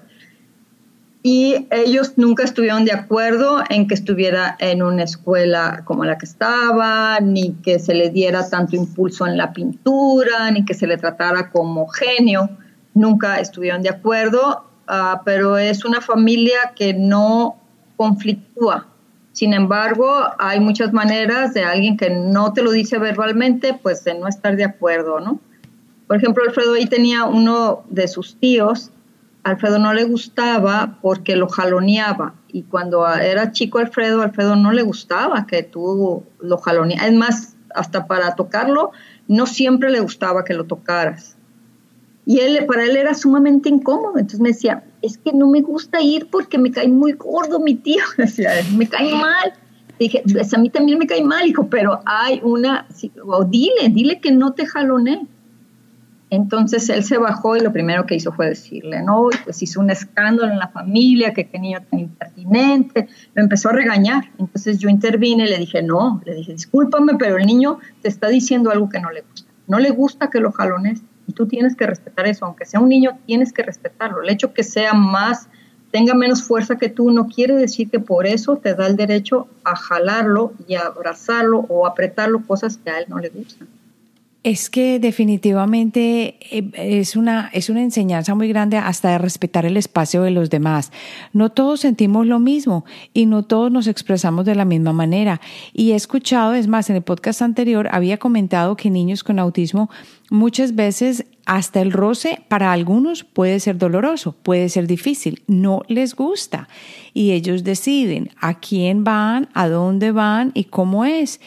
Y 1.26 1.68
ellos 1.72 2.14
nunca 2.18 2.44
estuvieron 2.44 2.84
de 2.84 2.92
acuerdo 2.92 3.64
en 3.70 3.88
que 3.88 3.94
estuviera 3.94 4.58
en 4.60 4.84
una 4.84 5.04
escuela 5.04 5.84
como 5.86 6.04
la 6.04 6.18
que 6.18 6.26
estaba, 6.26 7.20
ni 7.22 7.54
que 7.64 7.80
se 7.80 7.96
le 7.96 8.10
diera 8.10 8.50
tanto 8.50 8.76
impulso 8.76 9.26
en 9.26 9.38
la 9.38 9.54
pintura, 9.54 10.52
ni 10.52 10.66
que 10.66 10.74
se 10.74 10.86
le 10.86 10.98
tratara 10.98 11.50
como 11.50 11.88
genio. 11.88 12.50
Nunca 12.94 13.40
estuvieron 13.40 13.82
de 13.82 13.90
acuerdo 13.90 14.66
Ah, 14.88 15.22
pero 15.24 15.58
es 15.58 15.86
una 15.86 16.02
familia 16.02 16.74
que 16.76 16.94
no 16.94 17.56
conflictúa. 17.96 18.88
Sin 19.32 19.54
embargo, 19.54 20.08
hay 20.38 20.60
muchas 20.60 20.94
maneras 20.94 21.54
de 21.54 21.64
alguien 21.64 21.98
que 21.98 22.10
no 22.10 22.54
te 22.54 22.62
lo 22.62 22.72
dice 22.72 23.00
verbalmente, 23.00 23.74
pues 23.74 24.04
de 24.04 24.14
no 24.14 24.28
estar 24.28 24.56
de 24.56 24.66
acuerdo, 24.66 25.20
¿no? 25.20 25.40
Por 26.08 26.18
ejemplo, 26.18 26.44
Alfredo 26.44 26.74
ahí 26.74 26.86
tenía 26.86 27.24
uno 27.24 27.84
de 27.90 28.08
sus 28.08 28.36
tíos, 28.36 28.92
Alfredo 29.44 29.80
no 29.80 29.94
le 29.94 30.06
gustaba 30.06 31.00
porque 31.02 31.36
lo 31.36 31.50
jaloneaba 31.50 32.34
y 32.54 32.64
cuando 32.64 33.08
era 33.08 33.52
chico 33.52 33.80
Alfredo, 33.80 34.22
Alfredo 34.22 34.56
no 34.56 34.72
le 34.72 34.84
gustaba 34.84 35.48
que 35.48 35.64
tú 35.64 36.24
lo 36.40 36.58
jaloneas. 36.60 37.08
Es 37.08 37.14
más, 37.14 37.56
hasta 37.74 38.06
para 38.06 38.36
tocarlo, 38.36 38.92
no 39.28 39.48
siempre 39.48 39.90
le 39.90 40.00
gustaba 40.00 40.46
que 40.46 40.54
lo 40.54 40.66
tocaras. 40.66 41.36
Y 42.26 42.40
él, 42.40 42.66
para 42.68 42.86
él 42.86 42.96
era 42.96 43.16
sumamente 43.16 43.70
incómodo. 43.70 44.18
Entonces 44.18 44.40
me 44.40 44.50
decía, 44.50 44.84
es 45.02 45.18
que 45.18 45.34
no 45.34 45.48
me 45.48 45.62
gusta 45.62 46.00
ir 46.02 46.28
porque 46.30 46.58
me 46.58 46.72
cae 46.72 46.88
muy 46.88 47.14
gordo 47.14 47.60
mi 47.60 47.74
tío. 47.74 48.04
Decía, 48.18 48.52
me 48.78 48.88
cae 48.88 49.14
mal. 49.14 49.54
Dije, 50.00 50.24
pues 50.32 50.54
a 50.54 50.58
mí 50.58 50.70
también 50.70 51.00
me 51.00 51.08
cae 51.08 51.24
mal, 51.24 51.48
hijo, 51.48 51.68
pero 51.68 52.02
hay 52.06 52.40
una, 52.44 52.88
o 53.26 53.46
dile, 53.46 53.90
dile 53.90 54.20
que 54.20 54.32
no 54.32 54.54
te 54.54 54.66
jalone. 54.66 55.28
Entonces 56.34 56.90
él 56.90 57.04
se 57.04 57.20
bajó 57.20 57.56
y 57.56 57.60
lo 57.60 57.72
primero 57.72 58.08
que 58.08 58.16
hizo 58.16 58.32
fue 58.32 58.50
decirle, 58.50 59.04
no, 59.04 59.30
pues 59.44 59.62
hizo 59.62 59.80
un 59.80 59.92
escándalo 59.92 60.52
en 60.52 60.58
la 60.58 60.68
familia, 60.68 61.32
que 61.32 61.48
qué 61.48 61.60
niño 61.60 61.84
tan 61.88 62.00
impertinente, 62.00 63.08
lo 63.36 63.44
empezó 63.44 63.70
a 63.70 63.74
regañar. 63.74 64.32
Entonces 64.40 64.80
yo 64.80 64.90
intervine 64.90 65.46
y 65.46 65.50
le 65.50 65.60
dije, 65.60 65.84
no, 65.84 66.24
le 66.26 66.34
dije, 66.34 66.54
discúlpame, 66.54 67.18
pero 67.20 67.38
el 67.38 67.46
niño 67.46 67.78
te 68.02 68.10
está 68.10 68.30
diciendo 68.30 68.72
algo 68.72 68.90
que 68.90 69.00
no 69.00 69.12
le 69.12 69.22
gusta. 69.22 69.52
No 69.68 69.78
le 69.78 69.92
gusta 69.92 70.32
que 70.32 70.40
lo 70.40 70.52
jalones 70.52 71.04
y 71.28 71.34
tú 71.34 71.46
tienes 71.46 71.76
que 71.76 71.86
respetar 71.86 72.26
eso, 72.26 72.48
aunque 72.48 72.66
sea 72.66 72.80
un 72.80 72.90
niño, 72.90 73.20
tienes 73.28 73.54
que 73.54 73.62
respetarlo. 73.62 74.24
El 74.24 74.30
hecho 74.32 74.56
que 74.56 74.64
sea 74.64 74.96
más, 74.96 75.50
tenga 75.92 76.16
menos 76.16 76.42
fuerza 76.42 76.80
que 76.80 76.90
tú, 76.90 77.12
no 77.12 77.28
quiere 77.28 77.54
decir 77.54 77.92
que 77.92 78.00
por 78.00 78.26
eso 78.26 78.58
te 78.58 78.74
da 78.74 78.88
el 78.88 78.96
derecho 78.96 79.48
a 79.64 79.76
jalarlo 79.76 80.54
y 80.68 80.74
a 80.74 80.88
abrazarlo 80.88 81.60
o 81.70 81.86
apretarlo, 81.86 82.44
cosas 82.48 82.78
que 82.78 82.90
a 82.90 82.98
él 82.98 83.06
no 83.08 83.20
le 83.20 83.30
gustan. 83.30 83.68
Es 84.44 84.70
que 84.70 85.00
definitivamente 85.00 86.36
eh, 86.52 86.70
es 86.76 87.16
una, 87.16 87.50
es 87.54 87.70
una 87.70 87.82
enseñanza 87.82 88.36
muy 88.36 88.50
grande 88.50 88.78
hasta 88.78 89.12
de 89.12 89.18
respetar 89.18 89.66
el 89.66 89.78
espacio 89.78 90.22
de 90.22 90.32
los 90.32 90.50
demás. 90.50 90.92
No 91.32 91.50
todos 91.50 91.80
sentimos 91.80 92.28
lo 92.28 92.40
mismo 92.40 92.84
y 93.14 93.26
no 93.26 93.44
todos 93.44 93.72
nos 93.72 93.88
expresamos 93.88 94.46
de 94.46 94.56
la 94.56 94.66
misma 94.66 94.92
manera. 94.92 95.40
Y 95.72 95.92
he 95.92 95.96
escuchado, 95.96 96.54
es 96.54 96.68
más, 96.68 96.90
en 96.90 96.98
el 96.98 97.04
podcast 97.04 97.42
anterior 97.42 97.88
había 97.92 98.18
comentado 98.18 98.76
que 98.76 98.90
niños 98.90 99.24
con 99.24 99.40
autismo 99.40 99.90
muchas 100.30 100.76
veces 100.76 101.26
hasta 101.46 101.82
el 101.82 101.92
roce 101.92 102.42
para 102.48 102.72
algunos 102.72 103.24
puede 103.24 103.60
ser 103.60 103.78
doloroso, 103.78 104.34
puede 104.44 104.70
ser 104.70 104.88
difícil, 104.88 105.44
no 105.48 105.84
les 105.88 106.16
gusta 106.16 106.68
y 107.14 107.32
ellos 107.32 107.64
deciden 107.64 108.32
a 108.40 108.60
quién 108.60 109.04
van, 109.04 109.50
a 109.54 109.68
dónde 109.68 110.12
van 110.12 110.52
y 110.54 110.66
cómo 110.66 111.06
es. 111.06 111.40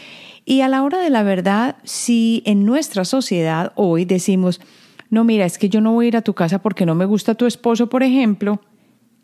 Y 0.49 0.61
a 0.61 0.69
la 0.69 0.85
hora 0.85 1.01
de 1.01 1.11
la 1.11 1.25
verdad, 1.25 1.77
si 1.83 2.45
en 2.47 2.65
nuestra 2.65 3.05
sociedad 3.05 3.73
hoy 3.75 4.05
decimos, 4.05 4.61
no, 5.11 5.25
mira, 5.25 5.45
es 5.45 5.59
que 5.59 5.69
yo 5.69 5.81
no 5.81 5.93
voy 5.93 6.07
a 6.07 6.09
ir 6.09 6.17
a 6.17 6.23
tu 6.23 6.35
casa 6.35 6.63
porque 6.63 6.87
no 6.87 6.95
me 6.95 7.05
gusta 7.05 7.35
tu 7.35 7.47
esposo, 7.47 7.89
por 7.89 8.05
ejemplo, 8.05 8.61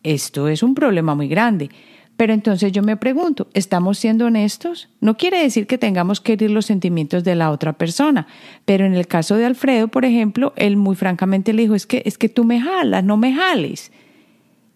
esto 0.02 0.48
es 0.48 0.64
un 0.64 0.74
problema 0.74 1.14
muy 1.14 1.28
grande. 1.28 1.70
Pero 2.16 2.34
entonces 2.34 2.72
yo 2.72 2.82
me 2.82 2.96
pregunto, 2.96 3.46
¿estamos 3.54 3.98
siendo 3.98 4.26
honestos? 4.26 4.88
No 5.00 5.16
quiere 5.16 5.40
decir 5.40 5.68
que 5.68 5.78
tengamos 5.78 6.20
que 6.20 6.32
herir 6.32 6.50
los 6.50 6.66
sentimientos 6.66 7.22
de 7.22 7.36
la 7.36 7.52
otra 7.52 7.72
persona, 7.74 8.26
pero 8.64 8.84
en 8.84 8.94
el 8.94 9.06
caso 9.06 9.36
de 9.36 9.46
Alfredo, 9.46 9.86
por 9.86 10.04
ejemplo, 10.04 10.52
él 10.56 10.76
muy 10.76 10.96
francamente 10.96 11.52
le 11.52 11.62
dijo, 11.62 11.76
es 11.76 11.86
que, 11.86 12.02
es 12.04 12.18
que 12.18 12.28
tú 12.28 12.42
me 12.42 12.60
jalas, 12.60 13.04
no 13.04 13.16
me 13.16 13.32
jales. 13.32 13.92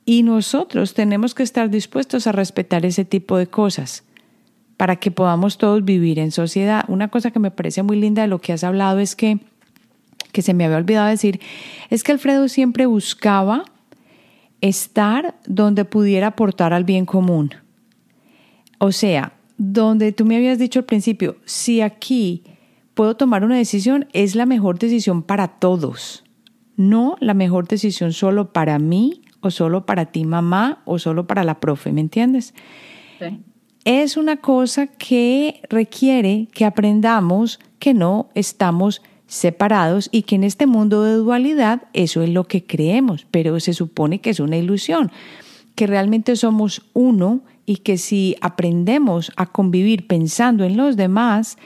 Y 0.05 0.23
nosotros 0.23 0.95
tenemos 0.95 1.35
que 1.35 1.43
estar 1.43 1.71
dispuestos 1.71 2.29
a 2.29 2.33
respetar 2.33 2.87
ese 2.87 3.05
tipo 3.05 3.37
de 3.37 3.49
cosas 3.49 4.06
para 4.77 4.97
que 4.97 5.11
podamos 5.11 5.59
todos 5.59 5.85
vivir 5.85 6.19
en 6.19 6.31
sociedad. 6.31 6.85
Una 6.89 7.09
cosa 7.09 7.31
que 7.31 7.39
me 7.39 7.51
parece 7.51 7.83
muy 7.83 7.97
linda 7.97 8.23
de 8.23 8.29
lo 8.29 8.41
que 8.41 8.53
has 8.53 8.65
hablado 8.65 8.99
es 8.99 9.17
que, 9.17 9.39
que 10.33 10.43
se 10.43 10.55
me 10.55 10.65
había 10.65 10.77
olvidado 10.77 11.09
decir, 11.09 11.41
es 11.91 12.03
que 12.03 12.13
Alfredo 12.13 12.49
siempre 12.49 12.87
buscaba 12.87 13.65
estar 14.61 15.35
donde 15.47 15.85
pudiera 15.85 16.29
aportar 16.29 16.73
al 16.73 16.85
bien 16.85 17.07
común. 17.07 17.55
O 18.79 18.93
sea, 18.93 19.33
donde 19.57 20.13
tú 20.13 20.27
me 20.27 20.37
habías 20.37 20.59
dicho 20.59 20.81
al 20.81 20.85
principio, 20.85 21.37
si 21.47 21.81
aquí 21.81 22.45
puedo 22.93 23.17
tomar 23.17 23.45
una 23.45 23.57
decisión, 23.57 24.07
es 24.13 24.35
la 24.35 24.45
mejor 24.45 24.79
decisión 24.79 25.23
para 25.23 25.49
todos, 25.49 26.25
no 26.77 27.17
la 27.21 27.33
mejor 27.33 27.67
decisión 27.67 28.13
solo 28.13 28.53
para 28.53 28.79
mí 28.79 29.23
o 29.41 29.51
solo 29.51 29.87
para 29.87 30.07
ti 30.07 30.25
mamá 30.25 30.83
o 30.85 30.99
solo 30.99 31.27
para 31.27 31.45
la 31.45 31.61
profe, 31.61 31.93
¿me 31.93 32.03
entiendes? 32.03 32.53
Sí 33.19 33.43
es 33.87 34.17
una 34.17 34.39
cosa 34.39 34.89
que 34.89 35.63
requiere 35.71 36.49
que 36.53 36.65
aprendamos 36.65 37.61
que 37.79 37.95
no 37.95 38.29
estamos 38.35 39.01
separados 39.29 40.09
y 40.11 40.23
que 40.23 40.35
en 40.35 40.43
este 40.43 40.67
mundo 40.67 41.05
de 41.05 41.15
dualidad 41.15 41.85
eso 41.93 42.21
es 42.23 42.31
lo 42.31 42.45
que 42.45 42.65
creemos, 42.65 43.29
pero 43.31 43.61
se 43.61 43.75
supone 43.75 44.21
que 44.21 44.31
es 44.31 44.41
una 44.41 44.57
ilusión, 44.57 45.13
que 45.77 45.87
realmente 45.87 46.35
somos 46.35 46.83
uno 46.95 47.43
y 47.65 47.77
que 47.77 47.97
si 47.97 48.35
aprendemos 48.41 49.31
a 49.37 49.47
convivir 49.47 50.09
pensando 50.09 50.65
en 50.65 50.77
los 50.77 50.97
demás, 50.97 51.57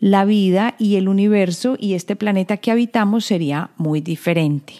la 0.00 0.26
vida 0.26 0.74
y 0.78 0.96
el 0.96 1.08
universo 1.08 1.78
y 1.80 1.94
este 1.94 2.14
planeta 2.14 2.58
que 2.58 2.72
habitamos 2.72 3.24
sería 3.24 3.70
muy 3.78 4.02
diferente. 4.02 4.74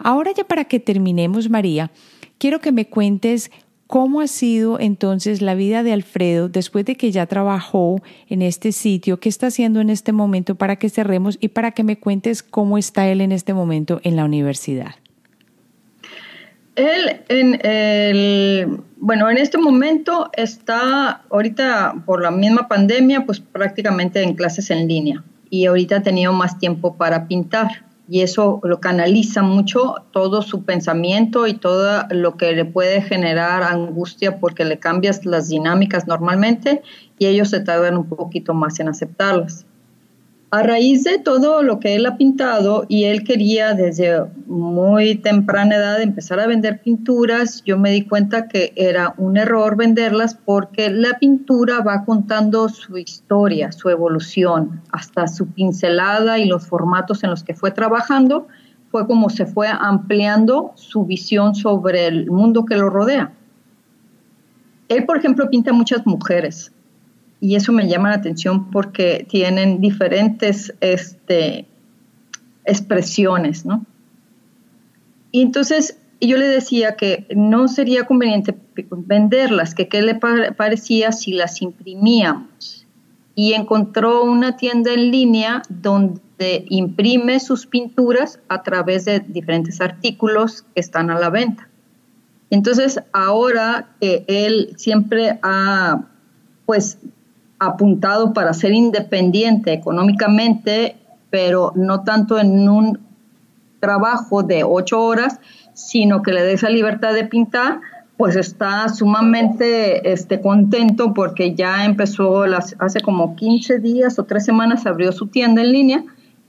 Ahora 0.00 0.32
ya 0.36 0.42
para 0.42 0.64
que 0.64 0.80
terminemos, 0.80 1.48
María, 1.50 1.92
quiero 2.38 2.60
que 2.60 2.72
me 2.72 2.86
cuentes 2.86 3.52
¿Cómo 3.86 4.20
ha 4.20 4.26
sido 4.26 4.80
entonces 4.80 5.42
la 5.42 5.54
vida 5.54 5.84
de 5.84 5.92
Alfredo 5.92 6.48
después 6.48 6.84
de 6.84 6.96
que 6.96 7.12
ya 7.12 7.26
trabajó 7.26 8.02
en 8.28 8.42
este 8.42 8.72
sitio? 8.72 9.20
¿Qué 9.20 9.28
está 9.28 9.46
haciendo 9.46 9.80
en 9.80 9.90
este 9.90 10.10
momento 10.10 10.56
para 10.56 10.76
que 10.76 10.88
cerremos 10.88 11.38
y 11.40 11.48
para 11.48 11.70
que 11.70 11.84
me 11.84 11.98
cuentes 11.98 12.42
cómo 12.42 12.78
está 12.78 13.06
él 13.06 13.20
en 13.20 13.30
este 13.30 13.54
momento 13.54 14.00
en 14.02 14.16
la 14.16 14.24
universidad? 14.24 14.96
Él, 16.74 17.22
en 17.28 17.60
el, 17.64 18.80
bueno, 18.98 19.30
en 19.30 19.38
este 19.38 19.56
momento 19.56 20.30
está 20.36 21.22
ahorita 21.30 22.02
por 22.04 22.22
la 22.22 22.32
misma 22.32 22.68
pandemia, 22.68 23.24
pues 23.24 23.40
prácticamente 23.40 24.20
en 24.22 24.34
clases 24.34 24.70
en 24.70 24.88
línea 24.88 25.22
y 25.48 25.66
ahorita 25.66 25.96
ha 25.96 26.02
tenido 26.02 26.32
más 26.32 26.58
tiempo 26.58 26.96
para 26.96 27.28
pintar 27.28 27.85
y 28.08 28.20
eso 28.20 28.60
lo 28.62 28.80
canaliza 28.80 29.42
mucho 29.42 29.96
todo 30.12 30.42
su 30.42 30.64
pensamiento 30.64 31.46
y 31.46 31.54
todo 31.54 32.04
lo 32.10 32.36
que 32.36 32.52
le 32.52 32.64
puede 32.64 33.02
generar 33.02 33.62
angustia 33.62 34.38
porque 34.38 34.64
le 34.64 34.78
cambias 34.78 35.24
las 35.26 35.48
dinámicas 35.48 36.06
normalmente 36.06 36.82
y 37.18 37.26
ellos 37.26 37.50
se 37.50 37.60
tardan 37.60 37.96
un 37.96 38.08
poquito 38.08 38.54
más 38.54 38.78
en 38.80 38.88
aceptarlas 38.88 39.66
a 40.50 40.62
raíz 40.62 41.02
de 41.02 41.18
todo 41.18 41.62
lo 41.62 41.80
que 41.80 41.96
él 41.96 42.06
ha 42.06 42.16
pintado 42.16 42.86
y 42.88 43.04
él 43.04 43.24
quería 43.24 43.74
desde 43.74 44.24
muy 44.46 45.16
temprana 45.16 45.76
edad 45.76 46.00
empezar 46.00 46.38
a 46.38 46.46
vender 46.46 46.80
pinturas, 46.80 47.62
yo 47.64 47.78
me 47.78 47.90
di 47.90 48.02
cuenta 48.02 48.46
que 48.46 48.72
era 48.76 49.14
un 49.18 49.36
error 49.36 49.76
venderlas 49.76 50.34
porque 50.34 50.88
la 50.90 51.18
pintura 51.18 51.80
va 51.80 52.04
contando 52.04 52.68
su 52.68 52.96
historia, 52.96 53.72
su 53.72 53.90
evolución, 53.90 54.82
hasta 54.92 55.26
su 55.26 55.48
pincelada 55.48 56.38
y 56.38 56.46
los 56.46 56.66
formatos 56.66 57.24
en 57.24 57.30
los 57.30 57.42
que 57.42 57.54
fue 57.54 57.72
trabajando, 57.72 58.46
fue 58.92 59.06
como 59.08 59.30
se 59.30 59.46
fue 59.46 59.68
ampliando 59.68 60.72
su 60.76 61.04
visión 61.04 61.56
sobre 61.56 62.06
el 62.06 62.30
mundo 62.30 62.64
que 62.64 62.76
lo 62.76 62.88
rodea. 62.88 63.32
Él, 64.88 65.04
por 65.04 65.16
ejemplo, 65.16 65.50
pinta 65.50 65.72
muchas 65.72 66.06
mujeres, 66.06 66.72
y 67.46 67.54
eso 67.54 67.70
me 67.70 67.86
llama 67.86 68.08
la 68.08 68.16
atención 68.16 68.72
porque 68.72 69.24
tienen 69.30 69.80
diferentes 69.80 70.74
este, 70.80 71.64
expresiones, 72.64 73.64
¿no? 73.64 73.86
Y 75.30 75.42
entonces 75.42 75.96
yo 76.20 76.38
le 76.38 76.48
decía 76.48 76.96
que 76.96 77.28
no 77.36 77.68
sería 77.68 78.04
conveniente 78.04 78.56
venderlas, 78.90 79.76
que 79.76 79.86
qué 79.86 80.02
le 80.02 80.16
parecía 80.16 81.12
si 81.12 81.34
las 81.34 81.62
imprimíamos. 81.62 82.84
Y 83.36 83.52
encontró 83.52 84.24
una 84.24 84.56
tienda 84.56 84.92
en 84.92 85.12
línea 85.12 85.62
donde 85.68 86.64
imprime 86.68 87.38
sus 87.38 87.68
pinturas 87.68 88.40
a 88.48 88.64
través 88.64 89.04
de 89.04 89.20
diferentes 89.20 89.80
artículos 89.80 90.62
que 90.74 90.80
están 90.80 91.10
a 91.10 91.20
la 91.20 91.30
venta. 91.30 91.68
Entonces, 92.50 93.00
ahora 93.12 93.94
que 94.00 94.24
él 94.26 94.72
siempre 94.76 95.38
ha 95.42 96.08
pues 96.66 96.98
apuntado 97.58 98.32
para 98.32 98.52
ser 98.52 98.72
independiente 98.72 99.72
económicamente, 99.72 100.96
pero 101.30 101.72
no 101.74 102.02
tanto 102.02 102.38
en 102.38 102.68
un 102.68 102.98
trabajo 103.80 104.42
de 104.42 104.64
ocho 104.64 105.02
horas, 105.02 105.38
sino 105.74 106.22
que 106.22 106.32
le 106.32 106.42
dé 106.42 106.54
esa 106.54 106.70
libertad 106.70 107.12
de 107.14 107.24
pintar, 107.24 107.80
pues 108.16 108.36
está 108.36 108.88
sumamente 108.88 110.10
este, 110.12 110.40
contento 110.40 111.12
porque 111.12 111.54
ya 111.54 111.84
empezó 111.84 112.46
las, 112.46 112.74
hace 112.78 113.00
como 113.00 113.36
15 113.36 113.78
días 113.78 114.18
o 114.18 114.24
tres 114.24 114.44
semanas 114.44 114.86
abrió 114.86 115.12
su 115.12 115.26
tienda 115.26 115.62
en 115.62 115.72
línea 115.72 116.04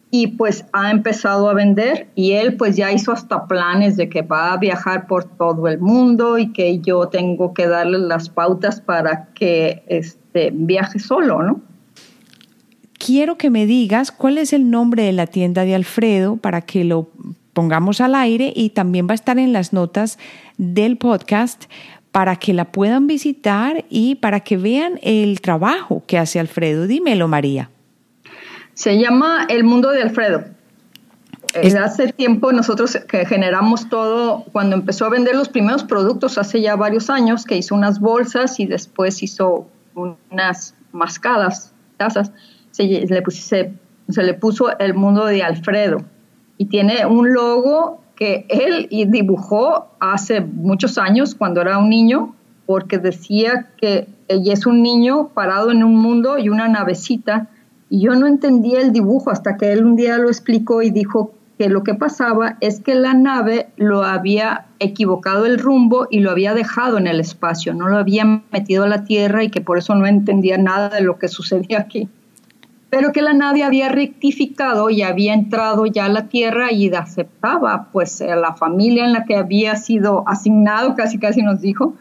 y 0.10 0.28
pues 0.28 0.66
ha 0.72 0.90
empezado 0.92 1.50
a 1.50 1.54
vender 1.54 2.08
y 2.16 2.34
él 2.34 2.56
pues 2.56 2.78
ya 2.78 2.92
hizo 2.92 3.12
hasta 3.12 3.46
planes 3.46 3.98
de 3.98 4.10
que 4.10 4.22
va 4.22 4.54
a 4.54 4.58
viajar 4.58 5.08
por 5.08 5.26
todo 5.26 5.68
el 5.68 5.80
mundo 5.80 6.38
y 6.38 6.54
que 6.54 6.80
yo 6.80 7.08
tengo 7.10 7.54
que 7.54 7.68
darle 7.68 8.00
las 8.00 8.30
pautas 8.30 8.80
para 8.80 9.28
que 9.34 9.84
este, 9.88 10.52
viaje 10.54 11.00
solo, 11.00 11.44
¿no? 11.44 11.62
Quiero 12.98 13.38
que 13.38 13.50
me 13.50 13.66
digas 13.66 14.12
cuál 14.12 14.38
es 14.38 14.54
el 14.54 14.72
nombre 14.72 15.04
de 15.04 15.12
la 15.12 15.28
tienda 15.28 15.66
de 15.66 15.76
Alfredo 15.76 16.38
para 16.38 16.62
que 16.62 16.84
lo 16.84 17.10
pongamos 17.54 18.02
al 18.02 18.16
aire 18.16 18.54
y 18.56 18.70
también 18.70 19.08
va 19.08 19.12
a 19.12 19.16
estar 19.16 19.38
en 19.38 19.54
las 19.54 19.74
notas 19.74 20.18
del 20.58 20.98
podcast 20.98 21.66
para 22.12 22.38
que 22.38 22.54
la 22.54 22.72
puedan 22.72 23.08
visitar 23.08 23.86
y 23.90 24.16
para 24.16 24.40
que 24.40 24.58
vean 24.58 25.00
el 25.04 25.42
trabajo 25.42 26.04
que 26.08 26.18
hace 26.18 26.40
Alfredo. 26.40 26.88
Dímelo, 26.88 27.28
María. 27.28 27.70
Se 28.78 29.00
llama 29.00 29.48
El 29.50 29.64
Mundo 29.64 29.90
de 29.90 30.04
Alfredo. 30.04 30.44
Eh, 31.56 31.76
hace 31.80 32.14
tiempo 32.14 32.52
nosotros 32.52 32.96
que 33.10 33.26
generamos 33.26 33.90
todo, 33.90 34.46
cuando 34.52 34.76
empezó 34.76 35.06
a 35.06 35.10
vender 35.10 35.36
los 35.36 35.50
primeros 35.50 35.84
productos 35.84 36.38
hace 36.38 36.62
ya 36.62 36.76
varios 36.76 37.10
años, 37.10 37.44
que 37.44 37.58
hizo 37.58 37.74
unas 37.74 38.00
bolsas 38.00 38.60
y 38.60 38.68
después 38.68 39.24
hizo 39.24 39.68
unas 39.96 40.76
mascadas, 40.92 41.74
tazas, 41.98 42.32
se 42.70 42.84
le, 42.84 43.24
se 44.10 44.24
le 44.24 44.34
puso 44.36 44.78
el 44.78 44.94
mundo 44.94 45.26
de 45.26 45.42
Alfredo 45.42 46.04
y 46.60 46.68
tiene 46.68 47.04
un 47.08 47.34
logo 47.34 48.04
que 48.16 48.46
él 48.48 48.90
dibujó 49.10 49.88
hace 50.00 50.42
muchos 50.42 51.00
años 51.00 51.34
cuando 51.34 51.62
era 51.62 51.80
un 51.80 51.90
niño, 51.90 52.36
porque 52.68 53.00
decía 53.00 53.72
que 53.78 54.08
ella 54.28 54.54
es 54.54 54.68
un 54.68 54.84
niño 54.84 55.30
parado 55.30 55.72
en 55.72 55.84
un 55.84 55.96
mundo 55.96 56.38
y 56.38 56.50
una 56.50 56.68
navecita, 56.68 57.50
y 57.90 58.02
yo 58.02 58.16
no 58.16 58.28
entendía 58.28 58.82
el 58.82 58.92
dibujo 58.92 59.32
hasta 59.32 59.58
que 59.58 59.72
él 59.72 59.86
un 59.86 59.96
día 59.96 60.18
lo 60.18 60.28
explicó 60.28 60.82
y 60.82 60.90
dijo 60.90 61.34
que 61.58 61.70
lo 61.70 61.84
que 61.84 61.96
pasaba 61.96 62.58
es 62.62 62.82
que 62.82 62.96
la 62.96 63.14
nave 63.14 63.70
lo 63.78 64.04
había 64.04 64.66
equivocado 64.80 65.46
el 65.46 65.58
rumbo 65.58 66.08
y 66.12 66.20
lo 66.20 66.30
había 66.30 66.54
dejado 66.54 66.98
en 66.98 67.08
el 67.08 67.20
espacio, 67.20 67.74
no 67.74 67.88
lo 67.88 67.98
había 67.98 68.44
metido 68.52 68.84
a 68.84 68.88
la 68.88 69.06
Tierra 69.06 69.44
y 69.44 69.50
que 69.50 69.62
por 69.62 69.78
eso 69.78 69.96
no 69.96 70.06
entendía 70.06 70.58
nada 70.58 70.90
de 70.90 71.02
lo 71.02 71.18
que 71.18 71.28
sucedía 71.28 71.80
aquí. 71.80 72.10
Pero 72.90 73.12
que 73.12 73.22
la 73.22 73.34
nave 73.34 73.64
había 73.64 73.90
rectificado 73.90 74.90
y 74.90 75.02
había 75.02 75.34
entrado 75.34 75.86
ya 75.88 76.06
a 76.06 76.10
la 76.10 76.30
Tierra 76.30 76.72
y 76.72 76.94
aceptaba 76.94 77.90
pues 77.92 78.22
a 78.22 78.36
la 78.36 78.54
familia 78.54 79.06
en 79.06 79.12
la 79.12 79.26
que 79.26 79.36
había 79.36 79.76
sido 79.76 80.24
asignado, 80.26 80.96
casi 80.96 81.20
casi 81.20 81.42
nos 81.42 81.60
dijo, 81.60 81.96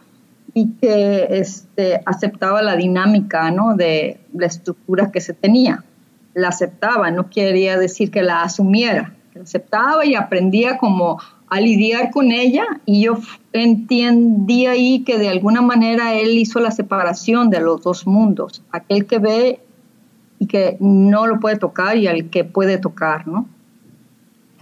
y 0.57 0.71
que 0.81 1.27
este, 1.33 2.01
aceptaba 2.07 2.63
la 2.63 2.77
dinámica 2.77 3.51
¿no? 3.51 3.77
de 3.77 4.21
la 4.33 4.47
estructura 4.47 5.13
que 5.13 5.21
se 5.21 5.35
tenía. 5.35 5.85
La 6.33 6.49
aceptaba, 6.49 7.11
no 7.11 7.29
quería 7.29 7.79
decir 7.79 8.11
que 8.11 8.23
la 8.23 8.41
asumiera, 8.41 9.15
la 9.35 9.43
aceptaba 9.43 10.07
y 10.07 10.15
aprendía 10.15 10.79
como 10.79 11.21
a 11.49 11.61
lidiar 11.61 12.11
con 12.11 12.33
ella 12.33 12.65
y 12.87 13.03
yo 13.03 13.19
entendí 13.53 14.65
ahí 14.65 15.05
que 15.05 15.19
de 15.19 15.29
alguna 15.29 15.61
manera 15.61 16.15
él 16.15 16.31
hizo 16.39 16.59
la 16.59 16.71
separación 16.71 17.51
de 17.51 17.61
los 17.61 17.83
dos 17.83 18.07
mundos, 18.07 18.63
aquel 18.73 19.05
que 19.05 19.19
ve 19.19 19.61
y 20.39 20.47
que 20.47 20.79
no 20.81 21.27
lo 21.27 21.39
puede 21.39 21.57
tocar 21.57 21.99
y 21.99 22.07
al 22.07 22.31
que 22.31 22.45
puede 22.45 22.79
tocar, 22.79 23.29
¿no? 23.29 23.47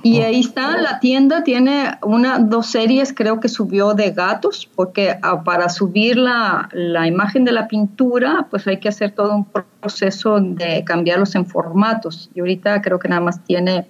Y 0.05 0.21
ahí 0.21 0.41
está, 0.41 0.77
la 0.77 1.01
tienda 1.01 1.45
tiene 1.45 1.99
una, 2.03 2.39
dos 2.39 2.67
series, 2.67 3.15
creo 3.15 3.41
que 3.41 3.49
subió 3.49 3.95
de 3.95 4.11
gatos, 4.11 4.69
porque 4.75 5.17
ah, 5.23 5.43
para 5.43 5.71
subir 5.71 6.19
la, 6.19 6.69
la, 6.73 7.07
imagen 7.07 7.47
de 7.47 7.53
la 7.53 7.67
pintura, 7.69 8.47
pues 8.51 8.67
hay 8.67 8.79
que 8.81 8.91
hacer 8.91 9.13
todo 9.13 9.35
un 9.35 9.47
proceso 9.81 10.39
de 10.41 10.85
cambiarlos 10.85 11.35
en 11.37 11.47
formatos. 11.47 12.31
Y 12.35 12.41
ahorita 12.41 12.83
creo 12.83 12.99
que 12.99 13.09
nada 13.09 13.23
más 13.23 13.43
tiene 13.45 13.87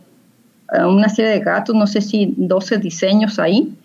ah, 0.69 0.87
una 0.87 1.09
serie 1.09 1.33
de 1.33 1.41
gatos, 1.41 1.75
no 1.75 1.89
sé 1.89 2.01
si 2.01 2.33
12 2.37 2.79
diseños 2.79 3.41
ahí. 3.41 3.77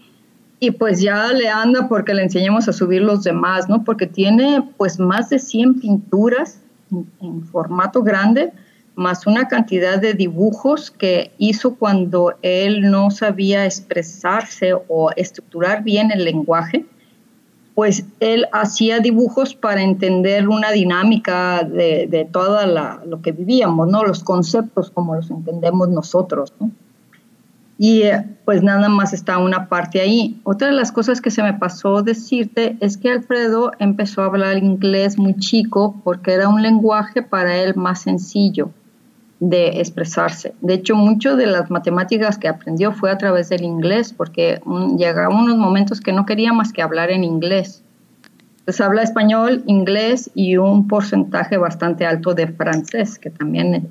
Y 0.59 0.69
pues 0.69 1.01
ya 1.01 1.29
le 1.29 1.49
anda 1.49 1.87
porque 1.87 2.13
le 2.13 2.21
enseñemos 2.21 2.67
a 2.67 2.73
subir 2.73 3.01
los 3.01 3.23
demás, 3.23 3.67
¿no? 3.67 3.83
Porque 3.83 4.05
tiene 4.05 4.61
pues 4.77 4.99
más 4.99 5.29
de 5.29 5.39
100 5.39 5.79
pinturas 5.79 6.61
en, 7.21 7.43
formato 7.45 8.03
grande, 8.03 8.51
más 8.99 9.25
una 9.25 9.47
cantidad 9.47 9.97
de 9.97 10.13
dibujos 10.13 10.91
que 10.91 11.31
hizo 11.37 11.75
cuando 11.75 12.33
él 12.41 12.91
no 12.91 13.11
sabía 13.11 13.65
expresarse 13.65 14.73
o 14.73 15.11
estructurar 15.15 15.83
bien 15.83 16.11
el 16.11 16.25
lenguaje, 16.25 16.85
pues 17.75 18.03
él 18.19 18.45
hacía 18.51 18.99
dibujos 18.99 19.55
para 19.55 19.81
entender 19.81 20.49
una 20.49 20.71
dinámica 20.71 21.63
de, 21.63 22.07
de 22.07 22.25
todo 22.25 22.59
lo 23.05 23.21
que 23.21 23.31
vivíamos, 23.31 23.87
¿no? 23.87 24.03
los 24.03 24.21
conceptos 24.21 24.91
como 24.91 25.15
los 25.15 25.31
entendemos 25.31 25.87
nosotros. 25.87 26.53
¿no? 26.59 26.69
Y 27.77 28.01
eh, 28.01 28.25
pues 28.43 28.61
nada 28.61 28.89
más 28.89 29.13
está 29.13 29.37
una 29.37 29.69
parte 29.69 30.01
ahí. 30.01 30.41
Otra 30.43 30.67
de 30.67 30.73
las 30.73 30.91
cosas 30.91 31.21
que 31.21 31.31
se 31.31 31.41
me 31.41 31.53
pasó 31.53 32.01
decirte 32.01 32.75
es 32.81 32.97
que 32.97 33.11
Alfredo 33.11 33.71
empezó 33.79 34.23
a 34.23 34.25
hablar 34.25 34.57
inglés 34.57 35.17
muy 35.17 35.37
chico 35.37 35.95
porque 36.03 36.33
era 36.33 36.49
un 36.49 36.61
lenguaje 36.61 37.21
para 37.21 37.55
él 37.55 37.75
más 37.77 38.01
sencillo 38.01 38.71
de 39.39 39.79
expresarse. 39.79 40.53
De 40.61 40.73
hecho, 40.73 40.95
mucho 40.95 41.35
de 41.35 41.47
las 41.47 41.69
matemáticas 41.69 42.37
que 42.37 42.47
aprendió 42.47 42.91
fue 42.91 43.09
a 43.09 43.17
través 43.17 43.49
del 43.49 43.63
inglés 43.63 44.13
porque 44.13 44.61
llegaban 44.97 45.37
unos 45.37 45.57
momentos 45.57 46.01
que 46.01 46.11
no 46.11 46.25
quería 46.25 46.51
más 46.51 46.73
que 46.73 46.81
hablar 46.81 47.09
en 47.09 47.23
inglés. 47.23 47.83
Entonces 48.59 48.81
habla 48.81 49.01
español, 49.01 49.63
inglés 49.65 50.29
y 50.35 50.57
un 50.57 50.87
porcentaje 50.87 51.57
bastante 51.57 52.05
alto 52.05 52.33
de 52.35 52.47
francés, 52.47 53.17
que 53.17 53.29
también 53.29 53.89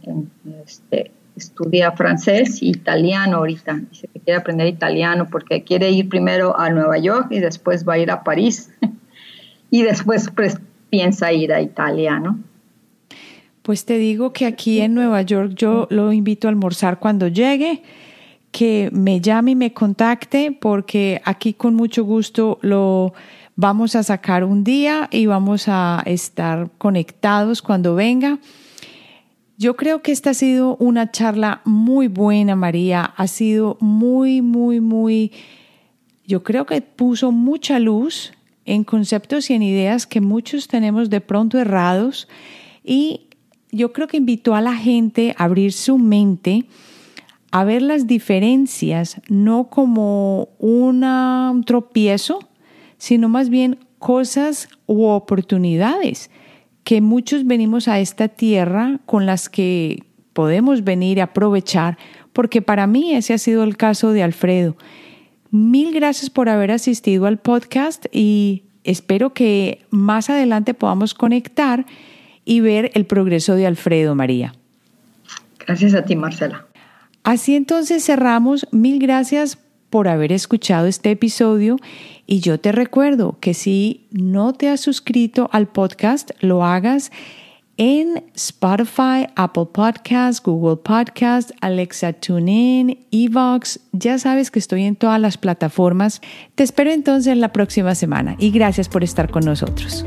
este, 0.65 1.11
estudia 1.35 1.93
francés 1.93 2.61
e 2.63 2.67
italiano 2.67 3.39
ahorita. 3.39 3.81
Dice 3.91 4.09
que 4.13 4.21
quiere 4.21 4.39
aprender 4.39 4.67
italiano 4.67 5.27
porque 5.31 5.65
quiere 5.65 5.91
ir 5.91 6.09
primero 6.09 6.59
a 6.59 6.69
Nueva 6.71 6.99
York 6.99 7.29
y 7.31 7.41
después 7.41 7.89
va 7.89 7.95
a 7.95 7.99
ir 7.99 8.11
a 8.11 8.23
París. 8.23 8.71
y 9.71 9.83
después 9.83 10.31
pues, 10.35 10.61
piensa 10.91 11.33
ir 11.33 11.53
a 11.53 11.61
Italia, 11.61 12.19
¿no? 12.21 12.39
Pues 13.69 13.85
te 13.85 13.99
digo 13.99 14.33
que 14.33 14.47
aquí 14.47 14.81
en 14.81 14.95
Nueva 14.95 15.21
York 15.21 15.53
yo 15.55 15.89
lo 15.91 16.11
invito 16.11 16.49
a 16.49 16.51
almorzar 16.51 16.99
cuando 16.99 17.29
llegue, 17.29 17.83
que 18.51 18.89
me 18.95 19.21
llame 19.21 19.51
y 19.51 19.57
me 19.57 19.75
contacte 19.75 20.57
porque 20.59 21.21
aquí 21.27 21.53
con 21.53 21.75
mucho 21.75 22.03
gusto 22.03 22.59
lo 22.63 23.13
vamos 23.57 23.95
a 23.95 24.03
sacar 24.03 24.43
un 24.43 24.65
día 24.65 25.09
y 25.11 25.27
vamos 25.27 25.65
a 25.67 26.03
estar 26.07 26.71
conectados 26.79 27.61
cuando 27.61 27.95
venga. 27.95 28.39
Yo 29.59 29.77
creo 29.77 30.01
que 30.01 30.13
esta 30.13 30.31
ha 30.31 30.35
sido 30.35 30.77
una 30.77 31.11
charla 31.11 31.61
muy 31.67 32.09
buena, 32.09 32.57
María. 32.57 33.05
Ha 33.19 33.27
sido 33.27 33.77
muy, 33.81 34.41
muy, 34.41 34.81
muy, 34.81 35.31
yo 36.27 36.43
creo 36.43 36.65
que 36.65 36.81
puso 36.81 37.33
mucha 37.33 37.79
luz 37.79 38.33
en 38.65 38.85
conceptos 38.85 39.51
y 39.51 39.53
en 39.53 39.63
ideas 39.63 40.07
que 40.07 40.23
muchos 40.23 40.69
tenemos 40.69 41.11
de 41.11 41.21
pronto 41.21 41.59
errados 41.59 42.29
y 42.83 43.28
yo 43.71 43.93
creo 43.93 44.09
que 44.09 44.17
invitó 44.17 44.55
a 44.55 44.61
la 44.61 44.75
gente 44.75 45.35
a 45.37 45.45
abrir 45.45 45.73
su 45.73 45.99
mente 45.99 46.67
a 47.51 47.65
ver 47.65 47.83
las 47.83 48.07
diferencias 48.07 49.21
no 49.29 49.71
como 49.71 50.49
un 50.59 51.65
tropiezo, 51.67 52.41
sino 52.99 53.29
más 53.29 53.49
bien 53.49 53.79
cosas 53.99 54.69
u 54.87 55.05
oportunidades 55.05 56.31
que 56.85 57.01
muchos 57.01 57.47
venimos 57.47 57.89
a 57.89 58.01
esta 58.01 58.29
tierra 58.29 59.01
con 59.07 59.27
las 59.27 59.49
que 59.49 60.05
podemos 60.33 60.85
venir 60.85 61.21
a 61.21 61.25
aprovechar, 61.25 61.99
porque 62.33 62.63
para 62.63 62.87
mí 62.87 63.15
ese 63.15 63.35
ha 63.35 63.39
sido 63.39 63.65
el 63.65 63.77
caso 63.77 64.13
de 64.13 64.23
Alfredo. 64.23 64.77
Mil 65.51 65.93
gracias 65.93 66.31
por 66.31 66.49
haber 66.49 66.71
asistido 66.71 67.27
al 67.27 67.39
podcast 67.39 68.07
y 68.13 68.65
espero 68.85 69.33
que 69.35 69.85
más 69.91 70.31
adelante 70.31 70.75
podamos 70.75 71.15
conectar 71.15 71.87
y 72.49 72.61
ver 72.61 72.91
el 72.95 73.05
progreso 73.05 73.57
de 73.57 73.67
Alfredo, 73.67 74.15
María. 74.15 74.55
Gracias 75.59 75.93
a 75.93 76.07
ti, 76.07 76.17
Marcela. 76.17 76.65
Así 77.23 77.55
entonces 77.55 78.07
cerramos. 78.07 78.67
Mil 78.73 78.99
gracias 78.99 79.59
por 79.91 80.09
haber 80.09 80.33
escuchado 80.33 80.87
este 80.87 81.11
episodio 81.11 81.77
y 82.27 82.41
yo 82.41 82.59
te 82.59 82.73
recuerdo 82.73 83.37
que 83.39 83.53
si 83.53 84.07
no 84.13 84.55
te 84.55 84.71
has 84.71 84.81
suscrito 84.81 85.51
al 85.53 85.69
podcast, 85.69 86.31
lo 86.41 86.65
hagas 86.65 87.13
en 87.77 88.25
Spotify, 88.35 89.27
Apple 89.37 89.67
Podcasts, 89.71 90.43
Google 90.43 90.77
Podcasts, 90.77 91.53
Alexa 91.61 92.15
TuneIn, 92.15 93.07
Evox. 93.11 93.81
Ya 93.93 94.19
sabes 94.19 94.51
que 94.51 94.59
estoy 94.59 94.85
en 94.85 94.97
todas 94.97 95.21
las 95.21 95.37
plataformas. 95.37 96.23
Te 96.55 96.65
espero 96.65 96.93
entonces 96.93 97.31
en 97.31 97.43
la 97.43 97.53
próxima 97.53 97.95
semana 97.95 98.37
y 98.39 98.51
gracias 98.51 98.89
por 98.89 99.05
estar 99.05 99.31
con 99.31 99.45
nosotros. 99.45 100.07